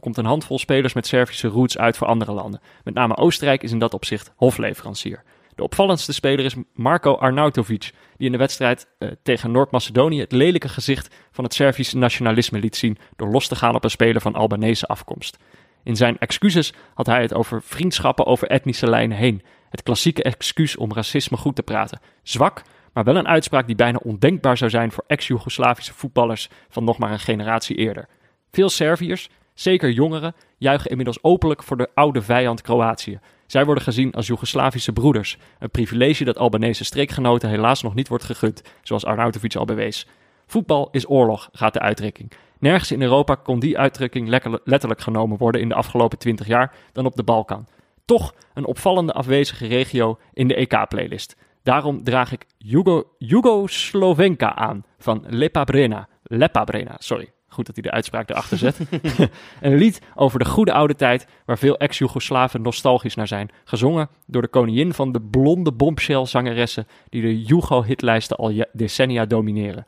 komt 0.00 0.16
een 0.16 0.24
handvol 0.24 0.58
spelers 0.58 0.92
met 0.92 1.06
Servische 1.06 1.48
roots 1.48 1.78
uit 1.78 1.96
voor 1.96 2.06
andere 2.06 2.32
landen. 2.32 2.60
Met 2.84 2.94
name 2.94 3.16
Oostenrijk 3.16 3.62
is 3.62 3.72
in 3.72 3.78
dat 3.78 3.94
opzicht 3.94 4.32
hofleverancier. 4.36 5.22
De 5.54 5.62
opvallendste 5.62 6.12
speler 6.12 6.44
is 6.44 6.54
Marko 6.74 7.14
Arnautovic, 7.14 7.92
die 8.16 8.26
in 8.26 8.32
de 8.32 8.38
wedstrijd 8.38 8.88
eh, 8.98 9.08
tegen 9.22 9.50
Noord-Macedonië 9.50 10.20
het 10.20 10.32
lelijke 10.32 10.68
gezicht 10.68 11.14
van 11.30 11.44
het 11.44 11.54
Servische 11.54 11.96
nationalisme 11.96 12.58
liet 12.58 12.76
zien 12.76 12.98
door 13.16 13.28
los 13.28 13.48
te 13.48 13.56
gaan 13.56 13.74
op 13.74 13.84
een 13.84 13.90
speler 13.90 14.20
van 14.20 14.34
Albanese 14.34 14.86
afkomst. 14.86 15.38
In 15.82 15.96
zijn 15.96 16.18
excuses 16.18 16.72
had 16.94 17.06
hij 17.06 17.22
het 17.22 17.34
over 17.34 17.62
vriendschappen 17.62 18.26
over 18.26 18.48
etnische 18.48 18.90
lijnen 18.90 19.16
heen. 19.16 19.42
Het 19.70 19.82
klassieke 19.82 20.22
excuus 20.22 20.76
om 20.76 20.92
racisme 20.92 21.36
goed 21.36 21.56
te 21.56 21.62
praten. 21.62 22.00
Zwak, 22.22 22.62
maar 22.92 23.04
wel 23.04 23.16
een 23.16 23.28
uitspraak 23.28 23.66
die 23.66 23.76
bijna 23.76 23.98
ondenkbaar 24.02 24.56
zou 24.56 24.70
zijn 24.70 24.92
voor 24.92 25.04
ex-Jugoslavische 25.06 25.94
voetballers 25.94 26.48
van 26.68 26.84
nog 26.84 26.98
maar 26.98 27.12
een 27.12 27.18
generatie 27.18 27.76
eerder. 27.76 28.08
Veel 28.50 28.68
Serviërs, 28.68 29.30
zeker 29.54 29.90
jongeren, 29.90 30.34
juichen 30.58 30.90
inmiddels 30.90 31.22
openlijk 31.22 31.62
voor 31.62 31.76
de 31.76 31.90
oude 31.94 32.22
vijand 32.22 32.62
Kroatië. 32.62 33.18
Zij 33.54 33.64
worden 33.64 33.84
gezien 33.84 34.12
als 34.12 34.26
Joegoslavische 34.26 34.92
broeders, 34.92 35.38
een 35.58 35.70
privilege 35.70 36.24
dat 36.24 36.38
Albanese 36.38 36.84
streekgenoten 36.84 37.48
helaas 37.48 37.82
nog 37.82 37.94
niet 37.94 38.08
wordt 38.08 38.24
gegund, 38.24 38.62
zoals 38.82 39.04
Arnautovic 39.04 39.54
al 39.54 39.64
bewees. 39.64 40.06
Voetbal 40.46 40.88
is 40.90 41.08
oorlog, 41.08 41.48
gaat 41.52 41.72
de 41.72 41.78
uitdrukking. 41.78 42.32
Nergens 42.58 42.92
in 42.92 43.02
Europa 43.02 43.34
kon 43.34 43.58
die 43.58 43.78
uitdrukking 43.78 44.28
letterlijk 44.64 45.00
genomen 45.00 45.38
worden 45.38 45.60
in 45.60 45.68
de 45.68 45.74
afgelopen 45.74 46.18
20 46.18 46.46
jaar 46.46 46.74
dan 46.92 47.06
op 47.06 47.14
de 47.16 47.22
Balkan. 47.22 47.66
Toch 48.04 48.34
een 48.54 48.64
opvallende 48.64 49.12
afwezige 49.12 49.66
regio 49.66 50.18
in 50.32 50.48
de 50.48 50.54
EK-playlist. 50.54 51.36
Daarom 51.62 52.04
draag 52.04 52.32
ik 52.32 52.46
Jugo, 52.58 53.04
Jugoslovenka 53.18 54.54
aan 54.54 54.84
van 54.98 55.24
Lepa 55.28 55.64
Brena. 55.64 56.08
Lepa 56.22 56.64
Brena, 56.64 56.96
sorry. 56.98 57.32
Goed 57.54 57.66
dat 57.66 57.74
hij 57.74 57.84
de 57.84 57.90
uitspraak 57.90 58.30
erachter 58.30 58.58
zet. 58.58 58.80
een 59.60 59.74
lied 59.74 60.00
over 60.14 60.38
de 60.38 60.44
goede 60.44 60.72
oude 60.72 60.94
tijd 60.94 61.26
waar 61.44 61.58
veel 61.58 61.76
ex-Jugoslaven 61.76 62.62
nostalgisch 62.62 63.14
naar 63.14 63.26
zijn. 63.26 63.50
Gezongen 63.64 64.08
door 64.26 64.42
de 64.42 64.48
koningin 64.48 64.94
van 64.94 65.12
de 65.12 65.20
blonde 65.20 65.72
bombshell-zangeressen 65.72 66.86
die 67.08 67.22
de 67.22 67.42
Jugo-hitlijsten 67.42 68.36
al 68.36 68.64
decennia 68.72 69.24
domineren. 69.26 69.86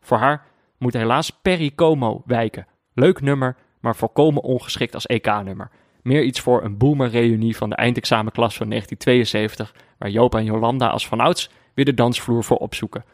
Voor 0.00 0.18
haar 0.18 0.46
moet 0.78 0.92
helaas 0.92 1.30
Perry 1.30 1.72
Como 1.74 2.22
wijken. 2.26 2.66
Leuk 2.94 3.20
nummer, 3.20 3.56
maar 3.80 3.96
volkomen 3.96 4.42
ongeschikt 4.42 4.94
als 4.94 5.06
EK-nummer. 5.06 5.70
Meer 6.02 6.22
iets 6.22 6.40
voor 6.40 6.64
een 6.64 6.76
boomer-reunie 6.76 7.56
van 7.56 7.70
de 7.70 7.76
eindexamenklas 7.76 8.56
van 8.56 8.68
1972, 8.68 9.74
waar 9.98 10.10
Joop 10.10 10.34
en 10.34 10.44
Jolanda 10.44 10.86
als 10.86 11.06
vanouds 11.06 11.50
weer 11.74 11.84
de 11.84 11.94
dansvloer 11.94 12.44
voor 12.44 12.56
opzoeken. 12.56 13.04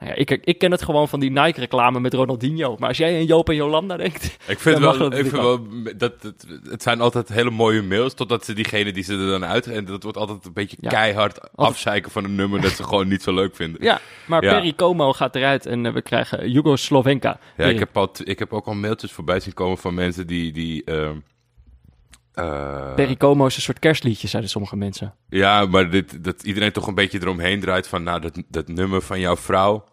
Nou 0.00 0.12
ja, 0.12 0.18
ik, 0.18 0.30
ik 0.30 0.58
ken 0.58 0.70
het 0.70 0.82
gewoon 0.82 1.08
van 1.08 1.20
die 1.20 1.30
Nike-reclame 1.30 2.00
met 2.00 2.14
Ronaldinho. 2.14 2.76
Maar 2.78 2.88
als 2.88 2.96
jij 2.96 3.18
aan 3.18 3.24
Joop 3.24 3.48
en 3.48 3.54
Jolanda 3.54 3.96
denkt... 3.96 4.36
Ik 4.46 4.58
vind 4.58 4.78
wel, 4.78 4.98
dat 4.98 5.12
ik 5.12 5.18
vind 5.18 5.32
natuurlijk 5.32 5.42
wel 5.42 5.94
dat, 5.96 6.12
het, 6.22 6.46
het 6.70 6.82
zijn 6.82 7.00
altijd 7.00 7.28
hele 7.28 7.50
mooie 7.50 7.82
mails, 7.82 8.14
totdat 8.14 8.44
ze 8.44 8.52
diegene 8.52 8.92
die 8.92 9.02
ze 9.04 9.12
er 9.12 9.26
dan 9.30 9.44
uit... 9.44 9.66
En 9.66 9.84
dat 9.84 10.02
wordt 10.02 10.18
altijd 10.18 10.44
een 10.44 10.52
beetje 10.52 10.76
Ja. 10.80 10.88
keihard 10.90 11.56
afzeiken 11.56 12.10
van 12.10 12.24
een 12.24 12.34
nummer 12.34 12.60
dat 12.60 12.70
ze 12.70 12.84
gewoon 12.84 13.08
niet 13.08 13.22
zo 13.22 13.34
leuk 13.34 13.56
vinden. 13.56 13.84
Ja, 13.84 14.00
maar 14.26 14.44
Ja. 14.44 14.52
Perry 14.52 14.72
Como 14.72 15.12
gaat 15.12 15.34
eruit 15.36 15.66
en 15.66 15.86
eh, 15.86 15.92
we 15.92 16.02
krijgen 16.02 16.50
Jugoslovenka. 16.50 17.38
Ja, 17.56 17.66
ik 17.66 17.78
heb, 17.78 17.96
al, 17.96 18.10
ik 18.24 18.38
heb 18.38 18.52
ook 18.52 18.66
al 18.66 18.74
mailtjes 18.74 19.12
voorbij 19.12 19.40
zien 19.40 19.54
komen 19.54 19.78
van 19.78 19.94
mensen 19.94 20.26
die... 20.26 20.52
die 20.52 20.84
ehm, 20.84 21.16
eh, 22.34 22.94
Perry 22.94 23.16
Como 23.16 23.46
is 23.46 23.56
een 23.56 23.62
soort 23.62 23.78
kerstliedje, 23.78 24.28
zeiden 24.28 24.50
sommige 24.50 24.76
mensen. 24.76 25.14
Ja, 25.28 25.66
maar 25.66 25.90
dit, 25.90 26.24
dat 26.24 26.42
iedereen 26.42 26.72
toch 26.72 26.86
een 26.86 26.94
beetje 26.94 27.20
eromheen 27.20 27.60
draait 27.60 27.88
van... 27.88 28.02
Nou, 28.02 28.20
dat, 28.20 28.42
dat 28.48 28.68
nummer 28.68 29.02
van 29.02 29.20
jouw 29.20 29.36
vrouw... 29.36 29.84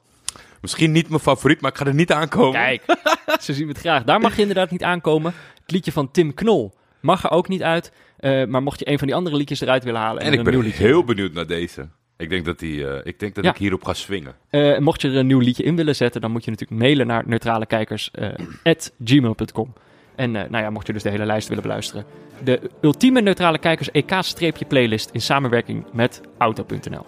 Misschien 0.61 0.91
niet 0.91 1.09
mijn 1.09 1.21
favoriet, 1.21 1.61
maar 1.61 1.71
ik 1.71 1.77
ga 1.77 1.85
er 1.85 1.93
niet 1.93 2.11
aankomen. 2.11 2.51
Kijk, 2.51 2.83
zo 3.41 3.53
zien 3.53 3.65
we 3.65 3.71
het 3.71 3.81
graag. 3.81 4.03
Daar 4.03 4.19
mag 4.19 4.35
je 4.35 4.41
inderdaad 4.41 4.71
niet 4.71 4.83
aankomen. 4.83 5.33
Het 5.61 5.71
liedje 5.71 5.91
van 5.91 6.11
Tim 6.11 6.33
Knol 6.33 6.73
mag 6.99 7.23
er 7.23 7.31
ook 7.31 7.47
niet 7.47 7.63
uit. 7.63 7.91
Eh, 8.17 8.45
maar 8.45 8.63
mocht 8.63 8.79
je 8.79 8.89
een 8.89 8.97
van 8.97 9.07
die 9.07 9.15
andere 9.15 9.35
liedjes 9.35 9.61
eruit 9.61 9.83
willen 9.83 10.01
halen... 10.01 10.21
En 10.21 10.27
er 10.27 10.33
ik 10.33 10.39
een 10.39 10.45
ben 10.61 10.71
heel 10.71 11.03
benieuwd 11.03 11.33
naar 11.33 11.47
deze. 11.47 11.87
Ik 12.17 12.29
denk 12.29 12.45
dat, 12.45 12.59
die, 12.59 12.87
eh, 12.87 12.99
ik, 13.03 13.19
denk 13.19 13.35
dat 13.35 13.43
Ja. 13.43 13.49
ik 13.49 13.57
hierop 13.57 13.83
ga 13.83 13.93
swingen. 13.93 14.35
Eh, 14.49 14.77
mocht 14.77 15.01
je 15.01 15.07
er 15.07 15.15
een 15.15 15.27
nieuw 15.27 15.39
liedje 15.39 15.63
in 15.63 15.75
willen 15.75 15.95
zetten, 15.95 16.21
dan 16.21 16.31
moet 16.31 16.45
je 16.45 16.51
natuurlijk 16.51 16.81
mailen 16.81 17.07
naar 17.07 17.23
neutralekijkers.gmail.com. 17.27 19.73
en 20.17 20.35
eh, 20.35 20.49
nou 20.49 20.63
ja, 20.63 20.69
mocht 20.69 20.87
je 20.87 20.93
dus 20.93 21.03
de 21.03 21.09
hele 21.09 21.25
lijst 21.25 21.47
willen 21.47 21.63
beluisteren. 21.63 22.05
De 22.43 22.69
ultieme 22.81 23.21
Neutrale 23.21 23.57
Kijkers 23.57 23.91
EK-playlist 23.91 25.09
in 25.11 25.21
samenwerking 25.21 25.85
met 25.91 26.21
Auto.nl. 26.37 27.05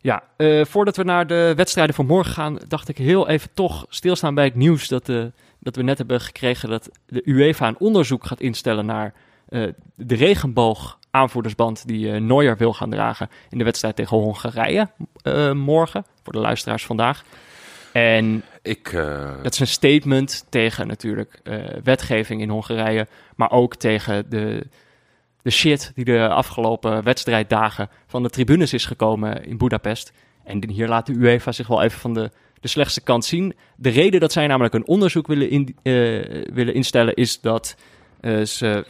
Ja, 0.00 0.22
eh, 0.36 0.64
voordat 0.64 0.96
we 0.96 1.02
naar 1.02 1.26
de 1.26 1.52
wedstrijden 1.56 1.94
van 1.94 2.06
morgen 2.06 2.32
gaan, 2.32 2.58
dacht 2.68 2.88
ik 2.88 2.98
heel 2.98 3.28
even 3.28 3.50
toch 3.54 3.86
stilstaan 3.88 4.34
bij 4.34 4.44
het 4.44 4.54
nieuws 4.54 4.88
dat, 4.88 5.08
eh, 5.08 5.24
dat 5.60 5.76
we 5.76 5.82
net 5.82 5.98
hebben 5.98 6.20
gekregen 6.20 6.68
dat 6.68 6.90
de 7.06 7.22
UEFA 7.24 7.68
een 7.68 7.78
onderzoek 7.78 8.26
gaat 8.26 8.40
instellen 8.40 8.86
naar 8.86 9.14
de 9.94 10.14
regenboog 10.14 10.98
aanvoerdersband 11.10 11.86
die 11.86 12.12
eh 12.12 12.20
Neuer 12.20 12.56
wil 12.56 12.72
gaan 12.72 12.90
dragen 12.90 13.28
in 13.50 13.58
de 13.58 13.64
wedstrijd 13.64 13.96
tegen 13.96 14.16
Hongarije 14.16 14.88
morgen, 15.54 16.04
voor 16.22 16.32
de 16.32 16.38
luisteraars 16.38 16.86
vandaag. 16.86 17.24
En 17.96 18.42
Ik, 18.62 18.92
eh, 18.92 19.42
dat 19.42 19.52
is 19.52 19.60
een 19.60 19.66
statement 19.66 20.46
tegen 20.48 20.86
natuurlijk 20.86 21.40
eh, 21.42 21.58
wetgeving 21.82 22.40
in 22.40 22.48
Hongarije, 22.48 23.06
maar 23.36 23.50
ook 23.50 23.76
tegen 23.76 24.30
de, 24.30 24.66
de 25.42 25.50
shit 25.50 25.92
die 25.94 26.04
de 26.04 26.28
afgelopen 26.28 27.02
wedstrijddagen 27.02 27.88
van 28.06 28.22
de 28.22 28.30
tribunes 28.30 28.72
is 28.72 28.84
gekomen 28.84 29.44
in 29.44 29.56
Budapest. 29.56 30.12
En 30.44 30.70
hier 30.70 30.88
laat 30.88 31.06
de 31.06 31.12
UEFA 31.12 31.52
zich 31.52 31.66
wel 31.66 31.82
even 31.82 32.00
van 32.00 32.14
de, 32.14 32.30
de 32.60 32.68
slechtste 32.68 33.00
kant 33.00 33.24
zien. 33.24 33.54
De 33.76 33.90
reden 33.90 34.20
dat 34.20 34.32
zij 34.32 34.46
namelijk 34.46 34.74
een 34.74 34.86
onderzoek 34.86 35.26
willen, 35.26 35.50
in, 35.50 35.76
eh, 35.82 35.92
willen 36.52 36.74
instellen 36.74 37.14
is 37.14 37.40
dat 37.40 37.76
ze 38.44 38.84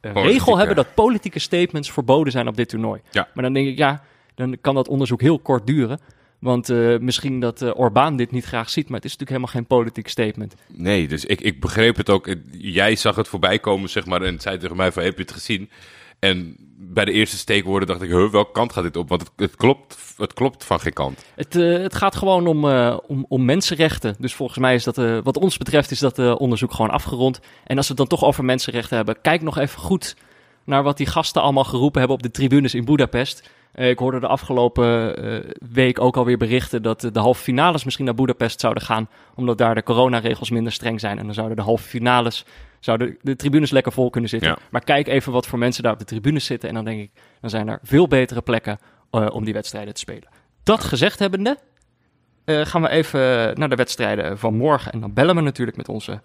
een 0.00 0.12
regel 0.12 0.58
hebben 0.58 0.76
dat 0.76 0.94
politieke 0.94 1.38
statements 1.38 1.92
verboden 1.92 2.32
zijn 2.32 2.48
op 2.48 2.56
dit 2.56 2.68
toernooi. 2.68 3.00
Ja. 3.10 3.28
Maar 3.34 3.44
dan 3.44 3.52
denk 3.52 3.68
ik, 3.68 3.78
ja, 3.78 4.02
dan 4.34 4.56
kan 4.60 4.74
dat 4.74 4.88
onderzoek 4.88 5.20
heel 5.20 5.38
kort 5.38 5.66
duren. 5.66 6.00
Want 6.42 6.68
eh, 6.68 6.98
misschien 6.98 7.40
dat 7.40 7.76
Orbán 7.76 8.16
dit 8.16 8.30
niet 8.30 8.44
graag 8.44 8.70
ziet, 8.70 8.88
maar 8.88 8.96
het 8.96 9.04
is 9.04 9.16
natuurlijk 9.16 9.30
helemaal 9.30 9.62
geen 9.62 9.78
politiek 9.78 10.08
statement. 10.08 10.54
nee, 10.68 11.08
dus 11.08 11.24
ik, 11.24 11.40
ik 11.40 11.60
begreep 11.60 11.96
het 11.96 12.10
ook. 12.10 12.34
Jij 12.50 12.96
zag 12.96 13.16
het 13.16 13.28
voorbij 13.28 13.58
komen, 13.58 13.90
zeg 13.90 14.06
maar, 14.06 14.22
en 14.22 14.40
zei 14.40 14.58
tegen 14.58 14.76
mij 14.76 14.92
van, 14.92 15.02
heb 15.02 15.16
je 15.16 15.22
het 15.22 15.32
gezien? 15.32 15.70
En 16.18 16.56
bij 16.78 17.04
de 17.04 17.12
eerste 17.12 17.36
steekwoorden 17.36 17.88
dacht 17.88 18.02
ik, 18.02 18.10
huh, 18.10 18.30
welke 18.30 18.52
kant 18.52 18.72
gaat 18.72 18.82
dit 18.82 18.96
op? 18.96 19.08
Want 19.08 19.20
het, 19.20 19.30
het, 19.36 19.56
klopt, 19.56 19.98
het 20.16 20.32
klopt 20.32 20.64
van 20.64 20.80
geen 20.80 20.92
kant. 20.92 21.24
Het, 21.34 21.56
eh, 21.56 21.78
het 21.78 21.94
gaat 21.94 22.16
gewoon 22.16 22.46
om, 22.46 22.64
om, 23.06 23.26
om 23.28 23.44
mensenrechten. 23.44 24.14
Dus 24.18 24.34
volgens 24.34 24.58
mij 24.58 24.74
is 24.74 24.84
dat, 24.84 24.98
eh, 24.98 25.18
wat 25.22 25.36
ons 25.36 25.56
betreft, 25.56 25.90
is 25.90 25.98
dat 25.98 26.36
onderzoek 26.36 26.72
gewoon 26.72 26.90
afgerond. 26.90 27.40
En 27.64 27.76
als 27.76 27.88
we 27.88 27.94
het 27.94 28.08
dan 28.08 28.18
toch 28.18 28.28
over 28.28 28.44
mensenrechten 28.44 28.96
hebben, 28.96 29.20
kijk 29.20 29.42
nog 29.42 29.58
even 29.58 29.80
goed 29.80 30.16
naar 30.64 30.82
wat 30.82 30.96
die 30.96 31.06
gasten 31.06 31.42
allemaal 31.42 31.64
geroepen 31.64 31.98
hebben 31.98 32.16
op 32.16 32.22
de 32.22 32.30
tribunes 32.30 32.74
in 32.74 32.84
Budapest. 32.84 33.50
Eh, 33.72 33.88
ik 33.88 33.98
hoorde 33.98 34.20
de 34.20 34.26
afgelopen 34.26 35.16
eh, 35.16 35.50
week 35.72 36.00
ook 36.00 36.16
alweer 36.16 36.36
berichten 36.36 36.82
dat 36.82 37.00
de 37.00 37.20
halve 37.20 37.42
finales 37.42 37.84
misschien 37.84 38.04
naar 38.04 38.14
Budapest 38.14 38.60
zouden 38.60 38.82
gaan, 38.82 39.08
omdat 39.34 39.58
daar 39.58 39.74
de 39.74 39.82
coronaregels 39.82 40.50
minder 40.50 40.72
streng 40.72 41.00
zijn. 41.00 41.18
En 41.18 41.24
dan 41.24 41.34
zouden 41.34 41.56
de 41.56 41.62
halve 41.62 41.88
finales, 41.88 42.44
zouden 42.80 43.16
de 43.20 43.36
tribunes 43.36 43.70
lekker 43.70 43.92
vol 43.92 44.10
kunnen 44.10 44.30
zitten. 44.30 44.48
Ja. 44.48 44.58
Maar 44.70 44.84
kijk 44.84 45.06
even 45.06 45.32
wat 45.32 45.46
voor 45.46 45.58
mensen 45.58 45.82
daar 45.82 45.92
op 45.92 45.98
de 45.98 46.04
tribunes 46.04 46.44
zitten. 46.44 46.68
En 46.68 46.74
dan 46.74 46.84
denk 46.84 47.00
ik, 47.00 47.10
dan 47.40 47.50
zijn 47.50 47.68
er 47.68 47.78
veel 47.82 48.08
betere 48.08 48.42
plekken 48.42 48.78
eh, 49.10 49.26
om 49.32 49.44
die 49.44 49.54
wedstrijden 49.54 49.94
te 49.94 50.00
spelen. 50.00 50.28
Dat 50.62 50.84
gezegd 50.84 51.18
hebbende, 51.18 51.58
eh, 52.44 52.66
gaan 52.66 52.82
we 52.82 52.88
even 52.88 53.20
naar 53.58 53.68
de 53.68 53.76
wedstrijden 53.76 54.38
van 54.38 54.54
morgen. 54.54 54.92
En 54.92 55.00
dan 55.00 55.12
bellen 55.12 55.34
we 55.34 55.40
natuurlijk 55.40 55.76
met 55.76 55.88
onze 55.88 56.20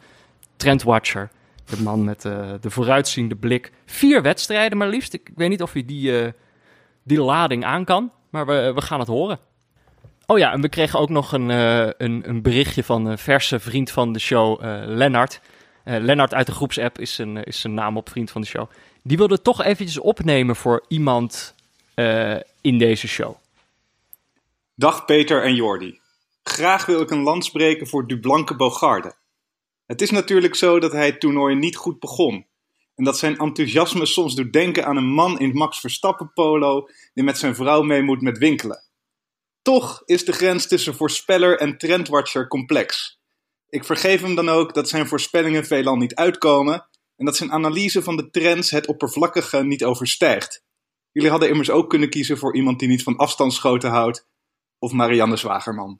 trendwatcher. 0.58 1.30
De 1.66 1.82
man 1.82 2.04
met 2.04 2.22
de 2.62 2.70
vooruitziende 2.70 3.36
blik. 3.36 3.72
Vier 3.86 4.22
wedstrijden 4.22 4.78
maar 4.78 4.88
liefst. 4.88 5.14
Ik 5.14 5.30
weet 5.36 5.50
niet 5.50 5.62
of 5.62 5.74
hij 5.74 5.86
die, 5.86 6.34
die 7.08 7.22
lading 7.22 7.66
aan 7.66 7.86
kan. 7.86 8.12
Maar 8.30 8.46
we, 8.46 8.72
we 8.76 8.82
gaan 8.82 9.00
het 9.00 9.08
horen. 9.08 9.40
Oh 10.26 10.38
ja, 10.38 10.52
en 10.52 10.62
we 10.62 10.70
kregen 10.70 11.00
ook 11.00 11.10
nog 11.10 11.32
een, 11.32 11.52
eh, 11.52 11.90
een, 11.98 12.30
een 12.30 12.42
berichtje 12.42 12.84
van 12.84 13.06
een 13.06 13.18
verse 13.18 13.60
vriend 13.60 13.92
van 13.92 14.14
de 14.14 14.20
show, 14.20 14.64
eh 14.64 14.82
Lennart. 14.86 15.42
Eh 15.84 16.00
Lennart 16.00 16.34
uit 16.34 16.46
de 16.46 16.52
groepsapp 16.52 17.00
is 17.00 17.16
zijn, 17.16 17.44
is 17.44 17.60
zijn 17.60 17.74
naam 17.74 17.98
op 17.98 18.10
vriend 18.10 18.32
van 18.32 18.42
de 18.42 18.48
show. 18.48 18.70
Die 19.04 19.18
wilde 19.18 19.42
toch 19.42 19.64
eventjes 19.64 20.00
opnemen 20.00 20.56
voor 20.56 20.86
iemand 20.88 21.56
in 22.62 22.78
deze 22.78 23.08
show. 23.08 23.36
Dag 24.76 25.06
Peter 25.06 25.44
en 25.44 25.56
Jordi. 25.56 26.00
Graag 26.44 26.86
wil 26.86 27.02
ik 27.02 27.10
een 27.10 27.24
land 27.24 27.46
spreken 27.46 27.88
voor 27.88 28.08
Dublanke 28.08 28.56
Bogarde. 28.56 29.16
Het 29.86 30.02
is 30.02 30.12
natuurlijk 30.12 30.56
zo 30.56 30.80
dat 30.80 30.92
hij 30.92 31.06
het 31.06 31.20
toernooi 31.20 31.56
niet 31.56 31.76
goed 31.76 32.00
begon. 32.00 32.46
En 32.98 33.04
dat 33.04 33.18
zijn 33.18 33.38
enthousiasme 33.38 34.06
soms 34.06 34.36
doet 34.36 34.54
denken 34.54 34.86
aan 34.86 34.98
een 34.98 35.14
man 35.14 35.40
in 35.40 35.52
Max 35.54 35.80
Verstappen 35.80 36.34
polo 36.34 36.90
die 37.14 37.24
met 37.24 37.38
zijn 37.38 37.56
vrouw 37.56 37.82
mee 37.82 38.02
moet 38.02 38.22
met 38.22 38.38
winkelen. 38.38 38.84
Toch 39.62 40.02
is 40.06 40.26
de 40.26 40.32
grens 40.32 40.68
tussen 40.68 40.96
voorspeller 40.96 41.60
en 41.60 41.78
trendwatcher 41.78 42.48
complex. 42.48 43.20
Ik 43.70 43.84
vergeef 43.84 44.22
hem 44.22 44.36
dan 44.36 44.50
ook 44.50 44.74
dat 44.74 44.90
zijn 44.90 45.08
voorspellingen 45.08 45.66
veelal 45.66 45.96
niet 45.96 46.16
uitkomen 46.16 46.88
en 47.16 47.26
dat 47.26 47.36
zijn 47.36 47.52
analyse 47.52 48.04
van 48.04 48.18
de 48.18 48.30
trends 48.30 48.72
het 48.72 48.88
oppervlakkige 48.88 49.64
niet 49.64 49.84
overstijgt. 49.84 50.64
Jullie 51.12 51.30
hadden 51.30 51.50
immers 51.50 51.70
ook 51.70 51.90
kunnen 51.90 52.10
kiezen 52.10 52.38
voor 52.38 52.56
iemand 52.56 52.80
die 52.80 52.88
niet 52.88 53.04
van 53.04 53.18
afstandsschoten 53.18 53.90
houdt 53.90 54.28
of 54.80 54.92
Marianne 54.92 55.36
Zwagerman. 55.36 56.00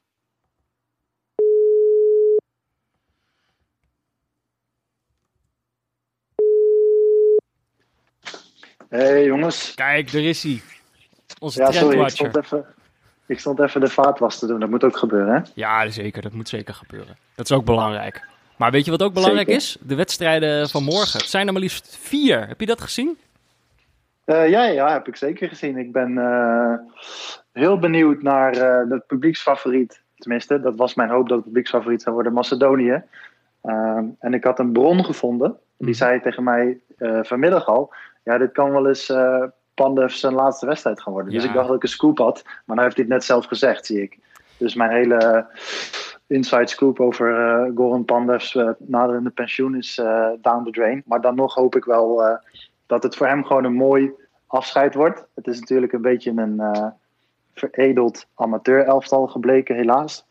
Hey 8.90 9.26
jongens. 9.26 9.74
Kijk, 9.76 10.12
daar 10.12 10.22
is 10.22 10.44
hij. 10.44 10.62
Onze 11.40 11.60
Ja, 11.62 11.72
sorry, 11.72 12.00
ik 12.02 12.10
stond, 12.10 12.38
even, 12.38 12.66
ik 13.26 13.40
stond 13.40 13.60
even 13.60 13.82
de 13.82 13.90
vaatwas 13.90 14.40
te 14.40 14.48
doen. 14.48 14.60
Dat 14.60 14.70
moet 14.70 14.84
ook 14.84 14.98
gebeuren, 14.98 15.34
hè? 15.36 15.42
Ja, 15.54 15.90
zeker. 15.90 16.22
Dat 16.22 16.32
moet 16.34 16.50
zeker 16.50 16.74
gebeuren. 16.74 17.18
Dat 17.36 17.50
is 17.50 17.56
ook 17.56 17.66
belangrijk. 17.66 18.22
Maar 18.56 18.72
weet 18.72 18.86
je 18.86 18.92
wat 18.92 19.04
ook 19.04 19.14
belangrijk 19.14 19.48
Zeker. 19.48 19.62
is? 19.64 19.78
De 19.82 19.96
wedstrijden 19.96 20.70
van 20.70 20.84
morgen. 20.84 21.20
Het 21.20 21.30
zijn 21.30 21.48
er 21.48 21.54
maar 21.54 21.62
liefst 21.62 21.98
vier. 22.02 22.48
Heb 22.48 22.60
je 22.60 22.66
dat 22.66 22.82
gezien? 22.82 23.18
Eh, 24.24 24.50
ja, 24.50 24.64
ja, 24.66 24.92
heb 24.94 25.08
ik 25.08 25.16
zeker 25.16 25.48
gezien. 25.50 25.78
Ik 25.78 25.92
ben 25.92 26.18
eh, 26.18 26.74
heel 27.54 27.80
benieuwd 27.80 28.22
naar 28.22 28.52
eh 28.54 28.90
de 28.90 29.04
publieksfavoriet. 29.08 30.02
Tenminste, 30.16 30.60
dat 30.60 30.76
was 30.76 30.94
mijn 30.96 31.10
hoop 31.10 31.28
dat 31.28 31.38
het 31.38 31.46
publieksfavoriet 31.46 32.02
zou 32.02 32.16
worden, 32.16 32.34
Macedonië. 32.34 33.04
Ehm, 33.64 34.06
en 34.20 34.34
ik 34.34 34.44
had 34.44 34.60
een 34.60 34.72
bron 34.72 35.06
gevonden. 35.06 35.58
Die 35.78 35.88
Mhm. 35.88 35.98
zei 35.98 36.22
tegen 36.22 36.44
mij 36.44 36.78
vanmiddag 37.24 37.66
al... 37.66 37.94
Ja, 38.28 38.38
dit 38.38 38.52
kan 38.52 38.72
wel 38.72 38.88
eens 38.88 39.10
eh 39.10 39.44
Pandev 39.74 40.14
zijn 40.14 40.34
laatste 40.34 40.66
wedstrijd 40.66 41.02
gaan 41.02 41.14
worden. 41.14 41.34
Dus 41.34 41.44
ik 41.44 41.54
dacht 41.54 41.68
dat 41.68 41.76
ik 41.76 41.84
een 41.84 41.90
scoop 41.90 42.18
had. 42.18 42.44
Maar 42.44 42.76
nou 42.76 42.82
heeft 42.82 42.96
hij 42.96 43.06
het 43.06 43.14
net 43.14 43.24
zelf 43.24 43.46
gezegd, 43.46 43.86
zie 43.86 44.02
ik. 44.02 44.20
Dus 44.58 44.76
mijn 44.76 44.92
hele 44.92 45.46
inside 46.28 46.68
scoop 46.68 47.00
over 47.00 47.36
eh 47.36 47.72
Goran 47.76 48.06
Pandev's 48.06 48.56
eh, 48.56 48.70
naderende 48.78 49.30
pensioen 49.30 49.76
is 49.76 49.98
eh, 49.98 50.30
down 50.42 50.64
the 50.64 50.72
drain. 50.72 51.04
Maar 51.06 51.22
dan 51.22 51.36
nog 51.36 51.54
hoop 51.54 51.76
ik 51.76 51.86
wel 51.86 52.24
eh, 52.24 52.38
dat 52.86 53.04
het 53.04 53.16
voor 53.16 53.28
hem 53.28 53.46
gewoon 53.46 53.64
een 53.64 53.74
mooi 53.74 54.12
afscheid 54.48 54.94
wordt. 54.94 55.26
Het 55.36 55.48
is 55.48 55.60
natuurlijk 55.60 55.94
een 55.94 56.02
beetje 56.02 56.32
een 56.32 56.60
eh, 56.60 56.88
veredeld 57.54 58.28
amateur-elftal 58.36 59.28
gebleken, 59.28 59.76
helaas. 59.76 60.26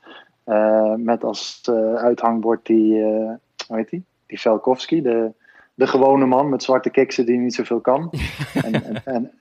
Eh, 0.44 0.94
met 0.94 1.24
als 1.24 1.60
eh, 1.62 1.94
uithangbord 1.94 2.66
die, 2.66 3.02
eh 3.02 3.32
hoe 3.66 3.76
heet 3.76 3.90
die? 3.90 4.04
Die 4.26 4.40
Velkovski, 4.40 5.02
de, 5.02 5.32
de 5.76 5.86
gewone 5.86 6.26
man 6.26 6.48
met 6.48 6.62
zwarte 6.62 6.90
kiksen 6.90 7.26
die 7.26 7.38
niet 7.38 7.54
zoveel 7.54 7.80
kan. 7.80 8.10
en, 8.64 9.04
en, 9.04 9.32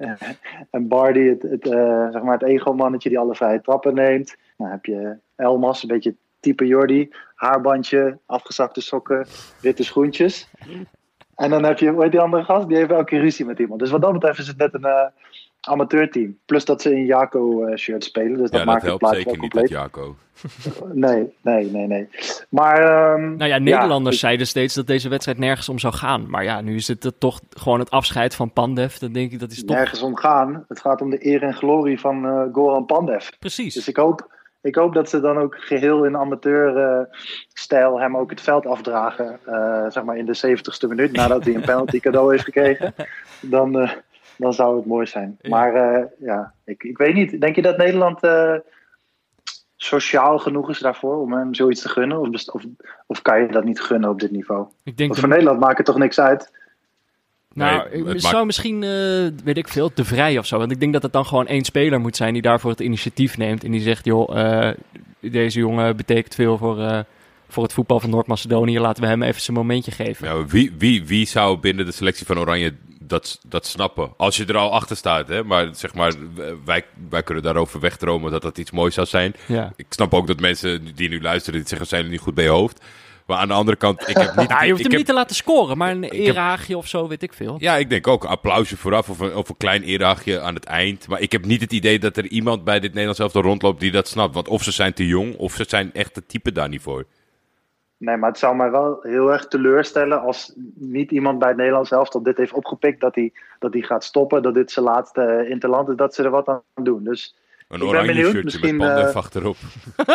en, 0.69 0.87
Bardi, 0.87 1.29
het, 1.29 1.41
het, 1.41 1.67
eh, 1.67 2.07
zeg 2.11 2.21
maar 2.21 2.37
het 2.39 2.49
ego-mannetje 2.49 3.09
die 3.09 3.19
alle 3.19 3.35
vrije 3.35 3.61
trappen 3.61 3.93
neemt. 3.93 4.35
Dan 4.57 4.67
heb 4.67 4.85
je 4.85 5.17
Elmas, 5.35 5.81
een 5.81 5.87
beetje 5.87 6.15
type 6.39 6.65
Jordi. 6.65 7.09
Haarbandje, 7.35 8.17
afgezakte 8.25 8.81
sokken, 8.81 9.27
witte 9.61 9.83
schoentjes. 9.83 10.49
En 11.35 11.49
dan 11.49 11.63
heb 11.63 11.77
je, 11.77 11.89
hoe 11.89 12.03
heet 12.03 12.11
die 12.11 12.19
andere 12.19 12.43
gast? 12.43 12.67
Die 12.67 12.77
heeft 12.77 12.91
elke 12.91 13.17
ruzie 13.17 13.45
met 13.45 13.59
iemand. 13.59 13.79
Dus 13.79 13.91
wat 13.91 14.01
dat 14.01 14.13
betreft 14.13 14.39
is 14.39 14.47
het 14.47 14.57
net 14.57 14.73
een 14.73 14.83
eh, 14.83 15.07
amateurteam. 15.67 16.37
Plus 16.45 16.65
dat 16.65 16.81
ze 16.81 16.95
in 16.95 17.05
Jaco-shirt 17.05 18.03
spelen. 18.03 18.37
Dus 18.37 18.49
dat 18.49 18.51
ja, 18.51 18.57
dat 18.57 18.65
maakt 18.65 18.81
het 18.81 18.89
helpt 18.89 18.99
plaatje 18.99 19.17
zeker 19.17 19.31
wel 19.31 19.41
niet 19.41 19.51
compleet. 19.51 19.69
Jaco. 19.69 20.15
Nee, 20.93 21.33
nee, 21.41 21.71
nee, 21.71 21.87
nee. 21.87 22.09
Maar, 22.49 22.77
ehm, 22.77 23.35
Nou 23.35 23.49
ja, 23.49 23.57
Nederlanders 23.57 24.15
ja, 24.15 24.21
zeiden 24.21 24.47
steeds 24.47 24.73
dat 24.73 24.87
deze 24.87 25.09
wedstrijd 25.09 25.37
nergens 25.37 25.69
om 25.69 25.79
zou 25.79 25.93
gaan. 25.93 26.29
Maar 26.29 26.43
ja, 26.43 26.61
nu 26.61 26.75
is 26.75 26.87
het 26.87 27.13
toch 27.17 27.41
gewoon 27.49 27.79
het 27.79 27.89
afscheid 27.89 28.35
van 28.35 28.51
Pandev. 28.51 28.95
Dan 28.95 29.11
denk 29.11 29.31
ik 29.31 29.39
dat 29.39 29.51
is 29.51 29.65
toch... 29.65 29.75
nergens 29.75 30.01
om 30.01 30.15
gaan. 30.15 30.65
Het 30.67 30.79
gaat 30.79 31.01
om 31.01 31.09
de 31.09 31.25
eer 31.25 31.43
en 31.43 31.53
glorie 31.53 31.99
van 31.99 32.25
eh, 32.25 32.43
Goran 32.51 32.85
Pandev. 32.85 33.29
Precies. 33.39 33.73
Dus 33.73 33.87
ik 33.87 33.97
hoop, 33.97 34.29
ik 34.61 34.75
hoop 34.75 34.93
dat 34.93 35.09
ze 35.09 35.19
dan 35.19 35.37
ook 35.37 35.55
geheel 35.55 36.05
in 36.05 36.17
amateurstijl 36.17 37.99
hem 37.99 38.17
ook 38.17 38.29
het 38.29 38.41
veld 38.41 38.65
afdragen. 38.65 39.39
eh, 39.45 39.85
zeg 39.89 40.03
maar 40.03 40.17
in 40.17 40.25
de 40.25 40.47
70ste 40.47 40.87
minuut, 40.87 41.11
nadat 41.11 41.43
hij 41.43 41.55
een 41.55 41.61
penalty 41.61 41.99
cadeau 41.99 42.31
heeft 42.31 42.43
gekregen. 42.43 42.93
Dan, 43.41 43.79
eh, 43.79 43.91
dan 44.37 44.53
zou 44.53 44.75
het 44.77 44.85
mooi 44.85 45.05
zijn. 45.05 45.37
Ja. 45.41 45.49
Maar 45.49 45.73
eh, 45.73 46.03
ja, 46.19 46.53
ik, 46.65 46.83
ik 46.83 46.97
weet 46.97 47.13
niet. 47.13 47.41
Denk 47.41 47.55
je 47.55 47.61
dat 47.61 47.77
Nederland 47.77 48.23
eh, 48.23 48.53
sociaal 49.75 50.39
genoeg 50.39 50.69
is 50.69 50.79
daarvoor 50.79 51.17
om 51.21 51.33
hem 51.33 51.53
zoiets 51.53 51.81
te 51.81 51.89
gunnen? 51.89 52.19
Of, 52.19 52.47
of, 52.47 52.63
of 53.05 53.21
kan 53.21 53.41
je 53.41 53.47
dat 53.47 53.63
niet 53.63 53.81
gunnen 53.81 54.09
op 54.09 54.19
dit 54.19 54.31
niveau? 54.31 54.67
Ik 54.83 54.97
denk 54.97 55.15
voor 55.17 55.29
Nederland 55.29 55.59
maakt 55.59 55.77
het 55.77 55.85
toch 55.85 55.97
niks 55.97 56.19
uit? 56.19 56.51
Nou, 57.53 57.89
Nee, 57.89 58.03
het 58.05 58.21
zou 58.21 58.33
maakt- 58.33 58.45
misschien, 58.45 58.83
eh, 58.83 59.43
weet 59.43 59.57
ik 59.57 59.67
veel, 59.67 59.93
te 59.93 60.05
vrij 60.05 60.37
of 60.37 60.45
zo. 60.45 60.57
Want 60.57 60.71
ik 60.71 60.79
denk 60.79 60.93
dat 60.93 61.03
het 61.03 61.13
dan 61.13 61.25
gewoon 61.25 61.47
één 61.47 61.63
speler 61.63 61.99
moet 61.99 62.15
zijn 62.15 62.33
die 62.33 62.41
daarvoor 62.41 62.71
het 62.71 62.79
initiatief 62.79 63.37
neemt. 63.37 63.63
En 63.63 63.71
die 63.71 63.81
zegt, 63.81 64.05
joh, 64.05 64.37
eh, 64.39 64.73
deze 65.19 65.59
jongen 65.59 65.95
betekent 65.97 66.35
veel 66.35 66.57
voor, 66.57 66.79
eh, 66.79 66.99
voor 67.55 67.63
het 67.63 67.73
voetbal 67.73 67.99
van 67.99 68.09
Noord-Macedonië. 68.09 68.79
Laten 68.79 69.03
we 69.03 69.09
hem 69.09 69.23
even 69.23 69.41
zijn 69.41 69.57
momentje 69.57 69.91
geven. 69.91 70.25
Nou, 70.25 70.45
wie, 70.47 70.73
wie, 70.77 71.05
wie 71.05 71.25
zou 71.27 71.57
binnen 71.57 71.85
de 71.85 71.91
selectie 71.91 72.25
van 72.25 72.39
Oranje 72.39 72.73
dat, 73.01 73.39
dat 73.47 73.65
snappen? 73.65 74.13
Als 74.17 74.37
je 74.37 74.45
er 74.45 74.57
al 74.57 74.71
achter 74.71 74.95
staat, 74.95 75.27
hè? 75.27 75.43
Maar 75.43 75.69
zeg 75.71 75.93
maar, 75.93 76.13
wij, 76.65 76.83
wij 77.09 77.23
kunnen 77.23 77.43
daarover 77.43 77.79
wegdromen 77.79 78.31
dat 78.31 78.41
dat 78.41 78.57
iets 78.57 78.71
moois 78.71 78.93
zou 78.93 79.07
zijn. 79.07 79.33
Ja. 79.47 79.73
Ik 79.75 79.85
snap 79.89 80.13
ook 80.13 80.27
dat 80.27 80.39
mensen 80.39 80.95
die 80.95 81.09
nu 81.09 81.21
luisteren, 81.21 81.59
die 81.59 81.67
zeggen, 81.69 81.87
zijn 81.87 82.01
jullie 82.01 82.15
niet 82.17 82.25
goed 82.25 82.35
bij 82.35 82.43
je 82.43 82.49
hoofd? 82.49 82.81
Maar 83.25 83.37
aan 83.37 83.47
de 83.47 83.53
andere 83.53 83.77
kant, 83.77 84.09
ik 84.09 84.17
heb 84.17 84.35
niet... 84.35 84.49
Ja, 84.55 84.63
je 84.63 84.69
hoeft 84.69 84.81
hem 84.81 84.91
heb- 84.91 84.99
niet 84.99 85.07
te 85.07 85.13
laten 85.13 85.35
scoren, 85.35 85.77
maar 85.77 85.91
een 85.91 86.03
erehaagje 86.03 86.77
of 86.77 86.87
zo, 86.87 87.07
weet 87.07 87.23
ik 87.23 87.33
veel. 87.33 87.55
Ja, 87.59 87.75
ik 87.75 87.89
denk 87.89 88.07
ook 88.07 88.23
een 88.23 88.29
applausje 88.29 88.77
vooraf 88.77 89.09
of 89.09 89.19
een, 89.19 89.35
of 89.35 89.49
een 89.49 89.57
klein 89.57 89.83
eerdagje 89.83 90.39
aan 90.41 90.53
het 90.55 90.65
eind. 90.65 91.07
Maar 91.07 91.21
ik 91.21 91.31
heb 91.31 91.45
niet 91.45 91.61
het 91.61 91.73
idee 91.73 91.99
dat 91.99 92.17
er 92.17 92.27
iemand 92.27 92.63
bij 92.63 92.79
dit 92.79 92.89
Nederlands 92.89 93.19
elftal 93.19 93.41
rondloopt 93.41 93.79
die 93.79 93.91
dat 93.91 94.07
snapt. 94.07 94.33
Want 94.33 94.47
of 94.47 94.63
ze 94.63 94.71
zijn 94.71 94.93
te 94.93 95.07
jong, 95.07 95.35
of 95.35 95.53
ze 95.55 95.65
zijn 95.67 95.93
echt 95.93 96.15
het 96.15 96.29
type 96.29 96.51
daar 96.51 96.69
niet 96.69 96.81
voor. 96.81 97.05
Nee, 97.97 98.17
maar 98.17 98.29
het 98.29 98.39
zou 98.39 98.55
mij 98.55 98.71
wel 98.71 98.99
heel 99.01 99.31
erg 99.31 99.47
teleurstellen 99.47 100.21
als 100.21 100.53
niet 100.75 101.11
iemand 101.11 101.39
bij 101.39 101.47
het 101.47 101.57
Nederlands 101.57 101.91
elftal 101.91 102.23
dit 102.23 102.37
heeft 102.37 102.53
opgepikt. 102.53 103.01
Dat 103.01 103.15
hij, 103.15 103.33
dat 103.59 103.73
hij 103.73 103.81
gaat 103.81 104.03
stoppen, 104.03 104.41
dat 104.43 104.53
dit 104.53 104.71
zijn 104.71 104.85
laatste 104.85 105.21
eh, 105.21 105.49
interland 105.49 105.89
is, 105.89 105.95
dat 105.95 106.15
ze 106.15 106.23
er 106.23 106.29
wat 106.29 106.47
aan 106.47 106.61
doen. 106.73 107.03
Dus 107.03 107.35
Een 107.67 107.79
ben 107.79 107.87
oranje 107.87 108.07
benieuwd, 108.07 108.25
shirtje 108.31 108.43
misschien, 108.43 108.75
met 108.77 108.87
Pandev 108.87 109.09
eh, 109.09 109.15
achterop. 109.15 109.55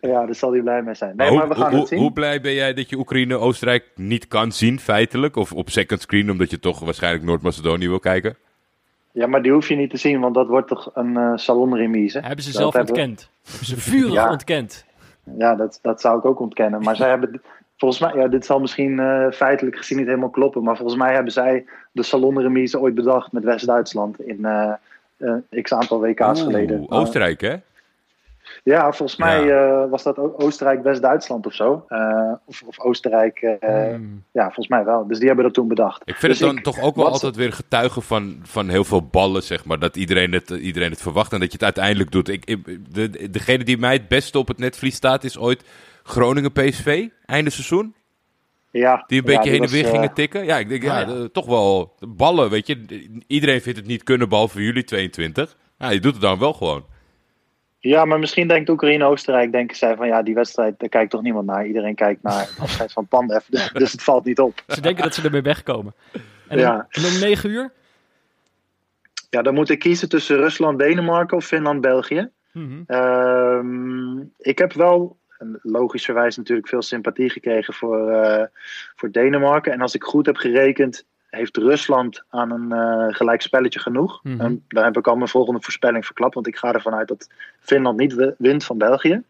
ja, 0.00 0.26
daar 0.26 0.34
zal 0.34 0.52
hij 0.52 0.60
blij 0.60 0.82
mee 0.82 0.94
zijn. 0.94 1.16
Nee, 1.16 1.30
Maar 1.30 1.36
maar, 1.36 1.46
hoe, 1.46 1.54
we 1.56 1.60
gaan 1.62 1.70
hoe, 1.70 1.80
het 1.80 1.88
zien. 1.88 1.98
hoe 1.98 2.12
blij 2.12 2.40
ben 2.40 2.52
jij 2.54 2.74
dat 2.74 2.90
je 2.90 2.96
Oekraïne-Oostenrijk 2.96 3.84
niet 3.94 4.28
kan 4.28 4.52
zien, 4.52 4.80
feitelijk? 4.80 5.36
Of 5.36 5.52
op 5.52 5.70
second 5.70 6.00
screen, 6.00 6.30
omdat 6.30 6.50
je 6.50 6.58
toch 6.58 6.80
waarschijnlijk 6.80 7.24
Noord-Macedonië 7.24 7.88
wil 7.88 7.98
kijken? 7.98 8.36
Ja, 9.12 9.26
maar 9.26 9.42
die 9.42 9.52
hoef 9.52 9.68
je 9.68 9.76
niet 9.76 9.90
te 9.90 9.96
zien, 9.96 10.20
want 10.20 10.34
dat 10.34 10.46
wordt 10.48 10.68
toch 10.68 10.90
een 10.94 11.16
eh 11.16 11.32
salonremise. 11.34 12.20
Hebben 12.20 12.44
ze 12.44 12.50
Dat 12.50 12.60
zelf 12.60 12.72
hebben- 12.74 12.94
ontkend. 12.94 13.30
Hebben 13.48 13.66
ze 13.66 13.76
vurig 13.76 14.12
Ja. 14.12 14.30
ontkend. 14.30 14.84
Ja, 15.38 15.54
dat, 15.54 15.78
dat 15.82 16.00
zou 16.00 16.18
ik 16.18 16.24
ook 16.24 16.40
ontkennen. 16.40 16.82
Maar 16.82 16.96
zij 16.96 17.08
hebben, 17.08 17.42
volgens 17.76 18.00
mij, 18.00 18.22
ja, 18.22 18.28
dit 18.28 18.46
zal 18.46 18.60
misschien 18.60 18.98
eh, 18.98 19.30
feitelijk 19.30 19.76
gezien 19.76 19.98
niet 19.98 20.06
helemaal 20.06 20.30
kloppen. 20.30 20.62
Maar 20.62 20.76
volgens 20.76 20.98
mij 20.98 21.14
hebben 21.14 21.32
zij 21.32 21.64
de 21.92 22.02
salonremise 22.02 22.80
ooit 22.80 22.94
bedacht 22.94 23.32
met 23.32 23.44
West-Duitsland 23.44 24.20
in 24.20 24.44
eh, 24.44 24.72
eh, 25.16 25.62
x 25.62 25.72
aantal 25.72 26.00
WK's 26.00 26.40
Oeh, 26.40 26.46
geleden. 26.46 26.90
Oostenrijk, 26.90 27.40
hè? 27.40 27.56
Ja, 28.64 28.92
volgens 28.92 29.18
mij 29.18 29.50
eh, 29.50 29.90
was 29.90 30.02
dat 30.02 30.18
O- 30.18 30.34
Oostenrijk-West-Duitsland 30.36 31.46
of 31.46 31.52
zo. 31.54 31.84
Eh, 31.88 32.32
of, 32.44 32.62
of 32.66 32.80
Oostenrijk, 32.80 33.38
eh, 33.38 33.70
Hmm. 33.94 34.24
ja, 34.32 34.44
volgens 34.44 34.68
mij 34.68 34.84
wel. 34.84 35.06
Dus 35.06 35.18
die 35.18 35.26
hebben 35.26 35.44
dat 35.44 35.54
toen 35.54 35.68
bedacht. 35.68 36.02
Ik 36.04 36.14
vind 36.16 36.32
Dus 36.32 36.40
het 36.40 36.48
dan 36.48 36.58
ik- 36.58 36.64
toch 36.64 36.80
ook 36.80 36.96
wel 36.96 37.08
altijd 37.10 37.36
weer 37.36 37.52
getuigen 37.52 38.02
van, 38.02 38.38
van 38.42 38.68
heel 38.68 38.84
veel 38.84 39.02
ballen, 39.06 39.42
zeg 39.42 39.64
maar. 39.64 39.78
Dat 39.78 39.96
iedereen 39.96 40.32
het, 40.32 40.50
iedereen 40.50 40.90
het 40.90 41.02
verwacht 41.02 41.32
en 41.32 41.38
dat 41.40 41.48
je 41.48 41.54
het 41.54 41.64
uiteindelijk 41.64 42.10
doet. 42.10 42.28
Ik, 42.28 42.44
ik- 42.44 42.94
de, 42.94 43.30
degene 43.30 43.64
die 43.64 43.78
mij 43.78 43.92
het 43.92 44.08
beste 44.08 44.38
op 44.38 44.48
het 44.48 44.58
netvlies 44.58 44.94
staat 44.94 45.24
is 45.24 45.38
ooit 45.38 45.64
Groningen-PSV, 46.02 47.08
einde 47.26 47.50
seizoen. 47.50 47.94
Ja, 48.70 49.04
Die 49.06 49.22
een 49.22 49.30
ja, 49.30 49.36
beetje 49.36 49.50
heen 49.50 49.62
en 49.62 49.70
weer 49.70 49.84
gingen 49.86 50.12
tikken. 50.14 50.44
Ja, 50.44 50.58
ik 50.58 50.68
denk, 50.68 50.82
ja, 50.82 51.02
Ah, 51.02 51.08
ja. 51.08 51.28
toch 51.32 51.46
wel 51.46 51.94
ballen, 52.08 52.50
weet 52.50 52.66
je. 52.66 53.06
Iedereen 53.26 53.60
vindt 53.60 53.78
het 53.78 53.88
niet 53.88 54.02
kunnen, 54.02 54.28
behalve 54.28 54.62
jullie 54.62 54.84
22. 54.84 55.56
Ja, 55.78 55.90
je 55.90 56.00
doet 56.00 56.12
het 56.12 56.22
dan 56.22 56.38
wel 56.38 56.52
gewoon. 56.52 56.84
Ja, 57.84 58.04
maar 58.04 58.18
misschien 58.18 58.48
denkt 58.48 58.68
Oekraïne-Oostenrijk, 58.68 59.52
denken 59.52 59.76
zij 59.76 59.96
van 59.96 60.06
ja, 60.06 60.22
die 60.22 60.34
wedstrijd, 60.34 60.78
daar 60.78 60.88
kijkt 60.88 61.10
toch 61.10 61.22
niemand 61.22 61.46
naar. 61.46 61.66
Iedereen 61.66 61.94
kijkt 61.94 62.22
naar 62.22 62.40
het 62.40 62.58
afscheid 62.62 62.92
van 62.92 63.06
Pandev, 63.06 63.46
dus, 63.72 63.92
het 63.92 64.02
valt 64.02 64.24
niet 64.24 64.38
op. 64.40 64.62
Ze 64.66 64.80
denken 64.80 65.02
dat 65.02 65.14
ze 65.14 65.22
ermee 65.22 65.42
wegkomen. 65.42 65.94
En, 66.48 66.58
Ja. 66.58 66.74
om, 66.74 66.86
en 66.90 67.04
om 67.04 67.20
negen 67.20 67.50
uur? 67.50 67.72
Ja, 69.30 69.42
dan 69.42 69.54
moet 69.54 69.70
ik 69.70 69.78
kiezen 69.78 70.08
tussen 70.08 70.36
Rusland, 70.36 70.78
Denemarken 70.78 71.36
of 71.36 71.44
Finland, 71.44 71.80
België. 71.80 72.30
Mhm. 72.52 72.82
Ehm, 72.86 74.18
ik 74.38 74.58
heb 74.58 74.72
wel, 74.72 75.16
logischerwijs 75.62 76.36
natuurlijk, 76.36 76.68
veel 76.68 76.82
sympathie 76.82 77.30
gekregen 77.30 77.74
voor, 77.74 78.10
eh, 78.10 78.44
voor 78.96 79.10
Denemarken. 79.10 79.72
En 79.72 79.80
als 79.80 79.94
ik 79.94 80.04
goed 80.04 80.26
heb 80.26 80.36
gerekend, 80.36 81.06
heeft 81.34 81.56
Rusland 81.56 82.22
aan 82.30 82.50
een 82.50 82.72
eh 82.72 83.14
gelijk 83.14 83.42
spelletje 83.42 83.80
genoeg. 83.80 84.20
Mhm. 84.22 84.40
En 84.40 84.64
daar 84.68 84.84
heb 84.84 84.96
ik 84.96 85.06
al 85.06 85.16
mijn 85.16 85.28
volgende 85.28 85.60
voorspelling 85.60 86.06
verklapt, 86.06 86.34
want 86.34 86.46
ik 86.46 86.56
ga 86.56 86.72
ervan 86.72 86.94
uit 86.94 87.08
dat 87.08 87.28
Finland 87.60 87.98
niet 87.98 88.14
wi- 88.14 88.34
wint 88.38 88.64
van 88.64 88.78
België. 88.78 89.22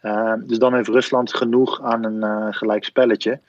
Ehm, 0.00 0.40
dus 0.46 0.58
dan 0.58 0.74
heeft 0.74 0.88
Rusland 0.88 1.34
genoeg 1.34 1.82
aan 1.82 2.04
een 2.04 2.22
eh 2.22 2.46
gelijk 2.50 2.84
spelletje. 2.84 3.40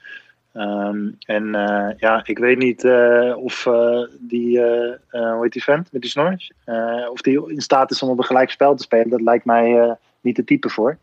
Ehm, 0.52 1.08
en 1.26 1.54
eh, 1.54 1.88
ja, 1.96 2.20
ik 2.24 2.38
weet 2.38 2.58
niet 2.58 2.84
eh, 2.84 3.36
of 3.36 3.66
eh, 3.66 4.00
die, 4.18 4.60
eh, 4.60 4.92
eh, 5.08 5.32
hoe 5.32 5.42
heet 5.42 5.52
die 5.52 5.62
vent 5.62 5.92
met 5.92 6.02
die 6.02 6.10
snor? 6.10 6.36
Eh, 6.64 7.08
of 7.10 7.20
die 7.20 7.48
in 7.50 7.60
staat 7.60 7.90
is 7.90 8.02
om 8.02 8.08
op 8.10 8.18
een 8.18 8.24
gelijk 8.24 8.50
spel 8.50 8.74
te 8.74 8.82
spelen. 8.82 9.08
Dat 9.10 9.20
lijkt 9.20 9.44
mij 9.44 9.80
eh, 9.80 9.92
niet 10.20 10.36
de 10.36 10.44
type 10.44 10.68
voor. 10.68 10.96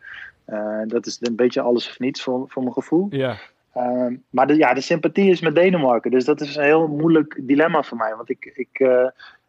Eh, 0.45 0.79
dat 0.87 1.05
is 1.05 1.17
een 1.21 1.35
beetje 1.35 1.61
alles 1.61 1.89
of 1.89 1.99
niets 1.99 2.21
voor, 2.23 2.45
voor 2.47 2.61
mijn 2.61 2.73
gevoel. 2.73 3.07
Ja. 3.09 3.35
Ehm, 3.73 4.15
maar 4.29 4.47
de, 4.47 4.55
ja, 4.55 4.73
de 4.73 4.81
sympathie 4.81 5.29
is 5.29 5.41
met 5.41 5.55
Denemarken. 5.55 6.11
Dus 6.11 6.25
dat 6.25 6.41
is 6.41 6.55
een 6.55 6.63
heel 6.63 6.87
moeilijk 6.87 7.39
dilemma 7.41 7.83
voor 7.83 7.97
mij. 7.97 8.15
Want 8.15 8.29
ik, 8.29 8.51
ik 8.55 8.79
eh, 8.79 9.07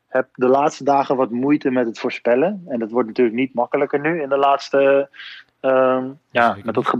heb 0.09 0.29
de 0.35 0.49
laatste 0.49 0.85
dagen 0.85 1.17
wat 1.17 1.31
moeite 1.31 1.71
met 1.71 1.87
het 1.87 1.99
voorspellen. 1.99 2.63
En 2.69 2.79
dat 2.79 2.91
wordt 2.91 3.09
natuurlijk 3.09 3.37
niet 3.37 3.55
makkelijker 3.55 4.01
nu 4.01 4.23
in 4.23 4.29
de 4.29 4.37
laatste. 4.37 5.09
ehm, 5.61 6.11
ja, 6.31 6.57
met 6.65 6.75
dat, 6.75 6.95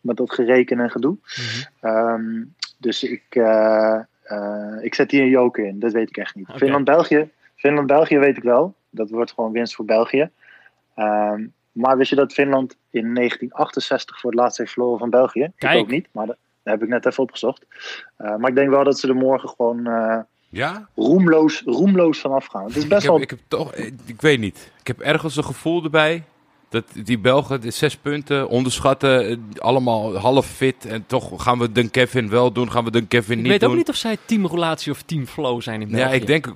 met 0.00 0.16
dat 0.16 0.32
gereken 0.32 0.80
en 0.80 0.90
gedoe. 0.90 1.16
Mhm. 1.22 1.86
Ehm, 1.86 2.44
dus 2.78 3.02
ik, 3.02 3.24
eh, 3.28 4.00
eh, 4.22 4.78
ik 4.80 4.94
zet 4.94 5.10
hier 5.10 5.22
een 5.22 5.28
joker 5.28 5.66
in. 5.66 5.78
Dat 5.78 5.92
weet 5.92 6.08
ik 6.08 6.16
echt 6.16 6.34
niet. 6.34 6.48
Finland-België 6.54 7.30
Finland-België 7.56 8.18
weet 8.18 8.36
ik 8.36 8.42
wel. 8.42 8.74
Dat 8.90 9.10
wordt 9.10 9.32
gewoon 9.32 9.52
winst 9.52 9.74
voor 9.74 9.84
België. 9.84 10.30
Maar 11.72 11.96
wist 11.96 12.10
je 12.10 12.16
dat 12.16 12.32
Finland 12.32 12.76
in 12.90 13.12
1968 13.12 14.20
voor 14.20 14.30
het 14.30 14.38
laatst 14.40 14.58
heeft 14.58 14.72
verloren 14.72 14.98
van 14.98 15.10
België? 15.10 15.52
Kijk. 15.56 15.74
Ik 15.74 15.80
ook 15.80 15.90
niet, 15.90 16.08
maar 16.12 16.36
dat 16.62 16.72
heb 16.74 16.82
ik 16.82 16.88
net 16.88 17.06
even 17.06 17.22
opgezocht. 17.22 17.66
Eh, 18.16 18.36
maar 18.36 18.50
ik 18.50 18.56
denk 18.56 18.70
wel 18.70 18.84
dat 18.84 18.98
ze 18.98 19.08
er 19.08 19.14
morgen 19.14 19.48
gewoon 19.48 19.86
eh, 19.86 20.18
Ja? 20.48 20.88
roemloos, 20.94 21.62
roemloos 21.64 22.18
vanaf 22.18 22.46
gaan. 22.46 22.64
Het 22.64 22.76
is 22.76 22.82
Ik 22.82 22.88
best 22.88 23.02
heb, 23.02 23.10
wel... 23.10 23.20
ik 23.20 23.30
heb 23.30 23.38
toch, 23.48 23.72
eh, 23.72 23.86
ik 24.06 24.20
weet 24.20 24.38
niet. 24.40 24.70
Ik 24.80 24.86
heb 24.86 25.00
ergens 25.00 25.36
een 25.36 25.44
gevoel 25.44 25.84
erbij 25.84 26.24
dat 26.68 26.84
die 26.92 27.18
Belgen 27.18 27.60
de 27.60 27.70
zes 27.70 27.96
punten 27.96 28.48
onderschatten, 28.48 29.48
allemaal 29.58 30.16
half 30.16 30.46
fit. 30.46 30.86
En 30.86 31.06
toch 31.06 31.42
gaan 31.42 31.58
we 31.58 31.72
Dun 31.72 31.90
Kevin 31.90 32.28
wel 32.28 32.52
doen, 32.52 32.70
gaan 32.70 32.84
we 32.84 32.90
Dun 32.90 33.08
Kevin 33.08 33.36
Ik 33.36 33.42
niet 33.42 33.50
weet 33.50 33.60
doen. 33.60 33.70
ook 33.70 33.76
niet 33.76 33.88
of 33.88 33.96
zij 33.96 34.16
teamrelatie 34.24 34.92
of 34.92 35.02
teamflow 35.02 35.60
zijn 35.60 35.80
in 35.80 35.88
België. 35.88 36.04
Ja, 36.04 36.10
ik 36.10 36.26
denk 36.26 36.46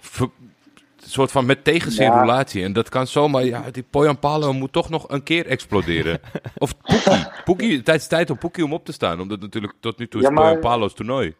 soort 1.11 1.31
van 1.33 1.47
met 1.47 1.65
tegenzin 1.65 2.05
Ja. 2.05 2.45
En 2.53 2.73
dat 2.73 2.89
kan 2.89 3.07
zomaar, 3.07 3.45
ja, 3.45 3.63
die 3.73 3.85
Poyan 3.91 4.19
Palo 4.19 4.53
moet 4.53 4.73
toch 4.73 4.89
nog 4.91 5.11
een 5.11 5.23
keer 5.23 5.47
exploderen. 5.47 6.19
of 6.59 6.77
Poekie. 6.81 7.27
Poekie. 7.45 7.77
Het 7.77 7.89
is 7.89 8.07
tijd 8.07 8.31
om 8.31 8.39
Poekie 8.39 8.65
om 8.65 8.73
op 8.73 8.85
te 8.85 8.93
staan. 8.93 9.21
Omdat 9.21 9.41
natuurlijk 9.41 9.73
tot 9.81 9.99
nu 9.99 10.09
toe 10.09 10.21
is 10.21 10.27
Ja, 10.27 10.33
maar- 10.33 10.45
Poyan 10.45 10.61
Palo's 10.61 10.95
toernooi. 10.95 11.35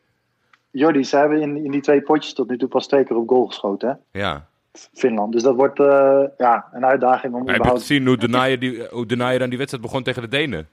Jordi, 0.71 1.05
ze 1.05 1.17
hebben 1.17 1.41
in, 1.41 1.65
in 1.65 1.71
die 1.71 1.81
twee 1.81 2.03
potjes 2.03 2.33
tot 2.35 2.49
nu 2.49 2.59
toe 2.59 2.69
pas 2.69 2.87
twee 2.87 3.05
keer 3.05 3.17
op 3.17 3.29
goal 3.29 3.47
geschoten, 3.47 4.01
hè? 4.13 4.19
Ja. 4.21 4.47
Finland. 4.93 5.33
Dus 5.33 5.43
dat 5.43 5.55
wordt 5.55 5.81
eh, 5.81 6.23
ja, 6.39 6.69
een 6.73 6.85
uitdaging 6.85 7.35
om 7.35 7.39
Maar 7.39 7.39
heb 7.39 7.49
je 7.49 7.55
überhaupt... 7.55 7.81
gezien 7.81 8.07
hoe 8.07 8.17
Denayer, 8.17 8.59
die, 8.59 8.87
hoe 8.91 9.07
Denayer 9.07 9.43
aan 9.43 9.49
die 9.49 9.59
wedstrijd 9.59 9.85
begon 9.85 10.03
tegen 10.03 10.23
de 10.23 10.29
Denen? 10.29 10.69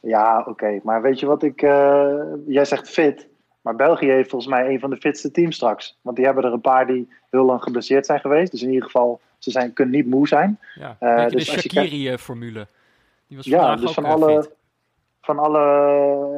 Ja, 0.00 0.44
oké. 0.48 0.80
Maar 0.82 1.02
weet 1.02 1.20
je 1.20 1.26
wat 1.26 1.42
ik... 1.42 1.62
eh, 1.62 2.14
jij 2.46 2.64
zegt 2.64 2.88
fit. 2.90 3.26
Maar 3.60 3.76
België 3.76 4.06
heeft 4.10 4.30
volgens 4.30 4.50
mij 4.50 4.68
een 4.68 4.80
van 4.80 4.90
de 4.90 4.96
fitste 4.96 5.30
teams 5.30 5.54
straks. 5.56 5.98
Want 6.02 6.16
die 6.16 6.24
hebben 6.24 6.44
er 6.44 6.52
een 6.52 6.60
paar 6.60 6.86
die 6.86 7.08
heel 7.30 7.44
lang 7.44 7.62
geblesseerd 7.62 8.06
zijn 8.06 8.20
geweest. 8.20 8.50
Dus 8.50 8.62
in 8.62 8.68
ieder 8.68 8.84
geval, 8.84 9.20
ze 9.38 9.50
zijn, 9.50 9.72
kunnen 9.72 9.94
niet 9.94 10.06
moe 10.06 10.28
zijn. 10.28 10.58
Ja, 10.74 10.96
Eh, 10.98 11.24
je, 11.24 11.30
dus 11.30 11.50
de 11.50 11.60
Shakiri-formule. 11.60 12.66
Die 13.26 13.36
was 13.36 13.46
Ja, 13.46 13.76
dus 13.76 13.88
ook 13.88 13.94
van 13.94 14.04
eh, 14.04 14.10
alle, 14.10 14.42
fit. 14.42 14.50
van 15.20 15.38
alle 15.38 15.58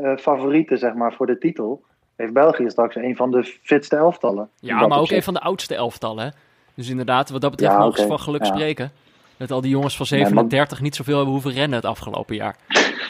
eh, 0.03 0.17
favorieten, 0.17 0.79
zeg 0.79 0.95
maar, 0.95 1.13
voor 1.13 1.27
de 1.27 1.39
titel... 1.39 1.83
heeft 2.17 2.33
België 2.33 2.71
straks 2.71 2.95
een 2.97 3.17
van 3.17 3.31
de 3.31 3.45
fitste 3.63 3.97
elftallen. 3.97 4.49
Ja, 4.61 4.79
dat 4.81 4.89
maar 4.89 4.99
ook 4.99 5.11
een 5.11 5.23
van 5.23 5.35
de 5.35 5.41
oudste 5.41 5.75
elftallen. 5.75 6.25
hè. 6.25 6.31
Dus 6.75 6.89
inderdaad, 6.89 7.31
wat 7.31 7.41
dat 7.41 7.51
betreft 7.51 7.73
Ja, 7.73 7.79
mogen 7.79 8.01
ze 8.01 8.07
van 8.07 8.21
geluk 8.21 8.45
Ja. 8.45 8.47
spreken. 8.55 8.93
Dat 9.37 9.51
al 9.51 9.61
die 9.61 9.71
jongens 9.71 9.97
van 9.97 10.07
Nee, 10.11 10.21
maar- 10.21 10.29
37 10.31 10.81
niet 10.81 10.97
zoveel 10.97 11.15
hebben 11.17 11.33
hoeven 11.33 11.53
rennen 11.53 11.77
het 11.77 11.85
afgelopen 11.87 12.35
jaar. 12.37 12.57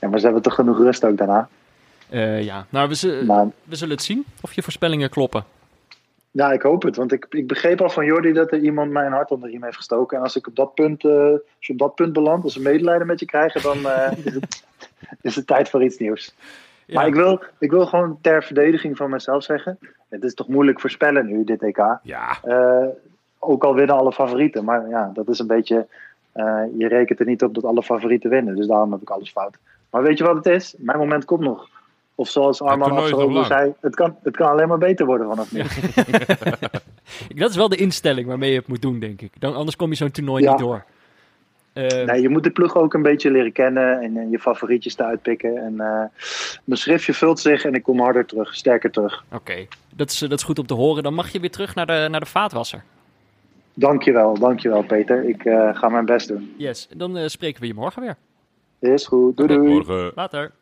Ja, 0.00 0.08
maar 0.08 0.18
ze 0.18 0.24
hebben 0.24 0.42
toch 0.42 0.54
genoeg 0.54 0.78
rust 0.78 1.04
ook 1.04 1.16
daarna. 1.16 1.48
Eh, 2.10 2.42
ja, 2.42 2.66
nou, 2.68 2.88
we, 2.88 3.22
Maar 3.26 3.46
we 3.64 3.76
zullen 3.76 3.94
het 3.94 4.04
zien 4.04 4.24
of 4.40 4.52
je 4.52 4.62
voorspellingen 4.62 5.10
kloppen. 5.10 5.44
Ja, 6.30 6.52
ik 6.52 6.62
hoop 6.62 6.82
het. 6.82 6.96
Want 6.96 7.12
ik, 7.12 7.26
ik 7.30 7.46
begreep 7.46 7.80
al 7.80 7.90
van 7.90 8.04
Jordi 8.04 8.32
dat 8.32 8.52
er 8.52 8.58
iemand 8.58 8.90
mijn 8.90 9.12
hart 9.12 9.30
onder 9.30 9.46
de 9.46 9.52
riem 9.52 9.64
heeft 9.64 9.76
gestoken. 9.76 10.16
En 10.16 10.22
als 10.22 10.36
ik 10.36 10.46
op 10.46 10.56
dat 10.56 10.74
punt, 10.74 11.04
eh, 11.04 11.12
als 11.32 11.66
je 11.66 11.72
op 11.72 11.78
dat 11.78 11.94
punt 11.94 12.12
belandt, 12.12 12.44
als 12.44 12.56
we 12.56 12.62
medelijden 12.62 13.06
met 13.06 13.20
je 13.20 13.26
krijgen, 13.26 13.62
dan 13.62 13.86
eh, 13.86 14.12
is, 14.24 14.34
het, 14.34 14.64
is 15.20 15.36
het 15.36 15.46
tijd 15.46 15.70
voor 15.70 15.84
iets 15.84 15.98
nieuws. 15.98 16.34
Ja. 16.86 16.94
Maar 16.94 17.06
ik 17.06 17.14
wil, 17.14 17.42
ik 17.58 17.70
wil 17.70 17.86
gewoon 17.86 18.18
ter 18.20 18.42
verdediging 18.44 18.96
van 18.96 19.10
mezelf 19.10 19.42
zeggen. 19.42 19.78
Het 20.08 20.24
is 20.24 20.34
toch 20.34 20.48
moeilijk 20.48 20.80
voorspellen 20.80 21.26
nu, 21.26 21.44
dit 21.44 21.62
EK. 21.62 21.98
Ja. 22.02 22.38
Ook 23.38 23.64
al 23.64 23.74
winnen 23.74 23.96
alle 23.96 24.12
favorieten. 24.12 24.64
Maar 24.64 24.88
ja, 24.88 25.10
dat 25.14 25.28
is 25.28 25.38
een 25.38 25.46
beetje 25.46 25.86
je 26.78 26.88
rekent 26.88 27.20
er 27.20 27.26
niet 27.26 27.42
op 27.42 27.54
dat 27.54 27.64
alle 27.64 27.82
favorieten 27.82 28.30
winnen. 28.30 28.56
Dus 28.56 28.66
daarom 28.66 28.92
heb 28.92 29.00
ik 29.00 29.10
alles 29.10 29.30
fout. 29.30 29.56
Maar 29.90 30.02
weet 30.02 30.18
je 30.18 30.24
wat 30.24 30.36
het 30.36 30.46
is? 30.46 30.74
Mijn 30.78 30.98
moment 30.98 31.24
komt 31.24 31.40
nog. 31.40 31.68
Of 32.18 32.28
zoals 32.28 32.62
Arman 32.62 32.92
lang. 32.92 33.46
zei, 33.46 33.72
het 33.80 33.94
kan, 33.94 34.16
het 34.22 34.36
kan 34.36 34.48
alleen 34.50 34.68
maar 34.68 34.78
beter 34.78 35.06
worden 35.06 35.26
vanaf 35.28 35.52
nu. 35.52 35.62
Dat 37.40 37.50
is 37.50 37.56
wel 37.56 37.68
de 37.68 37.76
instelling 37.76 38.26
waarmee 38.26 38.50
je 38.50 38.58
het 38.58 38.66
moet 38.66 38.82
doen, 38.82 38.98
denk 38.98 39.20
ik. 39.20 39.32
Dan, 39.40 39.54
anders 39.54 39.76
kom 39.76 39.90
je 39.90 39.96
zo'n 39.96 40.10
toernooi 40.10 40.42
Ja. 40.42 40.50
niet 40.50 40.58
door. 40.60 40.84
Eh, 41.72 42.04
Nee, 42.06 42.20
je 42.22 42.28
moet 42.28 42.42
de 42.44 42.50
ploeg 42.50 42.76
ook 42.76 42.94
een 42.94 43.02
beetje 43.02 43.30
leren 43.30 43.52
kennen 43.52 44.00
en, 44.00 44.16
eh, 44.16 44.30
je 44.30 44.38
favorietjes 44.38 44.98
eruit 44.98 45.22
pikken. 45.22 45.56
En 45.56 45.80
eh, 45.80 46.02
mijn 46.64 46.78
schriftje 46.80 47.14
vult 47.14 47.40
zich 47.40 47.64
en 47.64 47.74
ik 47.74 47.82
kom 47.82 48.00
harder 48.00 48.26
terug, 48.26 48.54
sterker 48.54 48.90
terug. 48.90 49.24
Oké, 49.32 49.66
dat, 49.94 50.10
is, 50.10 50.22
eh, 50.22 50.28
dat 50.28 50.38
is 50.38 50.44
goed 50.44 50.58
om 50.58 50.66
te 50.66 50.74
horen. 50.74 51.02
Dan 51.02 51.14
mag 51.14 51.28
je 51.28 51.40
weer 51.40 51.50
terug 51.50 51.74
naar 51.74 51.86
de, 51.86 52.06
naar 52.10 52.20
de 52.20 52.26
vaatwasser. 52.26 52.82
Dankjewel, 53.74 54.38
dankjewel 54.38 54.82
Peter. 54.82 55.24
Ik 55.28 55.44
eh, 55.44 55.76
ga 55.76 55.88
mijn 55.88 56.04
best 56.04 56.28
doen. 56.28 56.54
Yes, 56.56 56.88
dan 56.96 57.16
eh, 57.16 57.26
spreken 57.26 57.60
we 57.60 57.66
je 57.66 57.74
morgen 57.74 58.02
weer. 58.02 58.16
Is 58.78 59.06
goed, 59.06 59.36
doei 59.36 59.48
doei. 59.48 59.68
Morgen. 59.68 60.12
Later. 60.14 60.52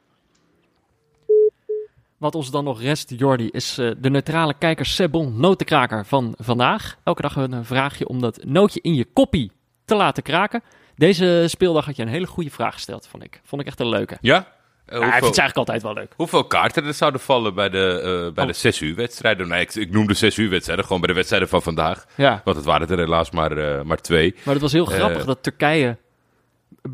Wat 2.18 2.34
ons 2.34 2.50
dan 2.50 2.64
nog 2.64 2.82
rest, 2.82 3.12
Jordi, 3.16 3.48
is 3.50 3.78
eh, 3.78 3.90
de 3.98 4.10
neutrale 4.10 4.54
kijker 4.58 4.86
Sebon 4.86 5.40
Notenkraker 5.40 6.06
van 6.06 6.34
vandaag. 6.38 6.96
Elke 7.04 7.22
dag 7.22 7.36
een 7.36 7.64
vraagje 7.64 8.08
om 8.08 8.20
dat 8.20 8.44
nootje 8.44 8.80
in 8.82 8.94
je 8.94 9.04
koppie 9.12 9.52
te 9.84 9.94
laten 9.94 10.22
kraken. 10.22 10.62
Deze 10.94 11.44
speeldag 11.46 11.84
had 11.84 11.96
je 11.96 12.02
een 12.02 12.08
hele 12.08 12.26
goede 12.26 12.50
vraag 12.50 12.72
gesteld, 12.74 13.06
vond 13.06 13.24
ik. 13.24 13.40
Vond 13.44 13.60
ik 13.62 13.66
echt 13.68 13.80
een 13.80 13.88
leuke. 13.88 14.16
Ja? 14.20 14.36
Eh, 14.36 14.98
Ja, 14.98 15.04
ik 15.06 15.12
hoeveel, 15.12 15.12
vind 15.12 15.24
het 15.36 15.38
eigenlijk 15.38 15.56
altijd 15.56 15.82
wel 15.82 15.92
leuk. 15.92 16.12
hoeveel 16.16 16.44
kaarten 16.44 16.84
er 16.84 16.94
zouden 16.94 17.20
vallen 17.20 17.54
bij 17.54 17.68
de, 17.68 18.00
eh, 18.00 18.34
bij 18.34 18.44
Oh. 18.44 18.50
de 18.50 18.56
6 18.56 18.80
uur 18.80 18.94
wedstrijden? 18.94 19.48
Nee, 19.48 19.60
ik, 19.60 19.74
ik 19.74 19.90
noemde 19.90 20.14
6 20.14 20.36
uur 20.36 20.50
wedstrijden, 20.50 20.84
gewoon 20.84 21.00
bij 21.00 21.08
de 21.10 21.14
wedstrijden 21.14 21.48
van 21.48 21.62
vandaag. 21.62 22.04
Ja, 22.14 22.40
Want 22.44 22.56
het 22.56 22.66
waren 22.66 22.88
er 22.88 22.98
helaas 22.98 23.30
maar, 23.30 23.86
maar 23.86 24.00
twee. 24.00 24.34
maar 24.44 24.54
het 24.54 24.62
was 24.62 24.72
heel 24.72 24.84
grappig 24.84 25.24
dat 25.24 25.42
Turkije 25.42 25.96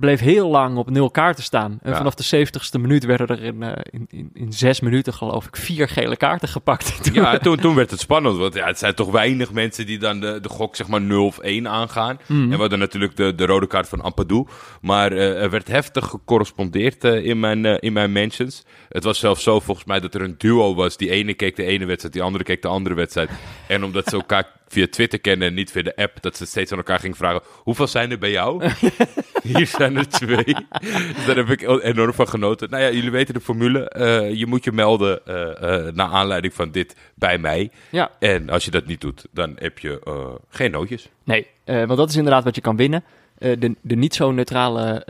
bleef 0.00 0.20
heel 0.20 0.48
lang 0.48 0.76
op 0.76 0.90
nul 0.90 1.10
kaarten 1.10 1.44
staan. 1.44 1.78
En 1.82 1.90
Ja. 1.90 1.96
vanaf 1.96 2.14
de 2.14 2.24
70ste 2.24 2.80
minuut 2.80 3.04
werden 3.04 3.26
er 3.26 3.42
in, 3.42 3.62
eh, 3.62 3.72
in, 3.90 4.06
in, 4.10 4.30
in 4.34 4.52
zes 4.52 4.80
minuten, 4.80 5.14
geloof 5.14 5.46
ik, 5.46 5.56
vier 5.56 5.88
gele 5.88 6.16
kaarten 6.16 6.48
gepakt. 6.48 6.90
Ja, 7.12 7.38
toen, 7.38 7.56
toen 7.56 7.74
werd 7.74 7.90
het 7.90 8.00
spannend. 8.00 8.36
Want 8.36 8.54
ja, 8.54 8.66
het 8.66 8.78
zijn 8.78 8.94
toch 8.94 9.10
weinig 9.10 9.52
mensen 9.52 9.86
die 9.86 9.98
dan 9.98 10.20
de, 10.20 10.38
de 10.40 10.48
gok 10.48 10.76
zeg 10.76 10.88
maar 10.88 11.00
0 11.00 11.26
of 11.26 11.38
1 11.38 11.68
aangaan. 11.68 12.18
Mhm. 12.26 12.42
En 12.42 12.48
we 12.50 12.56
hadden 12.56 12.78
natuurlijk 12.78 13.16
de, 13.16 13.34
de 13.34 13.46
rode 13.46 13.66
kaart 13.66 13.88
van 13.88 14.00
Ampadu. 14.00 14.44
Maar 14.80 15.12
eh, 15.12 15.42
er 15.42 15.50
werd 15.50 15.68
heftig 15.68 16.04
gecorrespondeerd 16.06 17.04
eh, 17.04 17.24
in, 17.24 17.40
mijn, 17.40 17.64
in 17.64 17.92
mijn 17.92 18.12
mentions. 18.12 18.64
Het 18.88 19.04
was 19.04 19.18
zelfs 19.18 19.42
zo 19.42 19.60
volgens 19.60 19.86
mij 19.86 20.00
dat 20.00 20.14
er 20.14 20.22
een 20.22 20.34
duo 20.38 20.74
was. 20.74 20.96
Die 20.96 21.10
ene 21.10 21.34
keek 21.34 21.56
de 21.56 21.64
ene 21.64 21.84
wedstrijd, 21.86 22.14
die 22.14 22.22
andere 22.22 22.44
keek 22.44 22.62
de 22.62 22.68
andere 22.68 22.94
wedstrijd. 22.94 23.30
En 23.68 23.84
omdat 23.84 24.06
ze 24.08 24.16
elkaar 24.16 24.46
via 24.72 24.86
Twitter 24.90 25.20
kennen 25.20 25.48
en 25.48 25.54
niet 25.54 25.70
via 25.70 25.82
de 25.82 25.96
app... 25.96 26.22
dat 26.22 26.36
ze 26.36 26.46
steeds 26.46 26.72
aan 26.72 26.78
elkaar 26.78 26.98
gingen 26.98 27.16
vragen... 27.16 27.40
hoeveel 27.54 27.86
zijn 27.86 28.10
er 28.10 28.18
bij 28.18 28.30
jou? 28.30 28.64
Hier 29.42 29.66
zijn 29.66 29.96
er 29.96 30.08
twee. 30.08 30.44
dus 31.14 31.24
daar 31.26 31.36
heb 31.36 31.48
ik 31.48 31.60
enorm 31.82 32.12
van 32.12 32.28
genoten. 32.28 32.70
Nou 32.70 32.82
ja, 32.82 32.90
jullie 32.90 33.10
weten 33.10 33.34
de 33.34 33.40
formule. 33.40 33.88
Eh, 33.88 34.34
je 34.34 34.46
moet 34.46 34.64
je 34.64 34.72
melden 34.72 35.26
eh, 35.26 35.86
eh, 35.86 35.94
naar 35.94 36.08
aanleiding 36.08 36.54
van 36.54 36.70
dit 36.70 36.96
bij 37.14 37.38
mij. 37.38 37.70
ja, 37.90 38.10
En 38.18 38.50
als 38.50 38.64
je 38.64 38.70
dat 38.70 38.86
niet 38.86 39.00
doet, 39.00 39.26
dan 39.30 39.52
heb 39.58 39.78
je 39.78 40.00
geen 40.48 40.70
nootjes. 40.70 41.08
Nee, 41.24 41.46
want 41.64 41.96
dat 41.96 42.08
is 42.08 42.16
inderdaad 42.16 42.44
wat 42.44 42.54
je 42.54 42.60
kan 42.60 42.76
winnen. 42.76 43.04
De, 43.38 43.76
de 43.80 43.96
niet 43.96 44.14
zo 44.14 44.32
neutrale 44.32 45.04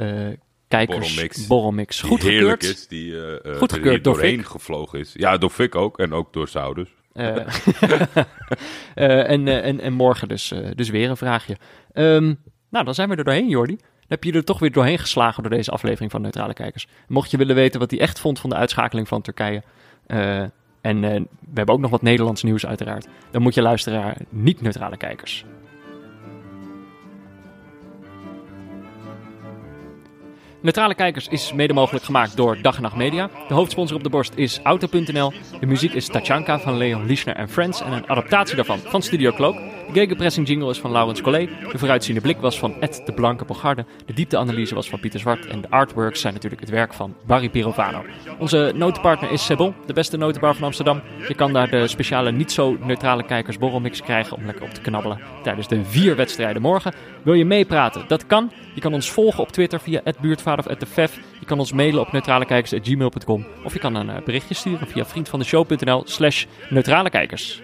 kijkers. 0.76 0.98
Borrelmix. 0.98 1.46
Borrelmix. 1.46 2.00
Die 2.00 2.10
Goed 2.10 2.22
heerlijk 2.22 2.62
gekeurd. 2.62 2.78
is, 2.78 2.88
die 2.88 3.40
eh, 3.40 3.56
Goed 3.56 3.72
gekeurd 3.72 4.04
door 4.04 4.14
doorheen 4.14 4.44
gevlogen 4.44 4.98
is. 4.98 5.12
Ja, 5.14 5.36
door 5.36 5.50
Fik 5.50 5.74
ook. 5.74 5.98
En 5.98 6.12
ook 6.12 6.32
door 6.32 6.48
Sauders. 6.48 6.90
Eh, 7.12 7.36
eh, 8.94 9.30
en, 9.30 9.48
eh, 9.48 9.66
en, 9.66 9.80
en 9.80 9.92
morgen 9.92 10.28
dus, 10.28 10.52
dus 10.74 10.90
weer 10.90 11.10
een 11.10 11.16
vraagje. 11.16 11.56
Ehm, 11.92 12.34
nou, 12.70 12.84
dan 12.84 12.94
zijn 12.94 13.08
we 13.08 13.16
er 13.16 13.24
doorheen, 13.24 13.48
Jordi. 13.48 13.78
Heb 14.06 14.24
je 14.24 14.32
er 14.32 14.44
toch 14.44 14.58
weer 14.58 14.72
doorheen 14.72 14.98
geslagen 14.98 15.42
door 15.42 15.52
deze 15.52 15.70
aflevering 15.70 16.10
van 16.10 16.22
Neutrale 16.22 16.54
Kijkers. 16.54 16.88
Mocht 17.08 17.30
je 17.30 17.36
willen 17.36 17.54
weten 17.54 17.80
wat 17.80 17.90
hij 17.90 18.00
echt 18.00 18.20
vond 18.20 18.40
van 18.40 18.50
de 18.50 18.56
uitschakeling 18.56 19.08
van 19.08 19.22
Turkije. 19.22 19.62
en 20.80 21.00
we 21.00 21.26
hebben 21.54 21.74
ook 21.74 21.80
nog 21.80 21.90
wat 21.90 22.02
Nederlands 22.02 22.42
nieuws 22.42 22.66
uiteraard. 22.66 23.06
Dan 23.30 23.42
moet 23.42 23.54
je 23.54 23.62
luisteren 23.62 24.00
naar 24.00 24.16
niet-neutrale 24.28 24.96
kijkers. 24.96 25.44
Neutrale 30.62 30.94
Kijkers 30.94 31.28
is 31.28 31.52
mede 31.52 31.72
mogelijk 31.72 32.04
gemaakt 32.04 32.36
door 32.36 32.58
Dag 32.62 32.76
en 32.76 32.82
Nacht 32.82 32.96
Media. 32.96 33.30
De 33.48 33.54
hoofdsponsor 33.54 33.96
op 33.96 34.02
de 34.02 34.08
borst 34.08 34.32
is 34.34 34.60
Auto.nl. 34.62 35.32
De 35.60 35.66
muziek 35.66 35.92
is 35.92 36.06
Tachanka 36.06 36.58
van 36.58 36.76
Leon 36.76 37.06
Lischner 37.06 37.36
en 37.36 37.48
Friends 37.48 37.80
en 37.80 37.92
een 37.92 38.08
adaptatie 38.08 38.56
daarvan 38.56 38.78
van 38.78 39.02
Studio 39.02 39.32
Cloak. 39.32 39.56
De 39.92 40.00
gegenpressing 40.00 40.48
jingle 40.48 40.70
is 40.70 40.78
van 40.78 40.90
Laurens 40.90 41.20
Collet. 41.20 41.48
De 41.72 41.78
vooruitziende 41.78 42.20
blik 42.20 42.38
was 42.38 42.58
van 42.58 42.74
Ed 42.80 43.02
de 43.06 43.12
Blanke 43.12 43.44
Bogarde. 43.44 43.84
De 44.06 44.12
diepteanalyse 44.12 44.74
was 44.74 44.88
van 44.88 45.00
Pieter 45.00 45.20
Zwart. 45.20 45.46
En 45.46 45.60
de 45.60 45.70
artworks 45.70 46.20
zijn 46.20 46.32
natuurlijk 46.34 46.60
het 46.60 46.70
werk 46.70 46.94
van 46.94 47.14
Barry 47.26 47.48
Pirovano. 47.48 48.04
Onze 48.38 48.72
notenpartner 48.74 49.30
is 49.30 49.44
Sebon, 49.44 49.74
de 49.86 49.92
beste 49.92 50.16
notenbar 50.16 50.54
van 50.54 50.64
Amsterdam. 50.64 51.00
Je 51.28 51.34
kan 51.34 51.52
daar 51.52 51.70
de 51.70 51.86
speciale 51.86 52.32
niet 52.32 52.52
zo 52.52 52.76
neutrale 52.80 53.24
kijkers 53.24 53.58
borrelmix 53.58 54.02
krijgen 54.02 54.36
om 54.36 54.46
lekker 54.46 54.64
op 54.64 54.70
te 54.70 54.80
knabbelen 54.80 55.20
tijdens 55.42 55.68
de 55.68 55.84
vier 55.84 56.16
wedstrijden 56.16 56.62
morgen. 56.62 56.94
Wil 57.22 57.34
je 57.34 57.44
meepraten? 57.44 58.04
Dat 58.08 58.26
kan. 58.26 58.52
Je 58.74 58.80
kan 58.80 58.94
ons 58.94 59.10
volgen 59.10 59.42
op 59.42 59.52
Twitter 59.52 59.80
via 59.80 60.02
@buurtvader 60.20 60.64
of 60.66 60.88
@vef. 60.88 61.20
Je 61.40 61.46
kan 61.46 61.58
ons 61.58 61.72
mailen 61.72 62.00
op 62.00 62.12
neutralekijkers@gmail.com 62.12 63.46
of 63.64 63.72
je 63.72 63.78
kan 63.78 63.94
een 63.94 64.10
eh, 64.10 64.22
berichtje 64.24 64.54
sturen 64.54 64.86
via 64.86 65.04
vriendvandeshow.nl/slash 65.04 66.44
neutralekijkers. 66.70 67.62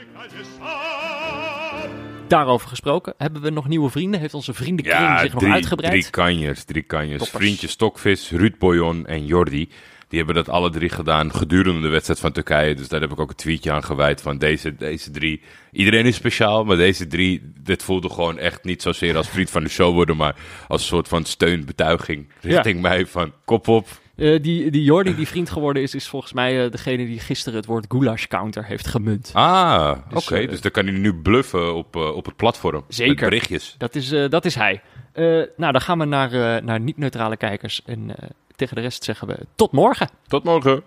Daarover 2.29 2.69
gesproken, 2.69 3.15
hebben 3.19 3.43
we 3.43 3.51
nog 3.51 3.69
nieuwe 3.69 3.91
vrienden? 3.91 4.21
Heeft 4.21 4.35
onze 4.35 4.55
vriendenkring 4.55 5.19
zich 5.21 5.33
nog 5.33 5.43
drie, 5.43 5.53
uitgebreid? 5.53 5.93
drie 5.93 6.11
kanjers, 6.11 6.65
drie 6.65 6.83
kanjers. 6.83 7.19
Toppers. 7.19 7.45
Vriendje 7.45 7.69
Stokvis, 7.69 8.31
Ruud 8.31 8.59
Boyon 8.59 9.07
en 9.07 9.27
Jordi. 9.27 9.69
Die 10.09 10.19
hebben 10.19 10.37
dat 10.37 10.49
alle 10.49 10.71
drie 10.71 10.89
gedaan 10.89 11.35
gedurende 11.35 11.81
de 11.81 11.89
wedstrijd 11.89 12.21
van 12.21 12.33
Turkije. 12.33 12.75
Dus 12.75 12.89
daar 12.89 13.01
heb 13.01 13.13
ik 13.13 13.21
ook 13.21 13.29
een 13.31 13.37
tweetje 13.37 13.73
aan 13.73 13.85
gewijd 13.85 14.21
van 14.21 14.39
deze, 14.39 14.77
deze 14.77 15.11
drie. 15.11 15.41
Iedereen 15.73 16.07
is 16.07 16.15
speciaal, 16.15 16.65
maar 16.65 16.77
deze 16.77 17.07
drie, 17.07 17.53
dit 17.61 17.83
voelde 17.83 18.11
gewoon 18.11 18.39
echt 18.39 18.65
niet 18.65 18.83
zozeer 18.83 19.17
als 19.17 19.29
vriend 19.29 19.51
van 19.51 19.63
de 19.63 19.69
show 19.69 19.95
worden, 19.95 20.17
maar 20.17 20.37
als 20.69 20.81
een 20.81 20.89
soort 20.89 21.09
van 21.09 21.25
steunbetuiging 21.25 22.29
richting 22.41 22.81
mij 22.81 23.07
van 23.07 23.33
kop 23.45 23.69
op. 23.69 23.89
Eh, 24.19 24.43
die, 24.43 24.71
die 24.71 24.83
Jordi 24.83 25.15
die 25.15 25.29
vriend 25.29 25.51
geworden 25.51 25.83
is, 25.83 25.95
is 25.95 26.09
volgens 26.09 26.33
mij 26.33 26.65
eh, 26.65 26.71
degene 26.71 27.07
die 27.07 27.21
gisteren 27.21 27.59
het 27.59 27.67
woord 27.67 27.85
goulash 27.89 28.27
counter 28.27 28.65
heeft 28.65 28.87
gemunt. 28.87 29.31
Ah, 29.33 29.99
Dus, 30.09 30.25
oké. 30.27 30.37
eh, 30.37 30.49
dus 30.49 30.61
dan 30.61 30.71
kan 30.71 30.87
hij 30.87 30.95
nu 30.99 31.15
bluffen 31.15 31.75
op, 31.75 31.97
op 31.97 32.25
het 32.25 32.37
platform. 32.37 32.85
Zeker. 32.89 33.15
Met 33.15 33.25
berichtjes. 33.25 33.75
Dat 33.79 33.95
is, 33.95 34.09
dat 34.09 34.45
is 34.45 34.55
hij. 34.55 34.83
Nou, 35.57 35.73
dan 35.73 35.81
gaan 35.81 35.99
we 35.99 36.05
naar, 36.05 36.65
naar 36.65 36.81
niet-neutrale 36.81 37.37
kijkers. 37.37 37.83
En 37.87 38.15
tegen 38.57 38.77
de 38.77 38.83
rest 38.83 39.05
zeggen 39.05 39.29
we 39.29 39.39
tot 39.55 39.73
morgen. 39.73 40.09
Tot 40.27 40.45
morgen. 40.45 40.83